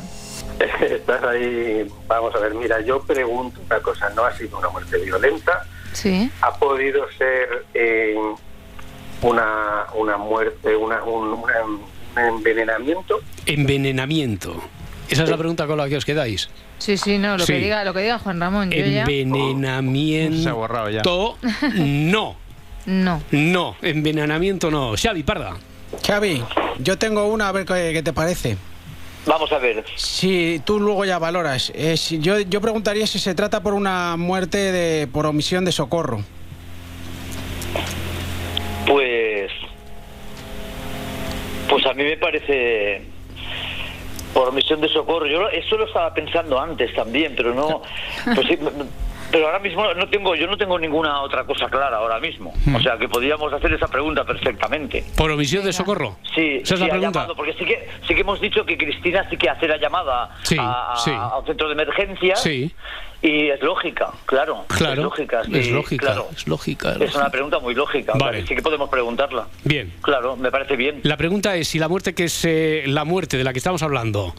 Estás 0.82 1.24
ahí, 1.24 1.86
vamos 2.08 2.34
a 2.36 2.40
ver, 2.40 2.54
mira, 2.54 2.80
yo 2.82 3.02
pregunto 3.02 3.60
una 3.66 3.80
cosa, 3.80 4.10
no 4.12 4.24
ha 4.26 4.36
sido 4.38 4.58
una 4.58 4.70
muerte 4.70 4.98
violenta, 5.00 5.66
sí. 5.94 6.30
ha 6.42 6.54
podido 6.56 7.06
ser 7.18 7.66
eh, 7.74 8.16
una, 9.22 9.86
una 9.96 10.18
muerte, 10.18 10.76
una, 10.76 11.04
un, 11.04 11.30
una- 11.34 11.64
un 11.66 11.82
envenenamiento. 12.36 13.20
Envenenamiento. 13.46 14.62
Esa 15.10 15.24
es 15.24 15.30
la 15.30 15.38
pregunta 15.38 15.68
con 15.68 15.78
la 15.78 15.88
que 15.88 15.98
os 15.98 16.06
quedáis. 16.06 16.50
Sí, 16.78 16.98
sí, 16.98 17.18
no, 17.18 17.38
lo 17.38 17.46
Sí. 17.46 17.54
que 17.54 17.60
diga, 17.60 17.84
lo 17.84 17.94
que 17.94 18.02
diga 18.02 18.20
Juan 18.20 18.40
Ramón, 18.40 18.72
yo 18.72 18.86
ya. 18.86 19.04
Envenenamiento. 19.04 20.42
Se 20.44 20.50
ha 20.50 20.54
borrado 20.54 20.90
ya. 20.90 21.02
No. 21.76 22.36
No. 22.86 23.22
No, 23.32 23.76
envenenamiento 23.82 24.70
no. 24.70 24.94
Xavi, 24.96 25.24
parda. 25.24 25.56
Xavi, 26.06 26.44
yo 26.80 26.98
tengo 26.98 27.26
una, 27.28 27.50
a 27.50 27.52
ver 27.52 27.66
qué, 27.66 27.92
qué 27.94 28.04
te 28.04 28.14
parece. 28.14 28.58
Vamos 29.26 29.52
a 29.52 29.58
ver. 29.58 29.84
Si 29.96 30.62
tú 30.66 30.80
luego 30.80 31.04
ya 31.04 31.18
valoras. 31.18 31.72
Eh, 31.74 31.98
si- 31.98 32.20
yo, 32.20 32.40
yo 32.42 32.62
preguntaría 32.62 33.08
si 33.08 33.18
se 33.18 33.34
trata 33.34 33.64
por 33.64 33.74
una 33.74 34.18
muerte 34.18 34.58
de, 34.72 35.08
por 35.08 35.26
omisión 35.26 35.66
de 35.66 35.72
socorro. 35.72 36.22
Pues. 38.86 39.52
Pues 41.70 41.86
a 41.88 41.94
mí 41.94 42.04
me 42.04 42.18
parece. 42.18 43.02
Por 44.36 44.52
misión 44.52 44.82
de 44.82 44.90
socorro. 44.90 45.26
Yo 45.28 45.48
eso 45.48 45.78
lo 45.78 45.86
estaba 45.86 46.14
pensando 46.14 46.60
antes 46.60 46.94
también, 46.94 47.34
pero 47.38 47.54
no. 47.54 47.82
Pues 48.36 48.48
sí, 48.48 48.60
pero 49.32 49.48
ahora 49.48 49.60
mismo 49.60 49.94
no 49.94 50.08
tengo, 50.10 50.36
yo 50.36 50.48
no 50.48 50.58
tengo 50.58 50.78
ninguna 50.80 51.22
otra 51.22 51.44
cosa 51.44 51.68
clara 51.68 51.98
ahora 51.98 52.20
mismo. 52.20 52.54
O 52.76 52.80
sea 52.80 52.98
que 52.98 53.08
podríamos 53.10 53.52
hacer 53.52 53.74
esa 53.74 53.88
pregunta 53.88 54.24
perfectamente. 54.24 55.04
¿Por 55.16 55.32
omisión 55.32 55.64
de 55.66 55.74
socorro? 55.74 56.18
Sí, 56.36 56.60
Esa 56.64 56.76
es 56.76 56.80
la 56.80 56.88
pregunta. 56.88 57.20
llamado, 57.20 57.36
porque 57.36 57.54
sí 57.54 57.66
que 57.66 57.88
sí 58.08 58.14
que 58.16 58.22
hemos 58.22 58.40
dicho 58.42 58.66
que 58.66 58.78
Cristina 58.78 59.28
sí 59.30 59.38
que 59.38 59.50
hace 59.50 59.68
la 59.68 59.78
llamada 59.78 60.30
Sí, 60.44 60.58
a, 60.60 60.94
sí. 60.98 61.12
a 61.14 61.38
un 61.38 61.46
centro 61.46 61.68
de 61.68 61.74
emergencia 61.74 62.36
Sí. 62.36 62.72
y 63.22 63.50
es 63.50 63.62
lógica, 63.62 64.12
claro. 64.26 64.66
Claro, 64.68 64.94
es 64.94 65.00
lógica, 65.00 65.44
sí, 65.44 65.52
es 65.58 65.70
lógica, 65.72 66.06
claro. 66.06 66.28
es 66.36 66.48
lógica. 66.48 66.96
es 67.00 67.16
una 67.16 67.30
pregunta 67.30 67.60
muy 67.60 67.74
lógica. 67.74 68.14
o 68.14 68.18
sea, 68.18 68.28
Vale. 68.28 68.46
sí 68.48 68.56
que 68.56 68.62
podemos 68.62 68.90
preguntarla. 68.90 69.48
Bien. 69.64 69.92
Claro, 70.02 70.36
me 70.36 70.52
parece 70.52 70.76
bien. 70.76 71.00
La 71.04 71.18
pregunta 71.18 71.56
es 71.56 71.68
si 71.68 71.80
la 71.80 71.88
muerte 71.88 72.14
que 72.14 72.26
es 72.26 72.46
eh, 72.46 72.84
la 72.88 73.04
muerte 73.06 73.38
de 73.38 73.44
la 73.44 73.52
que 73.54 73.60
estamos 73.60 73.82
hablando 73.84 74.34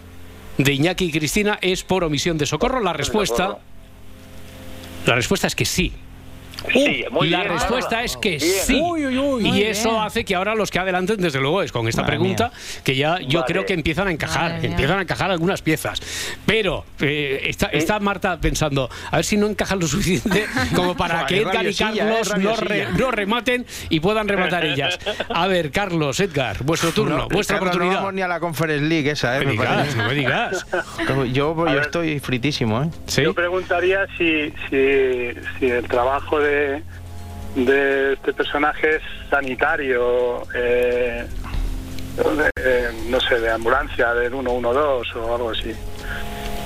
de 0.59 0.73
Iñaki 0.73 1.07
y 1.07 1.13
Cristina 1.13 1.59
es 1.61 1.83
por 1.85 2.05
omisión 2.05 2.39
de 2.39 2.47
socorro. 2.47 2.81
La 2.81 2.93
respuesta 2.93 3.59
La 5.07 5.15
respuesta 5.15 5.47
es 5.47 5.55
que 5.55 5.65
sí. 5.65 5.93
Sí, 6.73 7.05
muy 7.11 7.29
la 7.29 7.41
bien, 7.43 7.53
respuesta 7.53 8.03
es 8.05 8.17
que 8.17 8.31
Bien. 8.39 8.41
sí. 8.41 8.81
Uy, 8.83 9.07
uy, 9.07 9.19
uy. 9.19 9.49
y 9.49 9.63
eso 9.63 9.91
bien. 9.91 10.03
hace 10.03 10.25
que 10.25 10.35
ahora 10.35 10.55
los 10.55 10.71
que 10.71 10.79
adelanten, 10.79 11.17
desde 11.19 11.41
luego, 11.41 11.63
es 11.63 11.73
con 11.73 11.87
esta 11.89 12.03
Madre 12.03 12.17
pregunta 12.17 12.51
que 12.85 12.97
ya 12.97 13.19
yo 13.21 13.41
Vale. 13.41 13.53
creo 13.53 13.67
que 13.67 13.73
empiezan 13.75 14.09
a 14.09 14.11
encajar, 14.11 14.43
Madre 14.43 14.61
que 14.61 14.69
mía. 14.69 14.77
empiezan 14.77 14.99
a 14.99 15.03
encajar 15.03 15.31
algunas 15.31 15.63
piezas. 15.63 16.01
Pero 16.47 16.85
eh, 17.01 17.43
está, 17.45 17.67
está 17.67 17.99
Marta 18.01 18.39
pensando, 18.41 18.89
a 19.11 19.17
ver 19.17 19.25
si 19.25 19.37
no 19.37 19.47
encajan 19.47 19.79
lo 19.79 19.87
suficiente 19.87 20.47
como 20.75 20.97
para 20.97 21.27
que 21.27 21.39
Edgar 21.43 21.65
y 21.67 21.69
eh, 21.71 21.75
Carlos 21.79 22.37
no, 22.39 22.57
re- 22.57 22.89
no 22.99 23.11
rematen 23.11 23.67
y 23.91 24.01
puedan 24.01 24.29
rematar 24.29 24.65
ellas. 24.65 24.99
A 25.29 25.47
ver, 25.47 25.71
Carlos, 25.71 26.21
Edgar, 26.21 26.59
vuestro 26.65 26.93
turno, 26.93 27.17
No, 27.17 27.29
vuestra 27.29 27.57
Carlos, 27.59 27.75
No 27.77 27.79
oportunidad. 27.79 28.01
vamos 28.01 28.15
ni 28.15 28.23
a 28.23 28.29
la 28.29 28.41
Conference 28.41 28.85
League 28.87 29.11
esa, 29.11 29.37
¿eh? 29.37 29.41
Me 29.41 29.47
me 29.47 29.53
digas, 29.53 29.97
no 29.97 30.05
me 30.09 30.15
digas. 30.15 30.67
Yo, 31.09 31.25
yo 31.27 31.55
ver. 31.55 31.79
estoy 31.83 32.21
fritísimo, 32.21 32.83
¿eh? 32.83 32.89
¿Sí? 33.07 33.23
Yo 33.23 33.35
preguntaría 33.35 34.07
si, 34.19 34.51
si, 34.71 35.29
si 35.59 35.67
el 35.67 35.87
trabajo 35.89 36.39
de, 36.41 36.56
de 37.55 38.13
este 38.15 38.33
personaje 38.33 38.97
es 38.97 39.03
sanitario, 39.31 40.43
eh, 40.55 41.27
de- 42.17 42.51
eh, 42.65 42.89
no 43.09 43.21
sé, 43.21 43.39
de 43.41 43.51
ambulancia, 43.51 44.13
del 44.15 44.33
112 44.33 45.19
o 45.19 45.35
algo 45.35 45.51
así. 45.51 45.73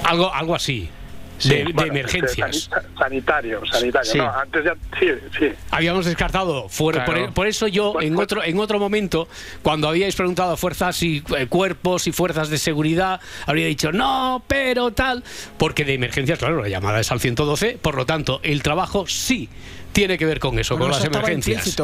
Algo, 0.04 0.32
algo 0.34 0.54
así. 0.54 0.90
Sí, 1.38 1.48
de, 1.48 1.64
Bueno, 1.72 1.92
emergencias. 1.92 2.54
este, 2.54 2.74
sanita- 2.74 2.98
Sanitario, 2.98 3.62
sanitario. 3.64 4.12
Sí. 4.12 4.18
No, 4.18 4.30
antes 4.30 4.62
ya, 4.62 4.74
sí, 4.98 5.06
sí. 5.38 5.46
Habíamos 5.70 6.04
descartado 6.04 6.68
fuera, 6.68 7.02
Claro. 7.06 7.24
por, 7.26 7.32
por 7.32 7.46
eso 7.46 7.66
yo 7.66 7.94
Pues- 7.94 8.06
en 8.06 8.18
otro 8.18 8.44
en 8.44 8.58
otro 8.60 8.78
momento 8.78 9.26
cuando 9.62 9.88
habíais 9.88 10.14
preguntado 10.16 10.58
fuerzas 10.58 11.02
y 11.02 11.22
eh, 11.38 11.46
cuerpos 11.46 12.06
y 12.06 12.12
fuerzas 12.12 12.50
de 12.50 12.58
seguridad 12.58 13.20
habría 13.46 13.64
dicho 13.68 13.90
no 13.90 14.42
pero 14.46 14.90
tal 14.90 15.24
porque 15.56 15.86
de 15.86 15.94
emergencias 15.94 16.38
claro 16.38 16.60
la 16.60 16.68
llamada 16.68 17.00
es 17.00 17.10
al 17.10 17.20
112 17.20 17.78
por 17.80 17.94
lo 17.94 18.04
tanto 18.04 18.40
el 18.42 18.62
trabajo 18.62 19.06
sí 19.06 19.48
tiene 19.92 20.16
que 20.18 20.24
ver 20.26 20.38
con 20.38 20.58
eso 20.58 20.76
Bueno, 20.76 20.92
con 20.94 21.00
eso 21.02 21.10
las 21.10 21.16
emergencias 21.16 21.76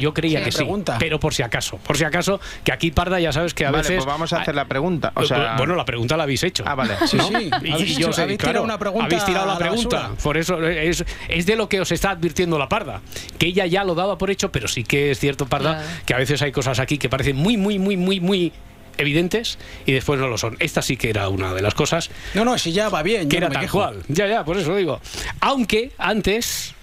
yo 0.00 0.14
creía 0.14 0.42
que 0.42 0.50
sí 0.52 0.64
pero 0.98 1.20
por 1.20 1.34
si 1.34 1.42
acaso 1.42 1.78
por 1.78 1.96
si 1.96 2.04
acaso 2.04 2.40
que 2.64 2.72
aquí 2.72 2.90
Parda 2.90 3.20
ya 3.20 3.32
sabes 3.32 3.54
que 3.54 3.64
a 3.66 3.70
Vale, 3.70 3.82
veces 3.82 3.96
pues 3.96 4.06
vamos 4.06 4.32
a 4.32 4.40
hacer 4.42 4.54
la 4.54 4.64
pregunta. 4.66 5.12
O 5.14 5.22
Eh, 5.22 5.26
sea, 5.26 5.54
bueno 5.56 5.74
la 5.76 5.84
pregunta 5.84 6.16
la 6.16 6.24
habéis 6.24 6.42
hecho 6.42 6.64
Ah, 6.66 6.74
vale. 6.74 6.94
Sí, 7.06 7.16
¿no? 7.16 7.28
sí. 7.28 7.50
Y 7.62 7.70
Habéis 7.72 7.96
yo 7.96 8.06
hecho- 8.08 8.12
sé, 8.12 8.22
habéis 8.22 8.38
claro, 8.38 8.52
tirado 8.52 8.64
una 8.64 8.78
pregunta 8.78 9.06
habéis 9.06 9.24
tirado 9.24 9.46
la 9.46 9.58
pregunta. 9.58 9.96
basura. 9.98 10.16
Por 10.22 10.36
eso 10.36 10.66
es, 10.66 11.04
es 11.28 11.46
de 11.46 11.56
lo 11.56 11.68
que 11.68 11.80
os 11.80 11.90
está 11.92 12.10
advirtiendo 12.10 12.58
la 12.58 12.68
parda. 12.68 13.00
Que 13.38 13.46
ella 13.46 13.66
ya 13.66 13.84
lo 13.84 13.94
daba 13.94 14.18
por 14.18 14.30
hecho, 14.30 14.50
pero 14.50 14.68
sí 14.68 14.84
que 14.84 15.10
es 15.10 15.18
cierto, 15.20 15.46
parda, 15.46 15.82
que 16.06 16.14
a 16.14 16.18
veces 16.18 16.40
hay 16.42 16.52
cosas 16.52 16.78
aquí 16.78 16.98
que 16.98 17.08
parecen 17.08 17.36
muy, 17.36 17.56
muy, 17.56 17.78
muy, 17.78 17.96
muy, 17.96 18.20
muy 18.20 18.52
evidentes 18.96 19.58
y 19.86 19.92
después 19.92 20.20
no 20.20 20.28
lo 20.28 20.38
son. 20.38 20.56
Esta 20.60 20.82
sí 20.82 20.96
que 20.96 21.10
era 21.10 21.28
una 21.28 21.52
de 21.52 21.62
las 21.62 21.74
cosas 21.74 22.10
No, 22.34 22.44
no, 22.44 22.56
si 22.58 22.72
ya 22.72 22.88
va 22.88 23.02
bien. 23.02 23.28
que 23.28 23.36
yo 23.36 23.40
no 23.40 23.46
era 23.46 23.48
me 23.48 23.54
tal 23.54 23.62
quejo. 23.64 23.78
cual. 23.78 24.02
Ya, 24.08 24.26
ya, 24.26 24.44
por 24.44 24.56
eso 24.56 24.74
digo. 24.76 25.00
Aunque 25.40 25.92
antes 25.98 26.73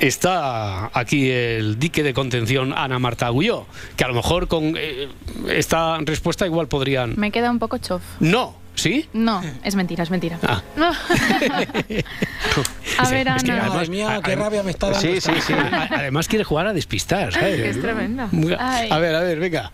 está 0.00 0.90
aquí 0.98 1.30
el 1.30 1.78
dique 1.78 2.02
de 2.02 2.14
contención 2.14 2.72
Ana 2.76 2.98
Marta 2.98 3.26
Agulló, 3.26 3.66
que 3.96 4.04
a 4.04 4.08
lo 4.08 4.14
mejor 4.14 4.48
con 4.48 4.74
eh, 4.76 5.08
esta 5.48 5.98
respuesta 6.00 6.46
igual 6.46 6.68
podrían... 6.68 7.14
Me 7.16 7.30
queda 7.30 7.50
un 7.50 7.58
poco 7.58 7.78
chof. 7.78 8.02
No, 8.20 8.56
¿sí? 8.74 9.08
No, 9.12 9.42
es 9.64 9.74
mentira, 9.76 10.02
es 10.04 10.10
mentira. 10.10 10.38
Ah. 10.42 10.62
No. 10.76 10.92
A 12.98 13.10
ver, 13.10 13.28
Es 13.28 13.42
que 13.44 13.52
Ana. 13.52 13.60
además- 13.62 13.74
Madre 13.76 13.88
mía, 13.90 14.20
qué 14.24 14.36
rabia 14.36 14.62
me 14.62 14.70
está 14.70 14.86
dando. 14.90 15.00
Sí, 15.00 15.16
esta 15.16 15.34
sí, 15.34 15.40
sí. 15.40 15.52
A- 15.52 15.88
Además 15.90 16.28
quiere 16.28 16.44
jugar 16.44 16.66
a 16.66 16.72
despistar, 16.72 17.32
¿sabes? 17.32 17.56
Que 17.56 17.68
es 17.70 17.80
tremenda. 17.80 18.28
Ay. 18.58 18.88
A 18.90 18.98
ver, 18.98 19.14
a 19.14 19.20
ver, 19.20 19.38
venga. 19.38 19.70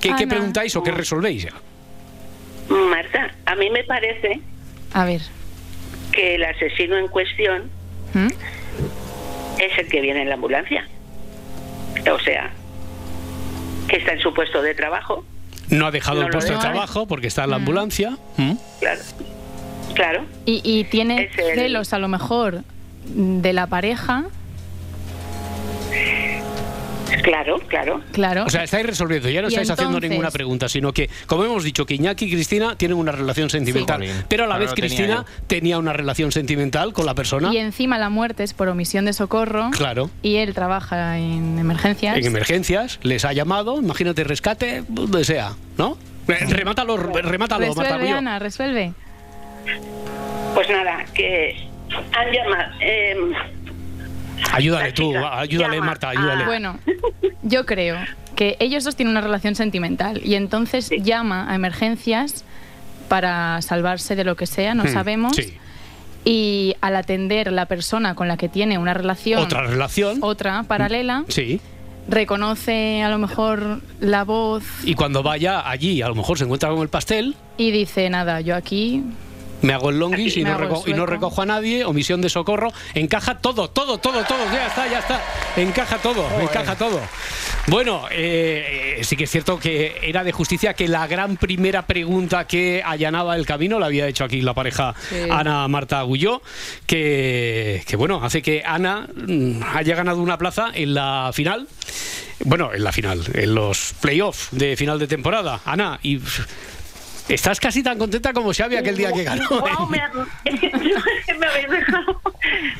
¿Qué, 0.00 0.08
qué 0.16 0.24
Ana. 0.24 0.28
preguntáis 0.28 0.74
o 0.76 0.82
qué 0.82 0.90
resolvéis? 0.90 1.46
Marta, 2.68 3.34
a 3.46 3.54
mí 3.54 3.70
me 3.70 3.84
parece 3.84 4.40
A 4.92 5.04
ver. 5.04 5.20
que 6.12 6.34
el 6.36 6.44
asesino 6.44 6.96
en 6.96 7.08
cuestión 7.08 7.70
¿Mm? 8.14 8.28
Es 9.66 9.78
el 9.78 9.88
que 9.88 10.00
viene 10.00 10.22
en 10.22 10.28
la 10.28 10.34
ambulancia. 10.34 10.86
O 12.12 12.18
sea, 12.20 12.50
que 13.88 13.96
está 13.96 14.12
en 14.12 14.20
su 14.20 14.32
puesto 14.34 14.62
de 14.62 14.74
trabajo, 14.74 15.24
No 15.70 15.86
ha 15.86 15.90
dejado 15.90 16.20
No 16.20 16.26
el 16.26 16.32
puesto 16.32 16.52
de 16.52 16.58
trabajo 16.58 17.06
porque 17.06 17.28
está 17.28 17.44
en 17.44 17.50
la 17.50 17.56
Mm. 17.58 17.60
ambulancia. 17.60 18.16
¿Mm? 18.36 18.52
claro. 18.80 19.00
Claro. 19.94 20.24
Y, 20.46 20.60
y 20.64 20.84
tiene 20.84 21.24
Es 21.24 21.38
el- 21.38 21.54
celos 21.54 21.92
a 21.92 21.98
lo 21.98 22.08
mejor 22.08 22.62
de 23.04 23.52
la 23.52 23.66
pareja, 23.66 24.24
Claro, 27.22 27.58
claro. 27.68 28.00
claro. 28.12 28.44
O 28.44 28.50
sea, 28.50 28.64
estáis 28.64 28.86
resolviendo, 28.86 29.28
ya 29.28 29.42
no 29.42 29.48
estáis 29.48 29.68
haciendo 29.70 30.00
ninguna 30.00 30.30
pregunta, 30.30 30.68
sino 30.68 30.92
que, 30.92 31.10
como 31.26 31.44
hemos 31.44 31.62
dicho, 31.64 31.84
que 31.86 31.94
Iñaki 31.94 32.24
y 32.26 32.30
Cristina 32.32 32.76
tienen 32.76 32.96
una 32.96 33.12
relación 33.12 33.50
sentimental. 33.50 34.02
Sí. 34.04 34.10
Pero 34.28 34.44
a 34.44 34.46
la 34.46 34.56
Claro, 34.56 34.64
vez 34.70 34.74
tenía 34.74 34.88
Cristina 34.88 35.24
tenía 35.46 35.78
una 35.78 35.92
relación 35.92 36.32
sentimental 36.32 36.92
con 36.92 37.06
la 37.06 37.14
persona. 37.14 37.52
y 37.52 37.58
encima 37.58 37.98
la 37.98 38.08
muerte 38.08 38.42
es 38.44 38.54
por 38.54 38.68
omisión 38.68 39.04
de 39.04 39.12
socorro. 39.12 39.70
Claro. 39.72 40.10
Y 40.22 40.36
él 40.36 40.54
trabaja 40.54 41.18
en 41.18 41.58
emergencias. 41.58 42.16
En 42.16 42.24
emergencias, 42.26 42.98
les 43.02 43.24
ha 43.24 43.32
llamado, 43.32 43.78
imagínate, 43.78 44.24
rescate, 44.24 44.84
donde 44.88 45.24
sea, 45.24 45.52
¿no? 45.78 45.96
Eh, 46.28 46.36
Remátalo, 46.48 46.96
remátalo, 46.96 47.66
resuelve. 47.74 48.10
Ana, 48.10 48.38
resuelve. 48.38 48.92
Pues 50.54 50.68
nada, 50.68 51.04
que 51.14 51.66
han 52.12 52.32
llamado. 52.32 52.72
eh, 52.80 53.16
Ayúdale 54.52 54.92
tú, 54.92 55.14
ayúdale, 55.16 55.76
llama 55.76 55.86
Marta, 55.86 56.08
a- 56.08 56.10
ayúdale. 56.10 56.44
Bueno, 56.44 56.78
yo 57.42 57.64
creo 57.66 57.96
que 58.34 58.56
ellos 58.60 58.84
dos 58.84 58.96
tienen 58.96 59.12
una 59.12 59.20
relación 59.20 59.54
sentimental 59.54 60.20
y 60.24 60.34
entonces 60.34 60.86
Sí. 60.86 61.00
llama 61.02 61.50
a 61.50 61.54
emergencias 61.54 62.44
para 63.08 63.60
salvarse 63.62 64.16
de 64.16 64.24
lo 64.24 64.36
que 64.36 64.46
sea, 64.46 64.74
no 64.74 64.84
Hmm, 64.84 64.88
sabemos. 64.92 65.36
Sí. 65.36 65.54
Y 66.24 66.74
al 66.80 66.96
atender 66.96 67.52
la 67.52 67.66
persona 67.66 68.14
con 68.14 68.28
la 68.28 68.36
que 68.36 68.48
tiene 68.48 68.78
una 68.78 68.94
relación, 68.94 69.40
Otra 69.40 69.62
relación. 69.66 70.18
otra 70.22 70.62
paralela, 70.64 71.24
Sí. 71.28 71.60
reconoce 72.08 73.02
a 73.02 73.08
lo 73.10 73.18
mejor 73.18 73.80
la 74.00 74.24
voz 74.24 74.64
Y 74.84 74.94
cuando 74.94 75.22
vaya 75.22 75.68
allí, 75.68 76.00
a 76.02 76.08
lo 76.08 76.14
mejor 76.14 76.38
se 76.38 76.44
encuentra 76.44 76.68
con 76.70 76.80
el 76.80 76.88
pastel, 76.88 77.34
y 77.56 77.70
dice, 77.70 78.08
nada, 78.10 78.40
yo 78.40 78.54
aquí 78.56 79.02
me 79.62 79.72
hago 79.72 79.90
el 79.90 79.98
longis 79.98 80.36
y 80.36 80.44
no, 80.44 80.52
hago 80.52 80.62
el 80.64 80.68
reco- 80.70 80.82
y 80.88 80.92
no 80.94 81.06
recojo 81.06 81.42
a 81.42 81.46
nadie, 81.46 81.84
omisión 81.84 82.20
de 82.20 82.28
socorro, 82.28 82.72
encaja 82.94 83.38
todo, 83.38 83.70
todo, 83.70 83.98
todo, 83.98 84.22
todo, 84.24 84.44
ya 84.52 84.66
está, 84.66 84.86
ya 84.88 84.98
está, 84.98 85.20
encaja 85.56 85.98
todo, 85.98 86.26
encaja 86.40 86.76
todo. 86.76 87.00
Bueno, 87.68 88.06
eh, 88.10 88.96
eh, 88.98 89.04
sí 89.04 89.16
que 89.16 89.24
es 89.24 89.30
cierto 89.30 89.58
que 89.60 89.96
era 90.02 90.24
de 90.24 90.32
justicia 90.32 90.74
que 90.74 90.88
la 90.88 91.06
gran 91.06 91.36
primera 91.36 91.86
pregunta 91.86 92.44
que 92.46 92.82
allanaba 92.84 93.36
el 93.36 93.46
camino 93.46 93.78
la 93.78 93.86
había 93.86 94.08
hecho 94.08 94.24
aquí 94.24 94.40
la 94.40 94.52
pareja 94.54 94.94
Sí. 95.08 95.16
Ana 95.30 95.66
Marta 95.68 96.00
Agulló, 96.00 96.42
que, 96.86 97.82
que 97.86 97.96
bueno, 97.96 98.20
hace 98.22 98.42
que 98.42 98.62
Ana 98.64 99.06
mm, 99.14 99.60
haya 99.74 99.94
ganado 99.94 100.18
una 100.20 100.38
plaza 100.38 100.70
en 100.74 100.94
la 100.94 101.30
final. 101.32 101.68
Bueno, 102.44 102.72
en 102.74 102.82
la 102.82 102.90
final, 102.92 103.22
en 103.34 103.54
los 103.54 103.94
playoffs 104.00 104.48
de 104.50 104.76
final 104.76 104.98
de 104.98 105.06
temporada. 105.06 105.60
Ana, 105.64 106.00
y 106.02 106.18
estás 107.28 107.60
casi 107.60 107.82
tan 107.82 107.98
contenta 107.98 108.32
como 108.32 108.52
Xavi 108.52 108.76
aquel 108.76 108.96
día 108.96 109.12
que 109.12 109.24
ganó. 109.24 109.42
Me, 109.88 109.98
ha- 110.00 110.10
es 110.44 110.60
que 111.26 111.34
me 111.34 111.46
habéis 111.46 111.68
dejado 111.70 112.20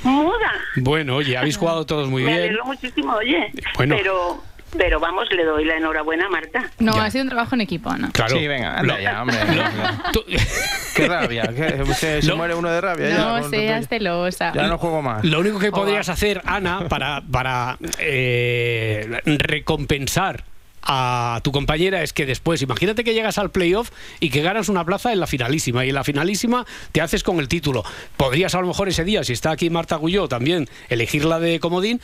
muda. 0.03 0.53
Bueno, 0.77 1.17
oye, 1.17 1.37
habéis 1.37 1.57
jugado 1.57 1.87
todos 1.87 2.09
muy 2.09 2.23
me 2.23 2.29
bien. 2.31 2.43
alegro 2.45 2.65
muchísimo, 2.65 3.15
oye. 3.15 3.53
Bueno. 3.77 3.97
Pero, 3.97 4.43
pero 4.77 5.01
vamos, 5.01 5.29
le 5.31 5.45
doy 5.45 5.65
la 5.65 5.77
enhorabuena 5.77 6.27
a 6.27 6.29
Marta. 6.31 6.71
no, 6.79 6.95
Ya. 6.95 7.05
ha 7.05 7.11
sido 7.11 7.25
un 7.25 7.29
trabajo 7.31 7.55
en 7.55 7.61
equipo, 7.61 7.91
Ana. 7.91 8.11
Claro. 8.13 8.37
Sí, 8.39 8.47
venga, 8.49 8.79
anda 8.79 9.01
ya, 9.01 9.21
hombre. 9.23 9.37
Qué 10.97 11.09
rabia. 11.09 11.45
que 11.55 12.21
se, 12.23 12.35
muere 12.35 12.55
uno 12.55 12.71
de 12.71 12.81
rabia. 12.81 13.09
ya, 13.11 13.17
No 13.19 13.41
con- 13.43 13.51
seas 13.51 13.89
celosa. 13.89 14.53
ya 14.55 14.67
no 14.67 14.79
juego 14.79 15.01
más. 15.03 15.25
Lo 15.25 15.41
único 15.41 15.59
que 15.59 15.71
podrías 15.71 16.09
hacer, 16.09 16.43
Ana, 16.45 16.89
para, 16.89 17.23
para 17.23 17.79
eh, 17.99 19.21
recompensar 19.25 20.45
a 20.83 21.41
tu 21.43 21.53
compañera 21.53 22.03
es 22.03 22.13
que 22.13 22.27
después, 22.27 22.63
imagínate 22.63 23.05
que 23.05 23.15
llegas 23.15 23.39
al 23.39 23.51
playoff 23.51 23.91
y 24.21 24.31
que 24.31 24.43
ganas 24.43 24.69
una 24.69 24.85
plaza 24.85 25.13
en 25.13 25.21
la 25.21 25.27
finalísima 25.27 25.85
y 25.85 25.91
en 25.91 25.95
la 25.95 26.05
finalísima 26.05 26.67
te 26.93 27.01
haces 27.01 27.23
con 27.23 27.39
el 27.39 27.49
título. 27.49 27.85
Podrías 28.17 28.55
a 28.55 28.61
lo 28.61 28.67
mejor 28.67 28.89
ese 28.89 29.05
día, 29.05 29.25
si 29.25 29.33
está 29.33 29.51
aquí 29.51 29.71
Marta 29.71 29.97
Gulló, 29.97 30.29
también 30.29 30.69
elegirla 30.89 31.39
de 31.41 31.61
comodín 31.61 32.01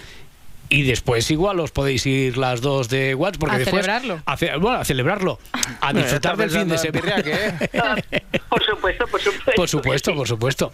y 0.69 0.83
después 0.83 1.31
igual 1.31 1.61
os 1.61 1.71
podéis 1.71 2.05
ir 2.07 2.37
las 2.39 2.61
dos 2.61 2.89
de 2.89 3.15
Watts 3.15 3.39
porque 3.39 3.57
A 3.57 3.59
después 3.59 3.85
celebrarlo. 3.85 4.23
a 4.27 4.37
ce- 4.37 4.57
bueno, 4.57 4.79
a 4.79 4.85
celebrarlo, 4.85 5.39
a 5.81 5.93
disfrutar 5.93 6.37
del 6.37 6.51
fin 6.51 6.69
de 6.69 6.79
semana. 6.79 7.15
¿eh? 7.25 7.53
Por 8.49 8.65
supuesto, 8.65 9.07
por 9.07 9.21
supuesto. 9.21 9.53
Por 9.57 9.69
supuesto, 9.69 10.15
por 10.15 10.29
supuesto. 10.29 10.73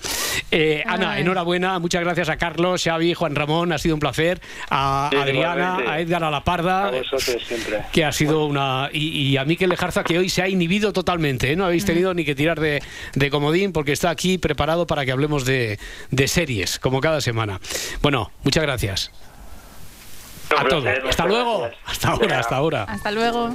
Eh, 0.50 0.82
Ana, 0.86 1.18
enhorabuena. 1.18 1.78
Muchas 1.80 2.02
gracias 2.02 2.28
a 2.28 2.36
Carlos, 2.36 2.82
Xavi, 2.84 3.14
Juan 3.14 3.34
Ramón. 3.34 3.72
Ha 3.72 3.78
sido 3.78 3.94
un 3.96 4.00
placer. 4.00 4.40
A 4.70 5.08
Sí, 5.10 5.16
Adriana, 5.18 5.54
igualmente. 5.62 5.90
a 5.90 6.00
Edgar, 6.00 6.24
a 6.24 6.30
la 6.30 6.44
Parda. 6.44 6.86
A 6.88 6.90
vosotros 6.92 7.42
siempre. 7.46 7.80
Que 7.92 8.04
ha 8.04 8.12
sido 8.12 8.46
una. 8.46 8.90
Y, 8.92 9.08
y 9.30 9.36
a 9.38 9.44
Miquel 9.44 9.70
Lejarza, 9.70 10.04
que 10.04 10.18
hoy 10.18 10.28
se 10.28 10.42
ha 10.42 10.48
inhibido 10.48 10.92
totalmente. 10.92 11.50
¿eh? 11.52 11.56
No 11.56 11.64
habéis 11.66 11.84
tenido 11.84 12.14
ni 12.14 12.24
que 12.24 12.34
tirar 12.36 12.60
de, 12.60 12.80
de 13.14 13.30
comodín, 13.30 13.72
porque 13.72 13.92
está 13.92 14.10
aquí 14.10 14.38
preparado 14.38 14.86
para 14.86 15.04
que 15.04 15.10
hablemos 15.12 15.44
de, 15.44 15.78
de 16.10 16.28
series, 16.28 16.78
como 16.78 17.00
cada 17.00 17.20
semana. 17.20 17.60
Bueno, 18.02 18.30
muchas 18.44 18.62
gracias. 18.62 19.10
A 20.58 20.64
todos. 20.68 20.86
Hasta 21.08 21.26
luego. 21.26 21.68
Hasta 21.84 22.08
ahora, 22.10 22.38
hasta 22.38 22.56
ahora. 22.56 22.84
Hasta 22.84 23.10
luego. 23.10 23.54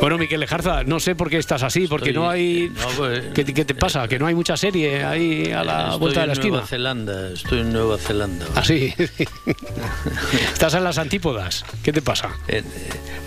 Bueno, 0.00 0.16
Miquel 0.18 0.40
Lejarza, 0.40 0.82
no 0.84 0.98
sé 1.00 1.14
por 1.14 1.28
qué 1.28 1.36
estás 1.38 1.62
así, 1.62 1.86
porque 1.86 2.12
no 2.12 2.28
hay... 2.28 2.72
pues, 2.96 3.24
¿Qué, 3.34 3.44
qué 3.44 3.64
te 3.64 3.74
pasa? 3.74 4.08
Que 4.08 4.18
no 4.18 4.26
hay 4.26 4.34
mucha 4.34 4.56
serie 4.56 5.04
ahí 5.04 5.50
a 5.52 5.62
la 5.64 5.84
estoy 5.84 5.98
vuelta 6.00 6.20
de 6.20 6.26
la 6.28 6.32
en 6.32 6.38
esquina. 6.38 6.52
Nueva 6.54 6.66
Zelanda, 6.66 7.30
estoy 7.32 7.60
en 7.60 7.72
Nueva 7.72 7.98
Zelanda. 7.98 8.46
Ah, 8.54 8.64
sí. 8.64 8.94
Estás 10.52 10.74
en 10.74 10.84
las 10.84 10.96
antípodas. 10.98 11.64
¿Qué 11.82 11.92
te 11.92 12.00
pasa? 12.02 12.30
Eh, 12.48 12.62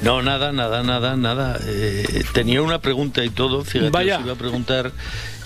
No, 0.01 0.21
nada, 0.21 0.51
nada, 0.51 0.81
nada, 0.83 1.15
nada. 1.15 1.59
Eh, 1.65 2.23
tenía 2.33 2.61
una 2.61 2.79
pregunta 2.79 3.23
y 3.23 3.29
todo, 3.29 3.63
fíjate, 3.63 3.91
Vaya. 3.91 4.17
os 4.17 4.23
iba 4.25 4.33
a 4.33 4.37
preguntar 4.37 4.91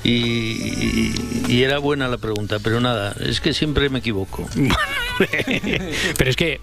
y, 0.04 0.12
y- 0.14 1.46
y 1.50 1.64
era 1.64 1.80
buena 1.80 2.08
la 2.08 2.18
pregunta, 2.18 2.58
pero 2.64 2.80
nada, 2.80 3.14
es 3.20 3.42
que 3.42 3.54
siempre 3.54 3.90
me 3.90 4.00
equivoco. 4.00 4.48
Pero 6.18 6.30
es 6.30 6.36
que 6.36 6.60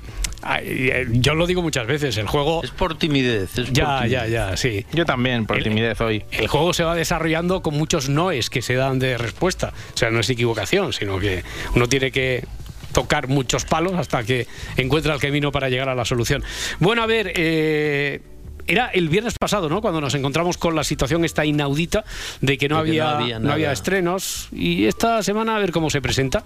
yo 1.10 1.34
lo 1.34 1.46
digo 1.46 1.62
muchas 1.62 1.86
veces, 1.86 2.16
el 2.16 2.26
juego... 2.26 2.62
Es 2.62 2.70
por 2.70 2.98
timidez. 2.98 3.56
Es 3.58 3.72
ya, 3.72 4.00
por 4.00 4.08
ya, 4.08 4.26
ya, 4.26 4.56
sí. 4.56 4.84
Yo 4.92 5.04
también, 5.04 5.46
por 5.46 5.62
timidez 5.62 6.00
hoy. 6.00 6.24
El 6.32 6.48
juego 6.48 6.72
se 6.72 6.84
va 6.84 6.94
desarrollando 6.94 7.62
con 7.62 7.74
muchos 7.74 8.08
noes 8.08 8.50
que 8.50 8.62
se 8.62 8.74
dan 8.74 8.98
de 8.98 9.18
respuesta. 9.18 9.72
O 9.94 9.96
sea, 9.96 10.10
no 10.10 10.20
es 10.20 10.30
equivocación, 10.30 10.92
sino 10.92 11.18
que 11.18 11.44
uno 11.74 11.88
tiene 11.88 12.10
que 12.10 12.44
tocar 12.92 13.28
muchos 13.28 13.64
palos 13.64 13.94
hasta 13.94 14.22
que 14.22 14.46
encuentra 14.76 15.14
el 15.14 15.20
camino 15.20 15.52
para 15.52 15.68
llegar 15.68 15.88
a 15.88 15.94
la 15.94 16.04
solución. 16.04 16.42
Bueno, 16.78 17.02
a 17.02 17.06
ver, 17.06 17.32
eh, 17.34 18.20
era 18.66 18.86
el 18.88 19.08
viernes 19.08 19.34
pasado, 19.38 19.68
¿no? 19.68 19.80
Cuando 19.80 20.00
nos 20.00 20.14
encontramos 20.14 20.56
con 20.58 20.74
la 20.74 20.84
situación 20.84 21.24
esta 21.24 21.44
inaudita 21.44 22.04
de 22.40 22.58
que 22.58 22.68
no, 22.68 22.82
De 22.82 22.90
que 22.92 22.98
no 22.98 23.04
había, 23.08 23.38
no 23.38 23.52
había 23.52 23.72
estrenos 23.72 24.48
y 24.52 24.86
esta 24.86 25.22
semana 25.22 25.56
a 25.56 25.58
ver 25.58 25.72
cómo 25.72 25.90
se 25.90 26.00
presenta. 26.00 26.44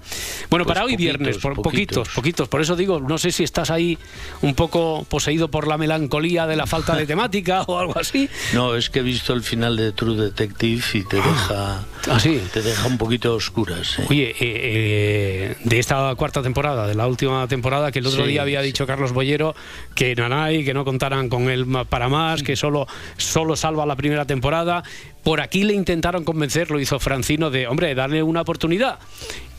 Bueno, 0.51 0.65
Pues 0.65 0.75
para 0.75 0.85
hoy 0.87 0.93
poquitos, 0.93 0.99
viernes, 1.19 1.39
por 1.39 1.55
poquitos. 1.55 1.69
poquitos, 1.73 2.09
poquitos. 2.15 2.49
Por 2.49 2.61
eso 2.61 2.77
digo, 2.77 3.01
no 3.01 3.19
sé 3.19 3.31
si 3.33 3.45
estás 3.45 3.71
ahí 3.71 3.99
un 4.43 4.55
poco 4.55 5.05
poseído 5.09 5.49
por 5.49 5.67
la 5.69 5.79
melancolía 5.79 6.47
de 6.47 6.57
la 6.57 6.67
falta 6.67 6.97
de 6.97 7.07
temática 7.07 7.63
o 7.63 7.79
algo 7.79 7.99
así. 7.99 8.29
No, 8.55 8.75
es 8.75 8.91
que 8.91 9.01
he 9.01 9.03
visto 9.03 9.33
el 9.33 9.43
final 9.43 9.77
de 9.77 9.93
True 9.93 10.17
Detective 10.17 10.83
y 10.95 11.03
te 11.05 11.17
deja, 11.17 11.85
Ah, 12.11 12.21
sí. 12.21 12.41
te 12.53 12.63
deja 12.63 12.87
un 12.87 12.99
poquito 12.99 13.33
a 13.33 13.35
oscuras. 13.35 13.99
¿eh? 13.99 14.07
Oye, 14.09 14.31
eh, 14.31 14.35
eh, 14.41 15.57
de 15.65 15.79
esta 15.79 16.15
cuarta 16.17 16.43
temporada, 16.43 16.87
de 16.87 16.95
la 16.95 17.07
última 17.07 17.47
temporada, 17.49 17.93
que 17.93 17.99
el 18.01 18.07
otro 18.07 18.25
Sí, 18.25 18.31
día 18.31 18.43
había 18.43 18.63
dicho 18.63 18.87
Carlos 18.87 19.13
Boyero 19.13 19.55
que 19.95 20.15
Nanay, 20.15 20.65
que 20.65 20.75
no 20.75 20.85
contaran 20.85 21.29
con 21.29 21.49
él 21.51 21.67
para 21.89 22.08
más, 22.09 22.43
que 22.43 22.57
solo, 22.57 22.87
solo 23.17 23.57
salva 23.57 23.87
la 23.87 23.97
primera 23.97 24.25
temporada. 24.25 24.83
Por 25.23 25.41
aquí 25.41 25.65
le 25.65 25.75
intentaron 25.75 26.25
convencer, 26.25 26.71
lo 26.71 26.81
hizo 26.81 26.99
Francino, 26.99 27.51
de, 27.51 27.67
hombre, 27.67 27.95
darle 27.95 28.23
una 28.23 28.41
oportunidad. 28.43 28.99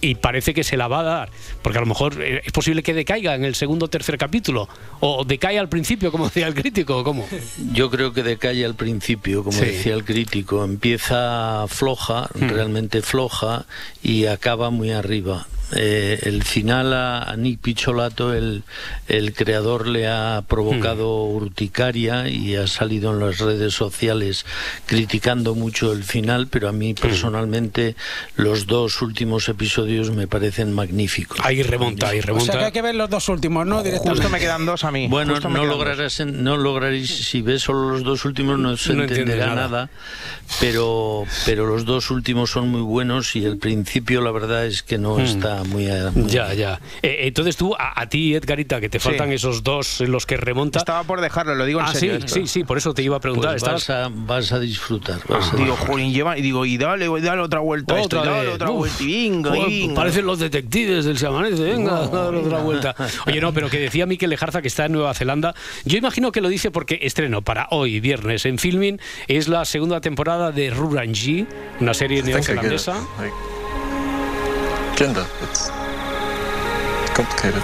Y 0.02 0.16
parece 0.16 0.54
que 0.54 0.64
se 0.64 0.78
la 0.78 0.88
va 0.88 1.02
a 1.02 1.04
dar, 1.04 1.30
porque 1.62 1.78
a 1.78 1.82
lo 1.82 1.88
mejor 1.88 2.22
eh, 2.22 2.42
es 2.46 2.54
posible 2.54 2.84
que 2.84 2.94
decaiga 2.94 3.36
en 3.36 3.44
el 3.44 3.54
segundo 3.54 3.88
o 3.88 3.90
tercer 3.90 4.18
capítulo, 4.18 4.70
o 5.02 5.26
decae 5.26 5.60
al 5.60 5.68
principio, 5.68 6.10
como 6.10 6.24
decía 6.26 6.48
el 6.48 6.56
crítico, 6.56 7.04
¿cómo? 7.04 7.28
Yo 7.74 7.90
creo 7.92 8.14
que 8.14 8.24
decae 8.24 8.64
al 8.64 8.76
principio, 8.76 9.44
como 9.44 9.58
Sí. 9.60 9.66
decía 9.66 9.94
el 9.96 10.06
crítico, 10.06 10.64
empieza 10.64 11.66
floja, 11.68 12.30
Hmm. 12.34 12.48
realmente 12.50 13.02
floja, 13.02 13.66
y 14.02 14.26
acaba 14.28 14.70
muy 14.70 14.92
arriba. 14.92 15.48
Eh, 15.76 16.22
el 16.24 16.44
final 16.44 16.94
a, 16.94 17.22
a 17.22 17.36
Nick 17.36 17.60
Picholato, 17.60 18.34
el, 18.34 18.64
el 19.08 19.34
creador, 19.34 19.86
le 19.88 20.08
ha 20.08 20.44
provocado 20.48 21.28
Hmm. 21.28 21.36
urticaria 21.36 22.28
y 22.28 22.56
ha 22.56 22.66
salido 22.66 23.12
en 23.14 23.20
las 23.20 23.38
redes 23.38 23.76
sociales 23.76 24.48
criticando 24.88 25.49
mucho 25.56 25.92
el 25.94 26.04
final, 26.04 26.48
pero 26.48 26.70
a 26.70 26.72
mí 26.72 26.94
personalmente 26.94 27.96
los 28.36 28.68
dos 28.68 29.02
últimos 29.02 29.50
episodios 29.50 30.12
me 30.12 30.28
parecen 30.28 30.74
magníficos. 30.74 31.40
Ahí 31.44 31.64
remonta, 31.64 32.10
ahí 32.10 32.20
O 32.20 32.22
sea 32.22 32.28
remonta. 32.34 32.58
que 32.60 32.66
hay 32.66 32.72
que 32.72 32.82
ver 32.82 32.96
los 32.96 33.10
dos 33.10 33.28
últimos, 33.30 33.66
¿no? 33.66 33.84
Directamente. 33.84 34.22
Justo 34.22 34.30
me 34.32 34.40
quedan 34.40 34.66
dos 34.66 34.84
a 34.84 34.92
mí. 34.92 35.08
Bueno, 35.08 35.34
justo 35.34 35.50
no 35.50 35.66
lograrás, 35.66 36.20
en- 36.20 36.44
no 36.44 36.58
lograréis, 36.58 37.10
si 37.30 37.42
ves 37.42 37.62
solo 37.64 37.90
los 37.92 38.04
dos 38.04 38.26
últimos 38.26 38.58
no 38.60 38.76
se 38.78 38.94
No 38.94 39.04
entenderá 39.04 39.48
nada. 39.48 39.56
nada, 39.68 39.90
pero, 40.60 41.26
pero 41.46 41.66
los 41.66 41.86
dos 41.86 42.10
últimos 42.12 42.50
son 42.52 42.70
muy 42.70 42.82
buenos 42.82 43.36
y 43.36 43.46
el 43.46 43.58
principio 43.58 44.22
la 44.22 44.32
verdad 44.32 44.66
es 44.66 44.84
que 44.84 44.98
no 44.98 45.18
Hmm. 45.18 45.22
está 45.22 45.64
muy... 45.64 45.88
muy 46.14 46.30
Ya, 46.30 46.46
bien. 46.48 46.58
ya. 46.58 46.80
Eh, 47.02 47.20
entonces 47.28 47.56
tú, 47.58 47.76
a, 47.78 48.00
a 48.00 48.08
ti, 48.10 48.36
Edgarita, 48.36 48.80
que 48.82 48.90
te 48.90 49.00
Sí. 49.00 49.06
faltan 49.10 49.32
esos 49.32 49.64
dos 49.64 50.02
en 50.02 50.12
los 50.12 50.26
que 50.26 50.38
remonta. 50.38 50.80
Estaba 50.80 51.04
por 51.04 51.22
dejarlo, 51.22 51.56
lo 51.56 51.66
digo 51.66 51.80
en 51.80 51.86
ah, 51.86 51.94
serio. 51.94 52.16
sí, 52.20 52.26
esto. 52.26 52.34
sí, 52.42 52.48
sí, 52.48 52.64
por 52.64 52.78
eso 52.78 52.94
te 52.94 53.02
iba 53.04 53.18
a 53.18 53.20
preguntar. 53.20 53.52
Pues 53.52 53.64
vas, 53.64 53.90
a, 53.90 54.10
vas 54.12 54.52
a 54.52 54.60
disfrutar. 54.60 55.20
vas 55.28 55.39
Digo. 55.56 55.76
Jolín, 55.76 56.14
lleva, 56.14 56.38
y 56.38 56.42
digo, 56.42 56.66
y 56.66 56.78
dale, 56.78 57.08
dale 57.22 57.42
otra 57.42 57.60
vuelta 57.60 57.96
a 57.96 58.02
esto, 58.02 58.18
y 58.18 58.20
Otra 58.20 58.32
dale 58.32 58.50
otra 58.50 58.70
Uf. 58.72 58.78
vuelta, 58.78 59.04
y 59.04 59.30
venga, 59.30 59.58
y 59.58 59.82
venga. 59.82 59.96
Parecen 59.96 60.26
los 60.26 60.40
detectives 60.40 61.06
del 61.06 61.18
Se 61.18 61.28
Amanece, 61.28 61.64
venga, 61.64 62.08
dale 62.08 62.38
otra 62.38 62.60
vuelta. 62.60 62.96
Oye, 63.28 63.42
no, 63.42 63.54
pero 63.54 63.70
que 63.70 63.80
decía 63.80 64.06
Miquel 64.06 64.30
Lejarza 64.30 64.62
que 64.62 64.68
está 64.68 64.86
en 64.86 64.94
Nueva 64.94 65.14
Zelanda. 65.14 65.56
Yo 65.86 65.98
imagino 65.98 66.32
que 66.32 66.42
lo 66.42 66.50
dice 66.50 66.72
porque 66.72 67.00
estreno 67.02 67.42
para 67.42 67.68
hoy, 67.72 68.00
viernes, 68.00 68.46
en 68.46 68.58
Filming, 68.58 69.00
es 69.28 69.48
la 69.48 69.66
segunda 69.66 70.02
temporada 70.02 70.52
de 70.52 70.70
Rurangi, 70.70 71.46
una 71.80 71.94
serie 71.94 72.22
neozelandesa. 72.24 72.94
Like, 73.20 73.34
gender. 74.98 75.24
It's 75.50 75.72
complicated. 77.16 77.62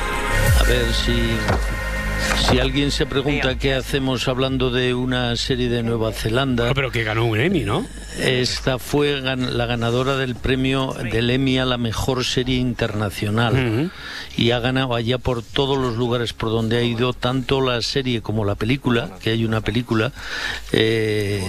A 0.59 0.63
ver 0.63 0.93
si, 0.93 1.11
si 2.49 2.59
alguien 2.59 2.91
se 2.91 3.05
pregunta 3.05 3.57
qué 3.57 3.73
hacemos 3.73 4.27
hablando 4.27 4.69
de 4.71 4.93
una 4.93 5.35
serie 5.35 5.69
de 5.69 5.83
Nueva 5.83 6.11
Zelanda. 6.13 6.67
No, 6.67 6.73
pero 6.73 6.91
que 6.91 7.03
ganó 7.03 7.25
un 7.25 7.39
Emmy, 7.39 7.61
¿no? 7.63 7.85
Esta 8.19 8.79
fue 8.79 9.21
gan- 9.21 9.49
la 9.51 9.65
ganadora 9.65 10.15
del 10.15 10.35
premio 10.35 10.93
del 11.11 11.29
Emmy 11.29 11.57
a 11.57 11.65
la 11.65 11.77
mejor 11.77 12.23
serie 12.23 12.57
internacional 12.57 13.91
y 14.37 14.51
ha 14.51 14.59
ganado 14.59 14.95
allá 14.95 15.17
por 15.17 15.41
todos 15.43 15.77
los 15.77 15.95
lugares 15.97 16.31
por 16.33 16.49
donde 16.49 16.77
ha 16.77 16.81
ido, 16.83 17.11
tanto 17.13 17.59
la 17.61 17.81
serie 17.81 18.21
como 18.21 18.45
la 18.45 18.55
película, 18.55 19.09
que 19.21 19.31
hay 19.31 19.43
una 19.43 19.61
película, 19.61 20.11
eh, 20.71 21.43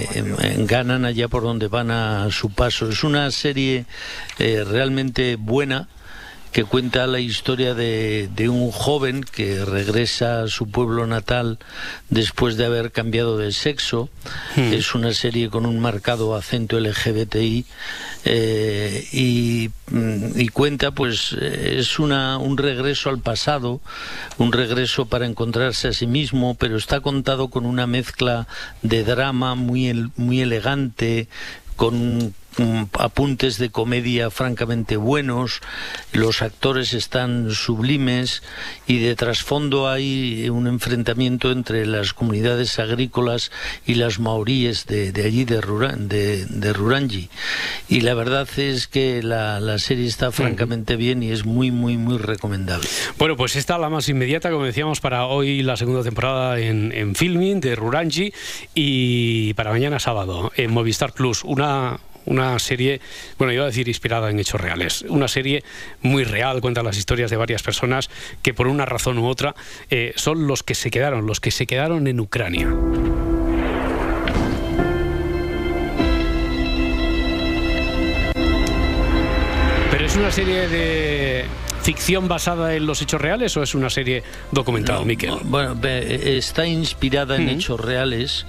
ganan 0.59 1.05
allá 1.05 1.29
por 1.29 1.43
donde 1.43 1.69
van 1.69 1.91
a 1.91 2.31
su 2.31 2.51
paso. 2.51 2.89
Es 2.91 3.05
una 3.05 3.31
serie 3.31 3.85
eh, 4.39 4.65
realmente 4.67 5.37
buena 5.37 5.89
que 6.57 6.65
cuenta 6.65 7.07
la 7.07 7.21
historia 7.21 7.75
de, 7.75 8.31
de 8.35 8.49
un 8.49 8.71
joven 8.71 9.25
que 9.25 9.63
regresa 9.67 10.41
a 10.41 10.49
su 10.49 10.71
pueblo 10.71 11.07
natal 11.07 11.59
después 12.09 12.57
de 12.57 12.65
haber 12.65 12.93
cambiado 12.93 13.37
de 13.37 13.53
sexo. 13.53 14.09
Es 14.57 14.95
una 14.95 15.13
serie 15.13 15.51
con 15.51 15.67
un 15.67 15.79
marcado 15.81 16.35
acento 16.35 16.81
LGBTI 16.81 17.67
eh, 18.25 19.07
y, 19.13 19.69
mm, 19.91 20.41
y 20.41 20.49
cuenta, 20.49 20.93
pues, 20.93 21.35
es 21.35 21.99
una, 21.99 22.39
un 22.39 22.57
regreso 22.57 23.11
al 23.11 23.19
pasado, 23.19 23.83
un 24.39 24.51
regreso 24.51 25.05
para 25.05 25.27
encontrarse 25.27 25.89
a 25.89 25.93
sí 25.93 26.07
mismo, 26.07 26.55
pero 26.55 26.79
está 26.79 27.01
contado 27.01 27.49
con 27.49 27.67
una 27.67 27.87
mezcla 27.87 28.49
de 28.81 29.05
drama 29.05 29.57
muy, 29.57 30.11
muy 30.17 30.41
elegante, 30.41 31.29
con 31.77 32.35
mm, 32.59 32.83
apuntes 32.99 33.59
de 33.59 33.71
comedia 33.71 34.31
francamente 34.31 34.97
buenos, 34.97 35.61
los 36.13 36.43
actores 36.43 36.93
están 36.95 37.51
sublimes 37.53 38.43
y 38.87 38.99
de 38.99 39.15
trasfondo 39.17 39.89
hay 39.89 40.49
un 40.49 40.67
enfrentamiento 40.67 41.51
entre 41.53 41.87
las 41.87 42.13
comunidades 42.15 42.79
agrícolas 42.79 43.51
y 43.87 43.95
las 43.95 44.19
maoríes 44.19 44.87
de, 44.87 45.13
de 45.13 45.25
allí, 45.25 45.45
de, 45.45 45.61
Rura- 45.61 45.97
de, 45.97 46.47
de 46.47 46.73
Rurangi. 46.73 47.29
Y 47.89 48.01
la 48.01 48.15
verdad 48.15 48.49
es 48.59 48.87
que 48.87 49.23
la, 49.23 49.61
la 49.61 49.79
serie 49.79 50.07
está 50.07 50.33
francamente 50.33 50.97
bien 50.97 51.23
y 51.23 51.31
es 51.31 51.45
muy, 51.45 51.71
muy, 51.71 51.97
muy 51.97 52.19
recomendable. 52.19 52.89
Bueno, 53.19 53.37
pues 53.37 53.57
esta 53.57 53.79
la 53.79 53.89
más 53.89 54.09
inmediata, 54.09 54.51
como 54.51 54.65
decíamos, 54.65 55.01
para 55.01 55.27
hoy 55.27 55.63
la 55.63 55.77
segunda 55.77 56.03
temporada 56.03 56.59
en, 56.59 56.93
en 56.93 57.15
Filming 57.15 57.61
de 57.61 57.75
Rurangi 57.77 58.33
y 58.75 59.55
para 59.55 59.71
mañana 59.71 59.99
sábado 59.99 60.53
en 60.57 60.73
Movistar 60.73 61.13
Plus. 61.13 61.45
Una, 61.45 61.99
una 62.27 62.59
serie, 62.59 63.01
bueno, 63.39 63.53
iba 63.53 63.65
a 63.65 63.67
decir 63.67 63.89
inspirada 63.89 64.31
en 64.31 64.39
hechos 64.39 64.61
reales. 64.61 65.03
Una 65.09 65.29
serie 65.29 65.65
muy 66.03 66.25
real, 66.25 66.61
cuenta 66.61 66.83
las 66.83 66.97
historias 66.99 67.31
de 67.31 67.37
varias 67.37 67.63
personas 67.63 68.11
que 68.43 68.53
por 68.55 68.67
una 68.69 68.85
razón 68.85 69.19
u 69.19 69.27
otra 69.27 69.55
eh, 69.91 70.13
son 70.17 70.47
los 70.47 70.63
que 70.63 70.75
se 70.75 70.91
quedaron, 70.91 71.27
los 71.27 71.41
que 71.41 71.51
se 71.51 71.67
quedaron 71.67 72.07
en 72.07 72.21
Ucrania. 72.21 72.69
¿Pero 79.91 80.05
es 80.07 80.17
una 80.17 80.31
serie 80.31 80.69
de 80.69 81.45
ficción 81.83 82.27
basada 82.29 82.75
en 82.75 82.85
los 82.87 83.01
hechos 83.01 83.21
reales 83.21 83.57
o 83.57 83.63
es 83.63 83.75
una 83.75 83.89
serie 83.89 84.23
documental, 84.51 85.07
Miquel? 85.07 85.37
Bueno, 85.45 85.75
ve- 85.77 86.37
está 86.37 86.67
inspirada 86.67 87.37
en 87.37 87.49
hechos 87.49 87.81
reales, 87.81 88.45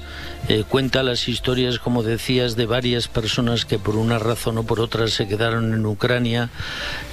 eh, 0.49 0.63
cuenta 0.67 1.03
las 1.03 1.27
historias, 1.27 1.79
como 1.79 2.03
decías, 2.03 2.55
de 2.55 2.65
varias 2.65 3.07
personas 3.07 3.65
que 3.65 3.77
por 3.79 3.95
una 3.97 4.17
razón 4.19 4.57
o 4.57 4.63
por 4.63 4.79
otra 4.79 5.07
se 5.07 5.27
quedaron 5.27 5.73
en 5.73 5.85
Ucrania 5.85 6.49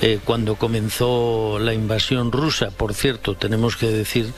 eh, 0.03 0.19
cuando 0.25 0.57
comenzó 0.57 1.59
la 1.61 1.75
invasión 1.75 2.31
rusa. 2.33 2.71
Por 2.71 2.95
cierto, 2.95 3.35
tenemos 3.35 3.77
que 3.77 3.87
decir 3.89 4.33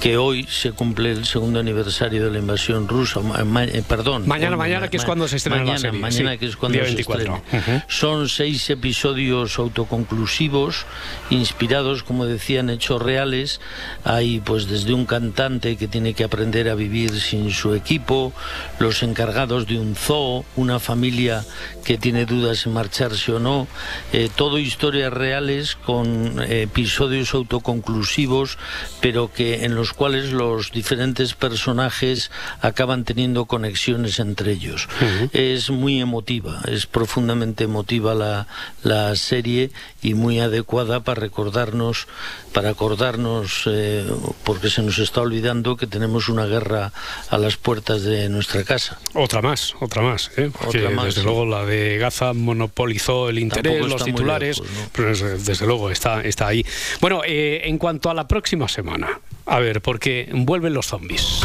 que 0.00 0.16
hoy 0.16 0.46
se 0.50 0.72
cumple 0.72 1.12
el 1.12 1.24
segundo 1.24 1.60
aniversario 1.60 2.24
de 2.24 2.30
la 2.30 2.38
invasión 2.38 2.88
rusa. 2.88 3.20
Ma- 3.20 3.64
eh, 3.64 3.82
perdón. 3.86 4.28
Mañana, 4.28 4.56
ma- 4.56 4.64
mañana, 4.64 4.88
que 4.88 4.96
es 4.98 5.04
cuando 5.04 5.26
se 5.28 5.36
estrena 5.36 5.58
la 5.58 5.62
mañana, 5.64 5.78
serie, 5.80 6.00
Mañana, 6.00 6.32
sí, 6.32 6.38
que 6.38 6.46
es 6.46 6.56
cuando 6.56 6.78
día 6.78 6.86
se 6.88 6.94
24. 6.94 7.36
estrena. 7.52 7.84
Son 7.88 8.28
seis 8.28 8.68
episodios 8.70 9.58
autoconclusivos 9.58 10.84
inspirados, 11.30 12.02
como 12.02 12.26
decía, 12.26 12.60
en 12.60 12.70
hechos 12.70 13.00
reales. 13.00 13.60
Hay 14.04 14.40
pues 14.40 14.66
desde 14.68 14.92
un 14.94 15.06
cantante 15.06 15.76
que 15.76 15.88
tiene 15.88 16.14
que 16.14 16.24
aprender 16.24 16.68
a 16.68 16.74
vivir 16.74 17.18
sin 17.20 17.50
su 17.50 17.74
equipo, 17.74 18.32
los 18.78 19.02
encargados 19.02 19.66
de 19.66 19.78
un 19.78 19.94
zoo, 19.94 20.44
una 20.56 20.78
familia 20.78 21.44
que 21.84 21.98
tiene 21.98 22.26
dudas 22.26 22.66
en 22.66 22.72
marcharse 22.72 23.32
o 23.32 23.38
no, 23.38 23.66
eh, 24.12 24.28
todo 24.34 24.58
historias 24.58 25.12
reales 25.12 25.76
con 25.76 26.42
eh, 26.42 26.62
episodios 26.62 27.34
autoconclusivos, 27.34 28.58
pero 29.00 29.32
que 29.32 29.64
en 29.64 29.74
los 29.74 29.92
cuales 29.92 30.32
los 30.32 30.72
diferentes 30.72 31.34
personajes 31.34 32.30
acaban 32.60 33.04
teniendo 33.04 33.46
conexiones 33.46 34.18
entre 34.18 34.52
ellos. 34.52 34.88
Es 35.32 35.70
muy 35.70 36.00
emotiva, 36.00 36.62
es 36.66 36.86
profundamente 36.86 37.64
emotiva 37.64 38.14
la, 38.14 38.46
la 38.82 39.14
serie 39.16 39.70
y 40.02 40.14
muy 40.14 40.40
adecuada 40.40 41.00
para 41.00 41.20
recordarnos, 41.20 42.06
para 42.52 42.70
acordarnos, 42.70 43.64
eh, 43.66 44.06
porque 44.44 44.70
se 44.70 44.82
nos 44.82 44.98
está 44.98 45.20
olvidando 45.22 45.76
que 45.76 45.86
tenemos 45.86 46.28
una 46.28 46.46
guerra 46.46 46.92
a 47.30 47.38
las 47.38 47.56
puertas 47.56 48.02
de 48.02 48.28
nuestra 48.28 48.62
casa. 48.64 48.98
Otra 49.14 49.42
más, 49.42 49.74
otra 49.80 50.02
más, 50.02 50.30
¿eh? 50.36 50.50
Porque, 50.52 50.78
Otra 50.84 50.90
más, 50.94 51.04
desde 51.06 51.20
sí. 51.20 51.26
luego 51.26 51.46
la 51.46 51.64
de 51.64 51.98
Gaza 51.98 52.32
monopolizó 52.32 53.28
el 53.28 53.38
interés, 53.38 53.72
Tampoco 53.72 53.88
los 53.94 54.04
titulares, 54.04 54.58
lejos, 54.60 54.72
¿no? 54.76 54.88
pero 54.92 55.10
es- 55.12 55.44
desde 55.46 55.66
luego 55.66 55.90
está, 55.90 56.20
está 56.22 56.46
ahí. 56.48 56.64
Bueno, 57.00 57.22
eh, 57.26 57.62
en 57.64 57.78
cuanto 57.78 58.10
a 58.10 58.14
la 58.14 58.28
próxima 58.28 58.68
semana, 58.68 59.20
a 59.46 59.58
ver, 59.58 59.80
porque 59.82 60.28
vuelven 60.32 60.74
los 60.74 60.86
zombies. 60.86 61.40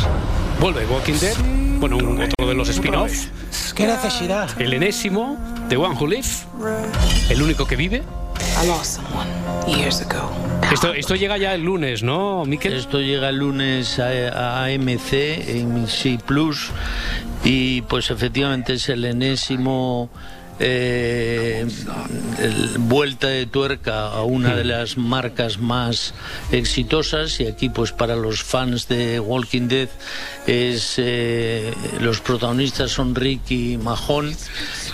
Vuelve 0.59 0.85
Walking 0.87 1.13
Dead, 1.19 1.35
bueno, 1.79 1.97
un- 1.97 2.21
otro 2.21 2.47
de 2.47 2.53
los 2.55 2.69
spin-offs. 2.69 3.29
¿Qué 3.75 3.85
necesidad? 3.87 4.49
El 4.59 4.73
enésimo, 4.73 5.37
The 5.69 5.77
One 5.77 5.95
Who 5.95 6.07
Live, 6.07 6.27
el 7.29 7.41
único 7.41 7.65
que 7.67 7.75
vive. 7.75 8.03
I 8.59 8.65
lost 8.67 8.95
someone 8.95 9.27
years 9.67 10.01
ago. 10.01 10.31
Esto, 10.71 10.93
esto 10.93 11.15
llega 11.15 11.37
ya 11.37 11.53
el 11.53 11.61
lunes, 11.61 12.01
¿no, 12.01 12.43
Miquel? 12.45 12.73
Esto 12.73 12.99
llega 12.99 13.29
el 13.29 13.37
lunes 13.37 13.99
a, 13.99 14.09
a 14.63 14.65
AMC 14.65 15.13
en 15.13 15.87
C 15.87 16.17
Plus 16.25 16.71
y 17.43 17.81
pues 17.83 18.09
efectivamente 18.09 18.73
es 18.73 18.89
el 18.89 19.05
enésimo 19.05 20.09
eh, 20.59 21.65
el- 22.39 22.77
vuelta 22.79 23.27
de 23.27 23.45
tuerca 23.45 24.07
a 24.09 24.23
una 24.23 24.55
de 24.55 24.63
las 24.63 24.97
marcas 24.97 25.59
más 25.59 26.13
exitosas 26.51 27.39
y 27.39 27.47
aquí 27.47 27.69
pues 27.69 27.91
para 27.91 28.15
los 28.15 28.43
fans 28.43 28.87
de 28.87 29.19
Walking 29.19 29.67
Dead 29.67 29.89
es 30.47 30.95
eh, 30.97 31.73
los 31.99 32.21
protagonistas 32.21 32.91
son 32.91 33.13
Rick 33.15 33.51
y 33.51 33.77
Mahon 33.77 34.35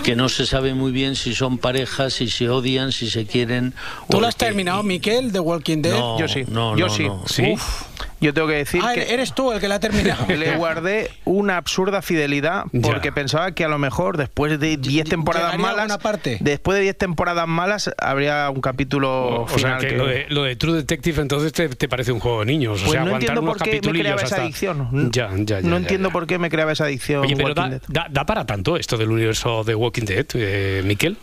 que 0.02 0.16
no 0.16 0.28
se 0.28 0.46
sabe 0.46 0.74
muy 0.74 0.92
bien 0.92 1.16
si 1.16 1.34
son 1.34 1.58
parejas 1.58 2.14
si 2.14 2.28
se 2.28 2.48
odian 2.48 2.92
si 2.92 3.08
se 3.08 3.26
quieren 3.26 3.74
¿Tú 4.08 4.20
lo 4.20 4.26
has 4.26 4.36
terminado, 4.36 4.82
Miquel, 4.82 5.32
de 5.32 5.40
Walking 5.40 5.82
Dead? 5.82 5.92
No, 5.98 6.18
Yo 6.18 6.28
sí, 6.28 6.44
no, 6.48 6.76
yo 6.76 6.86
no, 6.88 6.94
sí. 7.26 7.42
no. 7.42 7.52
Uf, 7.54 7.82
yo 8.24 8.34
tengo 8.34 8.48
que 8.48 8.54
decir 8.54 8.80
Ah, 8.84 8.92
que 8.94 9.12
eres 9.14 9.34
tú 9.34 9.52
el 9.52 9.60
que 9.60 9.68
la 9.68 9.76
ha 9.76 9.80
terminado. 9.80 10.26
le 10.28 10.56
guardé 10.56 11.10
una 11.24 11.56
absurda 11.56 12.02
fidelidad 12.02 12.64
porque 12.82 13.12
pensaba 13.12 13.52
que 13.52 13.64
a 13.64 13.68
lo 13.68 13.78
mejor 13.78 14.16
después 14.16 14.58
de 14.58 14.76
10 14.76 15.08
temporadas 15.08 15.58
malas, 15.58 15.80
alguna 15.82 15.98
parte. 15.98 16.38
después 16.40 16.76
de 16.76 16.82
10 16.82 16.98
temporadas 16.98 17.46
malas 17.48 17.90
habría 17.98 18.50
un 18.50 18.60
capítulo 18.60 19.42
O 19.44 19.48
sea, 19.48 19.58
final 19.58 19.80
que, 19.80 19.88
que- 19.88 19.96
Lo, 19.96 20.06
de, 20.06 20.26
lo 20.28 20.42
de 20.44 20.56
True 20.56 20.74
Detective 20.74 21.22
entonces 21.22 21.52
te, 21.52 21.68
te 21.68 21.88
parece 21.88 22.12
un 22.12 22.20
juego 22.20 22.40
de 22.40 22.46
niños. 22.46 22.80
o 22.80 22.84
Pues 22.84 22.92
sea, 22.92 23.00
no 23.00 23.06
aguantar 23.08 23.20
entiendo 23.30 23.40
unos 23.42 23.54
por 23.56 23.62
qué 23.62 23.70
me 23.70 23.76
capitulillos 23.76 24.02
creaba 24.04 24.22
esa 24.22 24.34
hasta- 24.34 24.42
adicción. 24.42 25.10
Ya, 25.12 25.30
ya, 25.36 25.60
ya. 25.60 25.60
no 25.62 25.70
ya, 25.70 25.76
entiendo 25.76 26.08
ya. 26.08 26.12
por 26.12 26.26
qué 26.26 26.38
me 26.38 26.50
creaba 26.50 26.72
esa 26.72 26.84
adicción. 26.84 27.24
Oye, 27.24 27.36
pero 27.36 27.48
Walking 27.48 27.62
da, 27.62 27.68
Dead. 27.70 27.82
da- 27.88 28.06
da 28.10 28.26
para 28.26 28.44
tanto 28.46 28.76
esto 28.76 28.96
del 28.96 29.10
universo 29.10 29.64
de 29.64 29.74
Walking 29.74 30.04
Dead, 30.04 30.26
eh, 30.34 30.82
Miquel. 30.84 31.16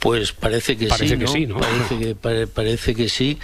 Pues 0.00 0.32
parece 0.32 0.76
que 0.76 0.86
Parece 0.86 1.08
sí, 1.14 1.18
que 1.18 1.24
¿no? 1.24 1.32
sí, 1.32 1.46
¿no? 1.46 1.58
Parece 1.58 1.98
que, 1.98 2.14
pare- 2.14 2.46
parece 2.46 2.94
que 2.94 3.08
sí, 3.08 3.38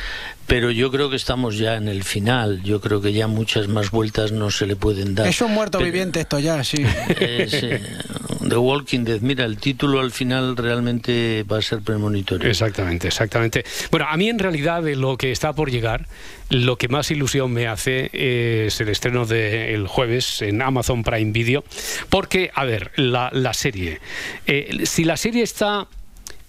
pero 0.47 0.71
yo 0.71 0.91
creo 0.93 1.11
que 1.11 1.17
estamos 1.17 1.59
ya 1.59 1.75
en 1.77 1.89
el 1.89 2.05
final. 2.05 2.63
Yo 2.63 2.81
creo 2.81 3.01
que 3.01 3.13
ya 3.13 3.27
muchas 3.27 3.67
más 3.67 3.91
vueltas 3.91 4.31
no 4.31 4.51
se 4.51 4.67
le 4.67 4.77
pueden 4.77 5.15
dar. 5.17 5.27
Es 5.27 5.41
un 5.41 5.53
muerto 5.53 5.79
Pero- 5.79 5.91
viviente 5.91 6.21
esto 6.21 6.39
ya, 6.39 6.63
sí. 6.63 6.85
Es, 7.19 7.55
eh, 7.55 7.81
The 8.49 8.57
Walking 8.57 9.05
Dead. 9.05 9.21
Mira, 9.21 9.45
el 9.47 9.57
título 9.57 9.99
al 10.01 10.13
final 10.13 10.57
realmente 10.57 11.45
va 11.51 11.59
a 11.59 11.63
ser 11.63 11.81
premonitorio. 11.81 12.49
Exactamente, 12.49 13.09
exactamente. 13.09 13.65
Bueno, 13.91 14.07
a 14.09 14.17
mí 14.17 14.29
en 14.29 14.39
realidad 14.39 14.83
de 14.83 14.95
lo 14.97 15.17
que 15.17 15.33
está 15.33 15.55
por 15.55 15.71
llegar, 15.73 16.07
lo 16.51 16.77
que 16.77 16.87
más 16.89 17.11
ilusión 17.11 17.53
me 17.53 17.67
hace 17.67 18.11
es 18.13 18.81
el 18.81 18.91
estreno 18.91 19.27
del 19.27 19.89
jueves 19.89 20.41
en 20.43 20.63
Amazon 20.63 21.03
Prime 21.03 21.33
Video, 21.33 21.65
porque, 22.11 22.51
a 22.55 22.65
ver, 22.65 22.93
la, 22.97 23.31
la 23.33 23.55
serie, 23.55 23.99
eh, 24.47 24.83
si 24.85 25.05
la 25.05 25.17
serie 25.17 25.43
está 25.43 25.89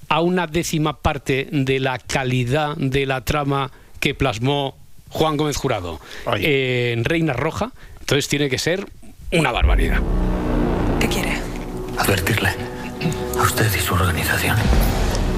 a 0.10 0.22
una 0.22 0.48
décima 0.48 0.98
parte 0.98 1.48
de 1.52 1.80
la 1.80 1.98
calidad 1.98 2.76
de 2.78 3.06
la 3.06 3.22
trama 3.22 3.72
que 4.00 4.14
plasmó 4.14 4.78
Juan 5.10 5.38
Gómez 5.38 5.56
Jurado 5.58 6.00
eh, 6.38 6.94
en 6.96 7.06
Reina 7.06 7.34
Roja, 7.34 7.72
entonces 8.00 8.28
tiene 8.28 8.50
que 8.50 8.58
ser 8.58 8.86
una 9.32 9.52
barbaridad. 9.52 10.02
¿Qué 11.00 11.08
quiere? 11.08 11.38
Advertirle 11.98 12.50
a 13.40 13.42
usted 13.42 13.74
y 13.74 13.80
su 13.80 13.94
organización. 13.94 14.58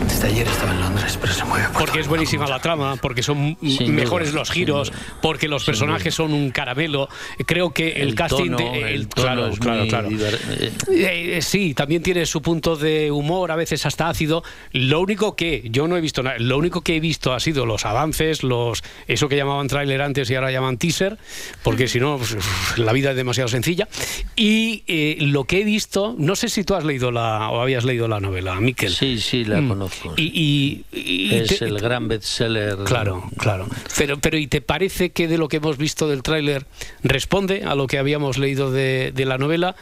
Desde 0.08 0.28
ayer 0.28 0.48
estaba 0.48 0.72
en 0.74 0.82
Londres, 0.82 1.18
pero 1.22 1.34
se 1.34 1.44
mueve 1.46 1.68
por 1.70 1.78
Porque 1.86 2.00
es 2.00 2.08
buenísima 2.08 2.48
la 2.48 2.60
trama, 2.60 2.96
porque 2.96 3.22
son 3.24 3.58
Sin 3.62 3.94
mejores 3.96 4.30
duda, 4.32 4.40
los 4.40 4.52
giros, 4.52 4.90
duda. 4.90 5.00
porque 5.22 5.48
los 5.48 5.64
personajes 5.64 6.16
son 6.16 6.34
un 6.34 6.50
caramelo. 6.52 7.08
Creo 7.46 7.72
que 7.72 7.90
el, 7.94 8.10
El 8.10 8.16
casting 8.16 8.52
tono, 8.52 8.58
de 8.58 8.94
el 8.96 9.08
tono 9.08 9.24
claro, 9.24 9.48
es 9.48 9.60
claro, 9.60 9.80
muy 9.80 9.90
claro. 9.90 10.10
eh, 10.10 10.72
Eh, 10.90 11.38
eh, 11.38 11.42
sí, 11.42 11.74
también 11.74 12.02
tiene 12.02 12.26
su 12.26 12.42
punto 12.42 12.76
de 12.76 13.12
humor, 13.12 13.52
a 13.52 13.56
veces 13.56 13.86
hasta 13.86 14.10
ácido. 14.10 14.44
Lo 14.72 15.02
único 15.02 15.36
que 15.36 15.68
yo 15.70 15.88
no 15.88 15.98
he 15.98 16.02
visto 16.02 16.24
nada, 16.24 16.38
lo 16.40 16.58
único 16.58 16.82
que 16.82 16.96
he 16.96 17.00
visto 17.00 17.34
ha 17.34 17.40
sido 17.40 17.66
los 17.66 17.86
avances, 17.86 18.44
los 18.44 18.84
eso 19.08 19.28
que 19.30 19.36
llamaban 19.36 19.68
tráiler 19.68 20.02
antes 20.02 20.30
y 20.30 20.36
ahora 20.36 20.52
llaman 20.52 20.78
teaser, 20.78 21.18
porque 21.64 21.88
si 21.88 22.00
no 22.00 22.18
pues, 22.18 22.38
la 22.78 22.94
vida 22.94 23.12
es 23.12 23.16
demasiado 23.18 23.50
sencilla. 23.50 23.88
Y 24.36 24.84
eh, 24.88 25.18
lo 25.20 25.44
que 25.44 25.62
he 25.62 25.64
visto, 25.64 26.16
no 26.18 26.36
sé 26.36 26.50
si 26.50 26.64
tú 26.64 26.74
has 26.76 26.86
leído 26.86 27.12
la 27.12 27.50
o 27.50 27.62
habías 27.62 27.84
leído 27.84 28.08
la 28.08 28.20
novela, 28.20 28.56
Miquel. 28.60 28.92
Sí, 28.92 29.20
sí, 29.20 29.44
la 29.44 29.58
Mm. 29.62 29.68
conozco. 29.70 29.97
Y, 30.18 30.24
y- 30.24 30.86
y 31.00 31.36
es 31.36 31.60
te- 31.60 31.66
el 31.66 31.80
gran 31.80 32.08
bestseller. 32.08 32.78
Claro, 32.86 33.24
claro. 33.38 33.68
Pero, 33.98 34.18
pero 34.20 34.38
¿y 34.38 34.48
te 34.48 34.62
parece 34.62 35.10
que 35.12 35.28
de 35.28 35.38
lo 35.38 35.48
que 35.48 35.58
hemos 35.58 35.78
visto 35.78 36.08
del 36.08 36.24
tráiler 36.24 36.66
responde 37.04 37.64
a 37.64 37.76
lo 37.76 37.88
que 37.88 37.98
habíamos 37.98 38.38
leído 38.38 38.72
de, 38.72 39.12
de 39.16 39.26
la 39.26 39.38
novela? 39.38 39.76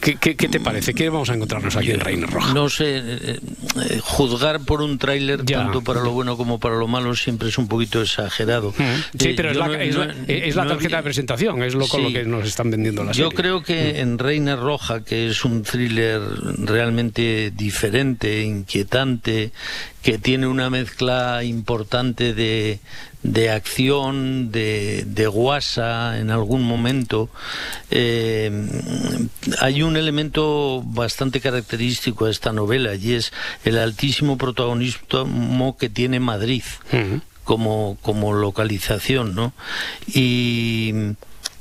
¿Qué, 0.00 0.16
qué, 0.16 0.36
qué 0.36 0.48
te 0.48 0.60
parece? 0.60 0.94
¿Qué 0.94 1.08
vamos 1.08 1.30
a 1.30 1.34
encontrarnos 1.34 1.76
aquí 1.76 1.90
en 1.90 2.00
Reina 2.00 2.26
Roja? 2.26 2.52
No 2.52 2.68
sé, 2.68 2.98
eh, 2.98 3.38
eh, 3.90 4.00
juzgar 4.02 4.60
por 4.60 4.82
un 4.82 4.98
tráiler 4.98 5.44
tanto 5.44 5.82
para 5.82 6.00
lo 6.02 6.10
bueno 6.12 6.36
como 6.36 6.58
para 6.60 6.76
lo 6.76 6.86
malo 6.88 7.14
siempre 7.16 7.48
es 7.48 7.58
un 7.58 7.68
poquito 7.68 8.02
exagerado. 8.02 8.72
Sí, 9.18 9.28
Eh, 9.30 9.34
pero 9.36 9.50
es 9.50 9.56
la, 9.56 9.66
no- 9.68 9.74
es 9.74 9.96
la- 9.96 10.06
no- 10.06 10.12
es 10.28 10.54
la 10.56 10.64
no 10.64 10.70
tarjeta 10.70 10.96
vi- 10.96 11.00
de 11.00 11.02
presentación, 11.02 11.62
es 11.62 11.74
lo 11.74 11.86
con 11.88 12.00
Sí. 12.00 12.06
lo 12.08 12.12
que 12.12 12.24
nos 12.26 12.46
están 12.46 12.70
vendiendo 12.70 13.02
la 13.04 13.12
Yo 13.12 13.24
serie. 13.30 13.36
creo 13.36 13.62
que 13.62 14.00
en 14.00 14.18
Reina 14.18 14.56
Roja, 14.56 15.02
que 15.04 15.28
es 15.28 15.44
un 15.44 15.62
thriller 15.62 16.20
realmente 16.58 17.50
diferente, 17.54 18.42
inquietante, 18.42 18.83
que 20.02 20.18
tiene 20.18 20.46
una 20.46 20.70
mezcla 20.70 21.44
importante 21.44 22.34
de, 22.34 22.80
de 23.22 23.50
acción, 23.50 24.52
de, 24.52 25.04
de 25.06 25.26
guasa 25.26 26.18
en 26.18 26.30
algún 26.30 26.62
momento, 26.62 27.30
eh, 27.90 28.50
hay 29.60 29.82
un 29.82 29.96
elemento 29.96 30.82
bastante 30.84 31.40
característico 31.40 32.26
a 32.26 32.30
esta 32.30 32.52
novela 32.52 32.94
y 32.94 33.14
es 33.14 33.32
el 33.64 33.78
altísimo 33.78 34.36
protagonismo 34.36 35.76
que 35.78 35.88
tiene 35.88 36.20
Madrid 36.20 36.64
como, 37.44 37.98
como 38.02 38.32
localización, 38.32 39.34
¿no? 39.34 39.52
Y, 40.06 40.92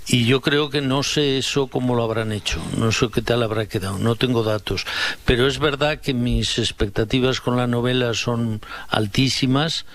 y 0.07 0.25
yo 0.25 0.41
creo 0.41 0.69
que 0.69 0.81
no 0.81 1.01
sé 1.03 1.37
eso 1.37 1.67
cómo 1.67 1.95
lo 1.95 2.03
habrán 2.03 2.31
hecho, 2.31 2.59
no 2.77 2.91
sé 2.91 3.07
qué 3.13 3.21
tal 3.21 3.41
habrá 3.43 3.65
quedado, 3.67 3.97
no 3.99 4.15
tengo 4.15 4.43
datos, 4.43 4.85
pero 5.25 5.47
es 5.47 5.59
verdad 5.59 5.99
que 5.99 6.13
mis 6.13 6.59
expectativas 6.59 7.39
con 7.41 7.55
la 7.57 7.67
novela 7.67 8.13
son 8.13 8.61
altísimas 8.89 9.85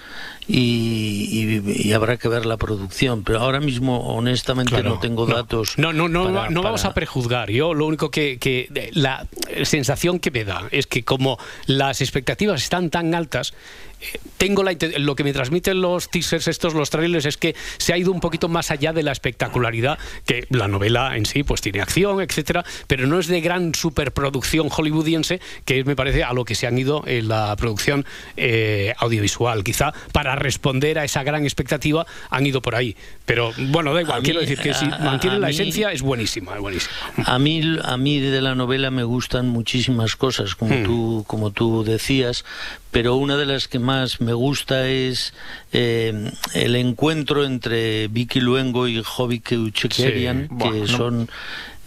y, 0.47 1.61
y- 1.67 1.89
y 1.89 1.93
habrá 1.93 2.17
que 2.17 2.29
ver 2.29 2.47
la 2.47 2.57
producción, 2.57 3.23
pero 3.23 3.41
ahora 3.41 3.61
mismo 3.61 4.15
honestamente 4.15 4.71
Claro, 4.73 4.95
no 4.95 4.99
tengo 5.01 5.27
no. 5.27 5.35
datos. 5.35 5.75
No, 5.77 5.93
no, 5.93 6.09
no, 6.09 6.33
para- 6.33 6.51
no 6.51 6.63
vamos 6.63 6.81
para- 6.83 6.93
a 6.93 6.95
prejuzgar. 6.95 7.51
Yo 7.51 7.75
lo 7.75 7.87
único 7.87 8.11
que, 8.11 8.39
que 8.39 8.91
la 8.95 9.27
sensación 9.65 10.19
que 10.21 10.31
me 10.31 10.45
da 10.45 10.67
es 10.71 10.87
que 10.87 11.05
como 11.05 11.39
las 11.67 12.01
expectativas 12.01 12.63
están 12.63 12.89
tan 12.89 13.15
altas, 13.15 13.53
tengo 14.37 14.63
la 14.63 14.77
lo 14.99 15.15
que 15.17 15.25
me 15.25 15.33
transmiten 15.33 15.81
los 15.81 16.11
teasers 16.11 16.47
estos, 16.49 16.75
los 16.75 16.91
trailers, 16.91 17.27
es 17.27 17.37
que 17.37 17.55
se 17.79 17.93
ha 17.93 17.99
ido 17.99 18.13
un 18.13 18.21
poquito 18.21 18.49
más 18.49 18.71
allá 18.71 18.93
de 18.93 19.03
la 19.03 19.13
espectacularidad 19.13 19.99
que 20.27 20.47
la 20.51 20.69
novela 20.69 21.17
en 21.17 21.27
sí 21.27 21.43
pues 21.43 21.61
tiene 21.61 21.81
acción, 21.81 22.21
etcétera, 22.21 22.65
pero 22.87 23.07
no 23.07 23.19
es 23.19 23.27
de 23.27 23.41
gran 23.41 23.75
superproducción 23.75 24.69
hollywoodiense, 24.69 25.41
que 25.65 25.81
es, 25.81 25.87
me 25.87 25.97
parece 25.97 26.23
a 26.25 26.33
lo 26.33 26.45
que 26.45 26.55
se 26.55 26.67
han 26.67 26.79
ido 26.79 27.03
en 27.07 27.29
la 27.29 27.55
producción 27.57 28.05
eh, 28.37 28.95
audiovisual. 28.99 29.65
Quizá 29.65 29.93
para 30.13 30.37
responder 30.37 30.99
a 30.99 31.05
esa 31.05 31.23
gran 31.23 31.45
expectativa 31.45 32.07
han 32.31 32.47
ido 32.47 32.63
por 32.63 32.75
ahí. 32.75 32.97
Pero 33.27 33.53
bueno, 33.71 33.93
da 33.95 34.03
igual, 34.03 34.21
A 34.21 34.23
quiero 34.23 34.41
mí- 34.41 34.47
decir 34.47 34.63
que 34.63 34.75
si 34.75 34.87
mantienen 34.87 35.41
la 35.41 35.49
mí- 35.49 35.55
esencia 35.55 35.91
es 35.93 36.03
buenísima, 36.03 36.55
es 36.55 36.61
buenísima. 36.61 36.93
A 37.25 37.39
mí, 37.39 37.61
a 37.83 37.97
mí 37.97 38.21
de 38.21 38.41
la 38.41 38.55
novela 38.55 38.91
me 38.91 39.03
gustan 39.05 39.49
muchísimas 39.49 40.17
cosas, 40.17 40.55
como, 40.55 40.75
Hmm. 40.75 40.85
tú, 40.85 41.25
como 41.27 41.51
tú 41.51 41.83
decías, 41.85 42.45
pero 42.91 43.17
una 43.17 43.37
de 43.37 43.47
las 43.47 43.69
que 43.69 43.79
más 43.79 44.21
me 44.21 44.33
gusta 44.33 44.89
es 44.89 45.35
eh, 45.73 46.33
el 46.55 46.77
encuentro 46.77 47.45
entre 47.45 48.09
Vicky 48.09 48.41
Luengo 48.41 48.89
y 48.89 49.03
Jovi 49.03 49.41
Sí. 50.49 50.49
Buah, 50.51 50.73
que 50.73 50.79
no- 50.81 50.87
son 50.87 51.29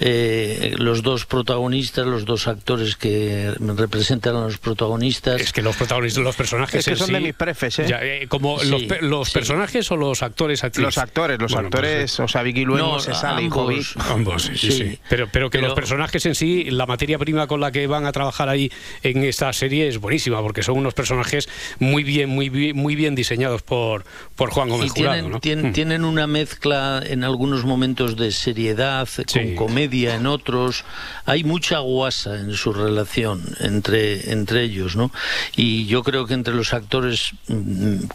eh, 0.04 0.74
los 0.80 1.04
dos 1.04 1.28
protagonistas, 1.28 2.08
los 2.08 2.26
dos 2.26 2.48
actores 2.48 2.96
que 2.96 3.54
representan 3.78 4.36
a 4.36 4.42
los 4.46 4.58
protagonistas. 4.58 5.40
Es 5.40 5.54
que 5.54 5.62
los 5.62 5.76
protagonistas, 5.76 6.24
los 6.24 6.36
personajes 6.36 6.80
Es 6.80 6.86
que 6.86 6.92
en 6.92 6.98
son 6.98 7.08
sí- 7.08 7.14
de 7.14 7.20
mis 7.20 7.34
prefes, 7.36 7.78
¿eh? 7.80 7.86
Ya, 7.88 8.00
eh, 8.02 8.26
como 8.28 8.60
Sí, 8.60 8.70
los, 8.70 9.02
los 9.04 9.28
sí. 9.28 9.34
personajes 9.36 9.92
o 9.92 9.98
los 9.98 10.24
actores, 10.24 10.64
actrices? 10.64 10.96
Los 10.96 10.98
actores, 10.98 11.40
los 11.40 11.52
Bueno, 11.54 11.70
pues, 11.70 11.84
actores, 11.84 12.20
o 12.20 12.28
sea, 12.28 12.42
Vicky 12.42 12.66
Luengo 12.66 12.94
No, 12.94 13.00
se 13.00 13.14
sale 13.14 13.44
y 13.44 13.46
ambos. 13.46 13.94
Ambos, 14.10 14.44
sí, 14.56 14.72
sí. 14.72 15.00
Pero, 15.08 15.28
pero 15.32 15.52
que 15.52 15.60
Pero- 15.60 15.68
los 15.68 15.76
personajes 15.76 16.26
en 16.26 16.34
sí, 16.34 16.64
la 16.72 16.88
materia 16.88 17.20
prima 17.20 17.46
con 17.46 17.62
la 17.62 17.72
que 17.72 17.86
van 17.86 18.08
a 18.08 18.12
trabajar 18.12 18.50
ahí 18.50 18.72
en 19.04 19.24
esta 19.24 19.54
serie 19.54 19.88
es 19.88 20.00
buenísima, 20.00 20.42
porque 20.42 20.64
son 20.64 20.78
unos 20.80 20.96
personajes 20.96 21.48
muy 21.78 22.04
bien, 22.04 22.28
muy 22.30 22.50
bien, 22.50 22.76
muy 22.76 22.96
bien 22.96 23.14
diseñados 23.14 23.62
por, 23.62 24.04
por 24.36 24.50
Juan 24.50 24.68
Y 24.70 24.72
Gómez 24.72 24.94
tienen, 24.94 25.12
Jurado, 25.14 25.30
¿no? 25.30 25.40
tienen, 25.40 25.70
Mm. 25.70 25.74
tienen 25.74 26.06
una 26.06 26.26
mezcla 26.26 27.04
en 27.06 27.24
algunos 27.24 27.66
momentos 27.66 28.16
de 28.18 28.32
seriedad, 28.32 29.08
con 29.32 29.56
comedia 29.56 29.91
en 29.92 30.26
otros. 30.28 30.84
Hay 31.26 31.44
mucha 31.44 31.80
guasa 31.80 32.40
en 32.40 32.54
su 32.54 32.74
relación 32.74 33.44
entre, 33.60 34.32
entre 34.32 34.64
ellos, 34.64 34.96
¿no? 34.96 35.12
Y 35.56 35.86
yo 35.86 36.04
creo 36.04 36.26
que 36.26 36.34
entre 36.34 36.54
los 36.54 36.74
actores 36.74 37.34
mm, 37.48 38.06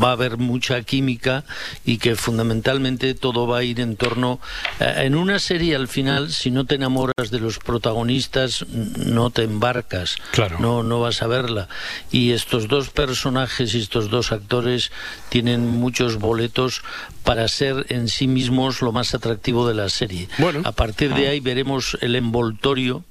va 0.00 0.10
a 0.10 0.12
haber 0.12 0.36
mucha 0.36 0.82
química 0.82 1.44
y 1.84 1.98
que 1.98 2.16
fundamentalmente 2.16 3.14
todo 3.14 3.46
va 3.46 3.58
a 3.58 3.64
ir 3.64 3.80
en 3.80 3.96
torno... 3.96 4.40
eh, 4.80 5.02
en 5.02 5.14
una 5.14 5.38
serie 5.38 5.74
al 5.74 5.88
final, 5.88 6.32
si 6.32 6.50
no 6.50 6.64
te 6.64 6.76
enamoras 6.76 7.30
de 7.30 7.40
los 7.40 7.58
protagonistas, 7.58 8.66
no 8.68 9.30
te 9.30 9.42
embarcas. 9.42 10.16
Claro. 10.30 10.58
No, 10.60 10.82
no 10.82 11.00
vas 11.00 11.22
a 11.22 11.26
verla. 11.26 11.68
Y 12.10 12.32
estos 12.32 12.68
dos 12.68 12.90
personajes 12.90 13.74
y 13.74 13.80
estos 13.80 14.10
dos 14.10 14.32
actores 14.32 14.92
tienen 15.28 15.66
muchos 15.66 16.18
boletos 16.18 16.82
para 17.24 17.48
ser 17.48 17.86
en 17.88 18.08
sí 18.08 18.26
mismos 18.26 18.82
lo 18.82 18.92
más 18.92 19.14
atractivo 19.14 19.66
de 19.66 19.74
la 19.74 19.88
serie. 19.88 20.28
Bueno. 20.38 20.62
A 20.64 20.72
partir 20.72 21.14
de 21.14 21.28
ahí 21.28 21.40
veremos 21.40 21.96
el 22.00 22.16
envoltorio 22.16 23.04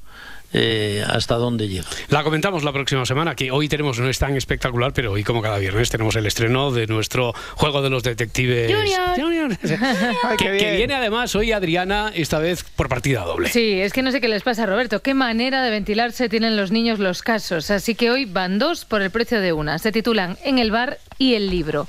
eh, 0.53 1.03
hasta 1.07 1.35
dónde 1.35 1.67
llega. 1.67 1.85
La 2.09 2.23
comentamos 2.23 2.63
la 2.63 2.73
próxima 2.73 3.05
semana, 3.05 3.35
que 3.35 3.51
hoy 3.51 3.67
tenemos, 3.67 3.99
no 3.99 4.09
es 4.09 4.19
tan 4.19 4.35
espectacular, 4.35 4.93
pero 4.93 5.11
hoy 5.11 5.23
como 5.23 5.41
cada 5.41 5.57
viernes 5.57 5.89
tenemos 5.89 6.15
el 6.15 6.25
estreno 6.25 6.71
de 6.71 6.87
nuestro 6.87 7.33
Juego 7.55 7.81
de 7.81 7.89
los 7.89 8.03
Detectives. 8.03 8.71
Junior. 9.15 9.57
Ay, 10.23 10.37
que, 10.37 10.75
viene 10.75 10.93
además 10.93 11.35
hoy 11.35 11.51
Adriana, 11.51 12.11
esta 12.13 12.39
vez 12.39 12.63
por 12.63 12.89
partida 12.89 13.21
doble. 13.21 13.49
Sí, 13.49 13.79
es 13.79 13.93
que 13.93 14.01
no 14.01 14.11
sé 14.11 14.21
qué 14.21 14.27
les 14.27 14.43
pasa 14.43 14.65
Roberto. 14.65 15.01
Qué 15.01 15.13
manera 15.13 15.63
de 15.63 15.69
ventilarse 15.69 16.29
tienen 16.29 16.57
los 16.57 16.71
niños 16.71 16.99
los 16.99 17.21
casos. 17.21 17.71
Así 17.71 17.95
que 17.95 18.11
hoy 18.11 18.25
van 18.25 18.59
dos 18.59 18.85
por 18.85 19.01
el 19.01 19.11
precio 19.11 19.41
de 19.41 19.53
una. 19.53 19.79
Se 19.79 19.91
titulan 19.91 20.37
En 20.43 20.59
el 20.59 20.71
bar 20.71 20.99
y 21.17 21.35
el 21.35 21.49
libro. 21.49 21.87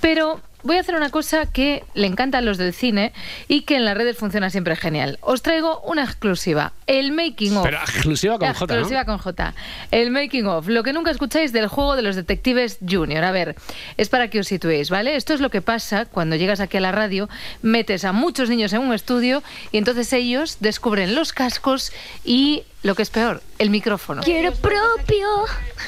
Pero 0.00 0.40
voy 0.62 0.76
a 0.76 0.80
hacer 0.80 0.94
una 0.94 1.10
cosa 1.10 1.46
que 1.46 1.84
le 1.94 2.06
encanta 2.06 2.38
a 2.38 2.40
los 2.40 2.58
del 2.58 2.72
cine 2.72 3.12
y 3.48 3.62
que 3.62 3.76
en 3.76 3.84
las 3.84 3.96
redes 3.96 4.16
funciona 4.16 4.50
siempre 4.50 4.76
genial. 4.76 5.18
Os 5.20 5.42
traigo 5.42 5.80
una 5.82 6.04
exclusiva. 6.04 6.72
El 6.86 7.12
making 7.12 7.56
of. 7.56 7.64
Pero 7.64 7.78
exclusiva 7.78 8.38
con 8.38 8.48
J, 8.52 8.66
¿no? 8.66 8.80
Exclusiva 8.80 9.04
con 9.04 9.18
J. 9.18 9.54
El 9.90 10.10
making 10.10 10.46
of. 10.46 10.68
Lo 10.68 10.82
que 10.82 10.92
nunca 10.92 11.10
escucháis 11.10 11.52
del 11.52 11.68
juego 11.68 11.96
de 11.96 12.02
los 12.02 12.16
detectives 12.16 12.78
junior. 12.88 13.24
A 13.24 13.32
ver, 13.32 13.56
es 13.96 14.08
para 14.08 14.28
que 14.28 14.40
os 14.40 14.48
situéis, 14.48 14.90
¿vale? 14.90 15.16
Esto 15.16 15.34
es 15.34 15.40
lo 15.40 15.50
que 15.50 15.62
pasa 15.62 16.06
cuando 16.06 16.36
llegas 16.36 16.60
aquí 16.60 16.76
a 16.76 16.80
la 16.80 16.92
radio, 16.92 17.28
metes 17.62 18.04
a 18.04 18.12
muchos 18.12 18.48
niños 18.48 18.72
en 18.72 18.80
un 18.80 18.92
estudio 18.92 19.42
y 19.72 19.78
entonces 19.78 20.12
ellos 20.12 20.58
descubren 20.60 21.14
los 21.14 21.32
cascos 21.32 21.92
y, 22.24 22.64
lo 22.82 22.94
que 22.94 23.02
es 23.02 23.10
peor, 23.10 23.42
el 23.58 23.68
micrófono. 23.70 24.22
Quiero 24.22 24.52
propio. 24.54 25.26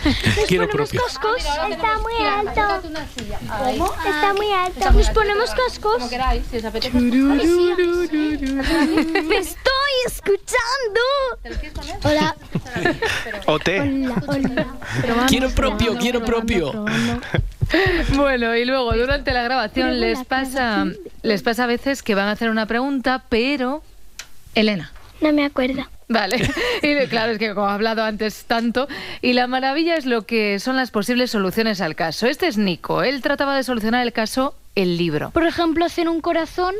Nos 0.04 0.14
Quiero 0.48 0.68
ponemos 0.68 0.90
propio. 0.90 1.00
cascos. 1.06 1.36
Está 1.70 1.98
muy 1.98 2.14
alto. 2.26 2.82
¿Cómo? 3.78 3.94
Está 3.94 4.34
muy 4.34 4.52
alto. 4.52 4.90
Nos 4.92 5.10
ponemos 5.10 5.50
cascos. 5.50 5.94
Como 5.94 6.10
queráis, 6.10 6.44
si 6.50 6.58
os 6.58 6.64
apetece. 6.64 6.98
¡Me 9.22 9.38
estoy 9.38 9.92
escuchando! 10.06 11.00
Hola. 12.04 12.36
O 13.46 13.58
té. 13.58 13.80
Hola, 13.80 14.22
hola. 14.26 14.66
Quiero 15.28 15.50
propio, 15.50 15.96
quiero 15.98 16.24
propio. 16.24 16.84
Bueno, 18.14 18.54
y 18.56 18.64
luego 18.64 18.92
durante 18.92 19.32
la 19.32 19.42
grabación 19.42 20.00
les 20.00 20.24
pasa, 20.24 20.86
les 21.22 21.42
pasa 21.42 21.64
a 21.64 21.66
veces 21.66 22.02
que 22.02 22.14
van 22.14 22.28
a 22.28 22.32
hacer 22.32 22.50
una 22.50 22.66
pregunta, 22.66 23.24
pero 23.28 23.82
Elena. 24.54 24.92
No 25.20 25.32
me 25.32 25.44
acuerdo. 25.44 25.86
Vale, 26.12 26.36
y 26.82 27.06
claro, 27.06 27.32
es 27.32 27.38
que 27.38 27.54
como 27.54 27.68
he 27.68 27.72
hablado 27.72 28.02
antes 28.02 28.44
tanto, 28.44 28.86
y 29.22 29.32
la 29.32 29.46
maravilla 29.46 29.96
es 29.96 30.04
lo 30.04 30.22
que 30.22 30.58
son 30.58 30.76
las 30.76 30.90
posibles 30.90 31.30
soluciones 31.30 31.80
al 31.80 31.94
caso. 31.94 32.26
Este 32.26 32.46
es 32.46 32.58
Nico, 32.58 33.02
él 33.02 33.22
trataba 33.22 33.56
de 33.56 33.62
solucionar 33.62 34.02
el 34.02 34.12
caso 34.12 34.54
El 34.74 34.96
libro. 34.96 35.30
Por 35.30 35.46
ejemplo, 35.46 35.84
hacer 35.84 36.08
un 36.08 36.20
corazón 36.20 36.74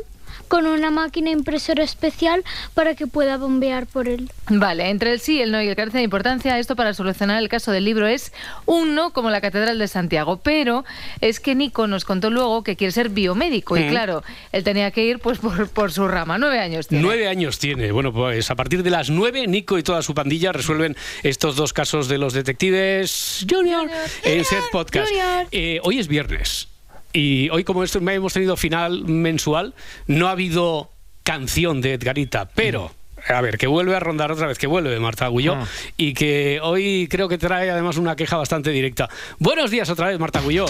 con 0.47 0.65
una 0.67 0.91
máquina 0.91 1.29
impresora 1.29 1.83
especial 1.83 2.43
para 2.73 2.95
que 2.95 3.07
pueda 3.07 3.37
bombear 3.37 3.85
por 3.87 4.07
él. 4.07 4.29
Vale, 4.49 4.89
entre 4.89 5.11
el 5.13 5.19
sí, 5.19 5.41
el 5.41 5.51
no 5.51 5.61
y 5.61 5.67
el 5.67 5.75
carece 5.75 5.97
de 5.99 6.03
importancia, 6.03 6.59
esto 6.59 6.75
para 6.75 6.93
solucionar 6.93 7.41
el 7.41 7.49
caso 7.49 7.71
del 7.71 7.85
libro 7.85 8.07
es 8.07 8.31
un 8.65 8.95
no 8.95 9.11
como 9.13 9.29
la 9.29 9.41
Catedral 9.41 9.79
de 9.79 9.87
Santiago. 9.87 10.37
Pero 10.43 10.83
es 11.21 11.39
que 11.39 11.55
Nico 11.55 11.87
nos 11.87 12.05
contó 12.05 12.29
luego 12.29 12.63
que 12.63 12.75
quiere 12.75 12.91
ser 12.91 13.09
biomédico 13.09 13.77
y 13.77 13.83
Mm. 13.83 13.89
claro, 13.89 14.23
él 14.51 14.63
tenía 14.63 14.91
que 14.91 15.03
ir 15.05 15.19
pues 15.19 15.39
por, 15.39 15.69
por 15.69 15.91
su 15.91 16.07
rama. 16.07 16.37
Nueve 16.37 16.59
años 16.59 16.87
tiene. 16.87 17.03
Nueve 17.03 17.27
años 17.27 17.59
tiene. 17.59 17.91
Bueno, 17.91 18.11
pues 18.13 18.49
a 18.51 18.55
partir 18.55 18.83
de 18.83 18.89
las 18.89 19.09
nueve, 19.09 19.45
Nico 19.47 19.77
y 19.77 19.83
toda 19.83 20.01
su 20.01 20.13
pandilla 20.13 20.51
resuelven 20.51 20.95
estos 21.23 21.55
dos 21.55 21.73
casos 21.73 22.07
de 22.07 22.17
los 22.17 22.33
detectives 22.33 23.45
Junior 23.49 23.89
en 24.23 24.45
Set 24.45 24.63
Podcast. 24.71 25.11
Eh, 25.51 25.79
hoy 25.83 25.99
es 25.99 26.07
viernes. 26.07 26.67
Y 27.13 27.49
hoy, 27.51 27.63
como 27.63 27.83
esto, 27.83 27.99
hemos 27.99 28.33
tenido 28.33 28.57
final 28.57 29.05
mensual, 29.05 29.73
no 30.07 30.27
ha 30.27 30.31
habido 30.31 30.89
canción 31.23 31.79
de 31.79 31.93
Edgarita, 31.93 32.49
pero. 32.55 32.91
A 33.29 33.39
ver, 33.39 33.57
que 33.57 33.67
vuelve 33.67 33.95
a 33.95 33.99
rondar 34.01 34.31
otra 34.31 34.47
vez, 34.47 34.57
que 34.57 34.67
vuelve 34.67 34.99
Marta 34.99 35.25
Agulló 35.25 35.53
Ah. 35.55 35.65
y 35.95 36.13
que 36.13 36.59
hoy 36.61 37.07
creo 37.09 37.29
que 37.29 37.37
trae 37.37 37.69
además 37.69 37.95
una 37.97 38.17
queja 38.17 38.35
bastante 38.35 38.71
directa. 38.71 39.09
Buenos 39.39 39.71
días 39.71 39.89
otra 39.89 40.07
vez, 40.07 40.19
Marta 40.19 40.39
Agulló. 40.39 40.65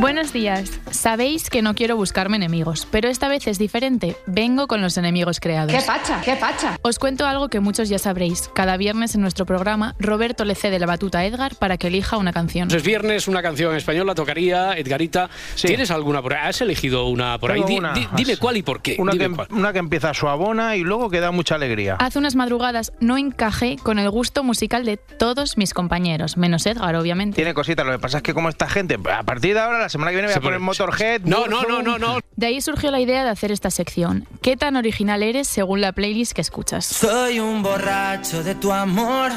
Buenos 0.00 0.32
días. 0.32 0.80
Sabéis 0.92 1.50
que 1.50 1.60
no 1.60 1.74
quiero 1.74 1.94
buscarme 1.94 2.36
enemigos, 2.36 2.88
pero 2.90 3.10
esta 3.10 3.28
vez 3.28 3.46
es 3.46 3.58
diferente. 3.58 4.16
Vengo 4.26 4.66
con 4.66 4.80
los 4.80 4.96
enemigos 4.96 5.40
creados. 5.40 5.72
¿Qué 5.74 5.80
facha? 5.82 6.22
¿Qué 6.24 6.36
facha? 6.36 6.78
Os 6.80 6.98
cuento 6.98 7.26
algo 7.26 7.48
que 7.50 7.60
muchos 7.60 7.90
ya 7.90 7.98
sabréis. 7.98 8.48
Cada 8.54 8.78
viernes 8.78 9.14
en 9.14 9.20
nuestro 9.20 9.44
programa, 9.44 9.94
Roberto 9.98 10.46
le 10.46 10.54
cede 10.54 10.78
la 10.78 10.86
batuta 10.86 11.18
a 11.18 11.26
Edgar 11.26 11.54
para 11.56 11.76
que 11.76 11.88
elija 11.88 12.16
una 12.16 12.32
canción. 12.32 12.70
Es 12.74 12.82
viernes, 12.82 13.28
una 13.28 13.42
canción 13.42 13.72
en 13.72 13.76
español, 13.76 14.06
la 14.06 14.14
tocaría 14.14 14.72
Edgarita. 14.72 15.28
¿Tienes 15.60 15.90
alguna 15.90 16.22
por 16.22 16.32
ahí? 16.32 16.48
¿Has 16.48 16.62
elegido 16.62 17.04
una 17.06 17.36
por 17.38 17.50
ahí? 17.52 17.58
Tengo 17.58 17.68
Di- 17.68 17.78
una. 17.78 17.92
di- 17.92 18.08
dime 18.16 18.38
cuál 18.38 18.56
y 18.56 18.62
por 18.62 18.80
qué. 18.80 18.96
Una 18.98 19.12
Dime 19.12 19.28
que, 19.28 19.34
cuál. 19.34 19.48
una 19.50 19.72
que 19.74 19.80
empieza 19.80 20.14
suavona 20.14 20.76
y 20.76 20.80
luego 20.80 21.10
que 21.10 21.20
da 21.20 21.30
mucha 21.30 21.56
alegría. 21.56 21.96
Hace 21.96 22.18
unas 22.18 22.36
madrugadas 22.36 22.92
no 23.00 23.18
encajé 23.18 23.76
con 23.76 23.98
el 23.98 24.08
gusto 24.08 24.44
musical 24.44 24.86
de 24.86 24.96
todos 24.96 25.58
mis 25.58 25.74
compañeros, 25.74 26.38
menos 26.38 26.64
Edgar, 26.64 26.94
obviamente. 26.96 27.36
Tiene 27.36 27.52
cositas, 27.52 27.84
lo 27.84 27.92
que 27.92 27.98
pasa 27.98 28.16
es 28.18 28.22
que 28.22 28.32
como 28.32 28.48
esta 28.48 28.66
gente, 28.66 28.96
a 29.12 29.22
partir 29.24 29.52
de 29.52 29.60
ahora, 29.60 29.89
semana 29.90 30.10
que 30.10 30.16
viene 30.16 30.28
voy 30.28 30.36
a 30.36 30.40
poner 30.40 30.58
pone- 30.58 30.64
Motorhead. 30.66 31.20
No, 31.22 31.46
no, 31.46 31.62
no, 31.62 31.82
no, 31.82 31.98
no. 31.98 32.18
De 32.36 32.46
ahí 32.46 32.60
surgió 32.60 32.90
la 32.90 33.00
idea 33.00 33.24
de 33.24 33.30
hacer 33.30 33.52
esta 33.52 33.70
sección. 33.70 34.26
¿Qué 34.42 34.56
tan 34.56 34.76
original 34.76 35.22
eres 35.22 35.46
según 35.48 35.80
la 35.82 35.92
playlist 35.92 36.32
que 36.32 36.40
escuchas? 36.40 36.86
Soy 36.86 37.38
un 37.40 37.62
borracho 37.62 38.42
de 38.42 38.54
tu 38.54 38.72
amor, 38.72 39.30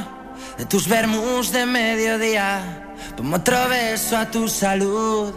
de 0.58 0.66
tus 0.66 0.88
vermus 0.88 1.52
de 1.52 1.66
mediodía. 1.66 2.94
Pongo 3.18 3.36
otro 3.38 3.58
beso 3.68 4.16
a 4.18 4.30
tu 4.32 4.48
salud. 4.48 5.34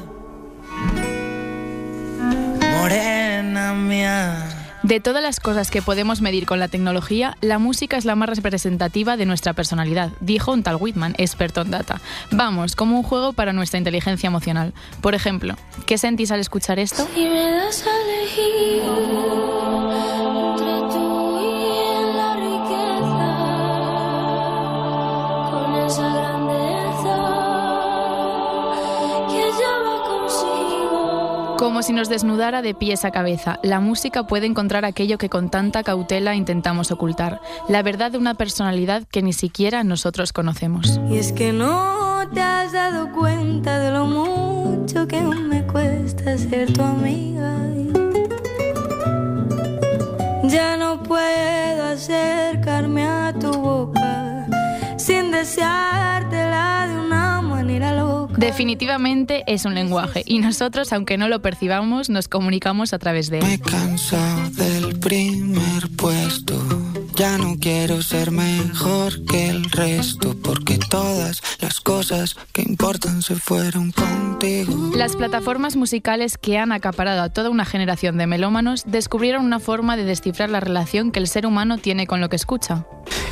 Morena 2.79 3.73
mía. 3.75 4.66
De 4.87 5.01
todas 5.01 5.21
las 5.21 5.41
cosas 5.41 5.73
que 5.73 5.83
podemos 5.83 6.21
medir 6.21 6.47
con 6.47 6.61
la 6.61 6.69
tecnología, 6.69 7.37
la 7.41 7.59
música 7.59 7.97
es 7.97 8.05
la 8.05 8.15
más 8.15 8.29
representativa 8.29 9.17
de 9.17 9.27
nuestra 9.27 9.53
personalidad, 9.53 10.13
dijo 10.21 10.53
un 10.53 10.63
tal 10.63 10.77
Whitman, 10.77 11.17
experto 11.19 11.63
en 11.63 11.73
data. 11.73 12.01
Vamos, 12.31 12.77
como 12.77 12.97
un 12.97 13.03
juego 13.03 13.33
para 13.33 13.53
nuestra 13.53 13.79
inteligencia 13.79 14.29
emocional. 14.29 14.75
Por 15.01 15.17
ejemplo, 15.17 15.57
¿qué 15.87 15.99
sentís 15.99 16.31
al 16.31 16.39
escuchar 16.39 16.79
esto? 16.79 17.05
Me 17.17 17.51
das 17.51 17.85
a 17.85 18.13
elegir 18.13 18.83
Como 31.67 31.83
si 31.83 31.93
nos 31.93 32.09
desnudara 32.09 32.63
de 32.63 32.75
pies 32.75 33.05
a 33.05 33.11
cabeza, 33.11 33.59
la 33.65 33.81
música 33.81 34.29
puede 34.29 34.47
encontrar 34.47 34.85
aquello 34.85 35.19
que 35.19 35.29
con 35.29 35.51
tanta 35.51 35.83
cautela 35.83 36.37
intentamos 36.37 36.93
ocultar, 36.93 37.41
la 37.69 37.83
verdad 37.83 38.13
de 38.13 38.19
una 38.19 38.35
personalidad 38.35 39.03
que 39.11 39.21
ni 39.21 39.33
siquiera 39.33 39.83
nosotros 39.83 40.33
conocemos. 40.33 41.01
Y 41.11 41.17
es 41.17 41.33
que 41.33 41.53
no 41.53 42.23
te 42.33 42.41
has 42.41 42.71
dado 42.71 43.11
cuenta 43.11 43.81
de 43.81 43.91
lo 43.91 44.07
mucho 44.07 45.09
que 45.09 45.21
me 45.21 45.67
cuesta 45.67 46.39
ser 46.39 46.73
tu 46.73 46.85
amiga. 46.85 47.53
Ya 50.45 50.77
no 50.77 51.03
puedo 51.03 51.85
acercarme 51.85 53.09
a 53.09 53.33
tu 53.33 53.51
boca 53.51 54.47
sin 54.97 55.33
deseártela 55.33 56.26
Definitivamente 58.37 59.45
es 59.47 59.65
un 59.65 59.75
lenguaje 59.75 60.23
y 60.27 60.39
nosotros, 60.39 60.93
aunque 60.93 61.17
no 61.17 61.29
lo 61.29 61.41
percibamos, 61.41 62.11
nos 62.11 62.29
comunicamos 62.29 62.93
a 62.93 62.99
través 62.99 63.31
de 63.31 63.39
él. 63.39 63.61
cansado 63.61 64.51
del 64.51 64.99
primer 64.99 65.89
puesto. 65.97 66.86
Ya 67.17 67.39
no 67.39 67.57
quiero 67.59 68.03
ser 68.03 68.31
mejor 68.31 69.25
que 69.25 69.49
el 69.49 69.65
resto, 69.71 70.37
porque 70.43 70.79
todas 70.91 71.43
las 71.61 71.81
cosas 71.81 72.37
que 72.53 72.61
importan 72.61 73.23
se 73.23 73.37
fueron 73.37 73.91
contigo. 73.93 74.91
Las 74.95 75.17
plataformas 75.17 75.77
musicales 75.77 76.37
que 76.37 76.59
han 76.59 76.73
acaparado 76.73 77.23
a 77.23 77.31
toda 77.31 77.49
una 77.49 77.65
generación 77.65 78.19
de 78.19 78.27
melómanos 78.27 78.85
descubrieron 78.87 79.47
una 79.47 79.61
forma 79.61 79.97
de 79.97 80.05
descifrar 80.05 80.51
la 80.51 80.61
relación 80.61 81.11
que 81.11 81.19
el 81.21 81.27
ser 81.27 81.47
humano 81.47 81.79
tiene 81.79 82.07
con 82.07 82.21
lo 82.21 82.29
que 82.29 82.37
escucha. 82.37 82.85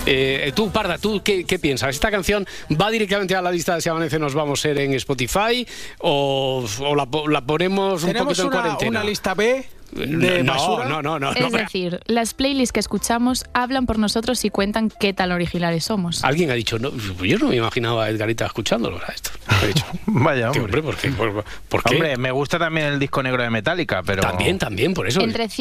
Eh, 0.06 0.52
tú, 0.54 0.70
Parda, 0.70 0.96
¿tú 0.96 1.22
qué, 1.22 1.44
qué 1.44 1.58
piensas? 1.58 1.90
¿Esta 1.90 2.10
canción 2.10 2.46
va 2.80 2.90
directamente 2.90 3.34
a 3.36 3.42
la 3.42 3.50
lista 3.52 3.74
de 3.74 3.82
Si 3.82 3.90
Amanece 3.90 4.18
Nos 4.18 4.34
Vamos 4.34 4.60
a 4.60 4.62
ser 4.62 4.78
en 4.78 4.94
Spotify 4.94 5.66
o, 6.00 6.64
o 6.80 6.94
la, 6.94 7.06
la 7.28 7.40
ponemos 7.42 8.02
un 8.02 8.08
Tenemos 8.08 8.28
poquito 8.38 8.44
en 8.44 8.50
cuarentena? 8.62 9.00
una 9.00 9.04
lista 9.04 9.34
B 9.34 9.66
de 9.94 10.42
no, 10.42 10.52
basura. 10.52 10.88
no, 10.88 11.02
no, 11.02 11.18
no, 11.18 11.32
es 11.32 11.40
no. 11.40 11.50
decir, 11.50 12.00
las 12.06 12.34
playlists 12.34 12.72
que 12.72 12.80
escuchamos 12.80 13.44
hablan 13.54 13.86
por 13.86 13.98
nosotros 13.98 14.44
y 14.44 14.50
cuentan 14.50 14.90
qué 15.00 15.12
tan 15.12 15.32
originales 15.32 15.84
somos. 15.84 16.24
Alguien 16.24 16.50
ha 16.50 16.54
dicho, 16.54 16.78
no, 16.78 16.90
yo 17.22 17.38
no 17.38 17.48
me 17.48 17.56
imaginaba 17.56 18.04
a 18.04 18.10
Edgarita 18.10 18.46
escuchándolo. 18.46 18.98
¿verdad? 18.98 19.14
Esto. 19.14 19.30
He 19.62 19.66
dicho, 19.68 19.84
Vaya, 20.06 20.50
"Tío, 20.50 20.62
hombre. 20.64 20.80
hombre, 20.80 20.82
¿por 20.82 20.96
qué? 20.96 21.08
¿Por, 21.10 21.44
por 21.68 21.82
qué? 21.84 21.94
Hombre, 21.94 22.16
me 22.16 22.30
gusta 22.30 22.58
también 22.58 22.86
el 22.88 22.98
disco 22.98 23.22
negro 23.22 23.42
de 23.42 23.50
Metallica, 23.50 24.02
pero... 24.02 24.22
También, 24.22 24.58
también, 24.58 24.94
por 24.94 25.06
eso. 25.06 25.20
Entre 25.20 25.48
100 25.48 25.54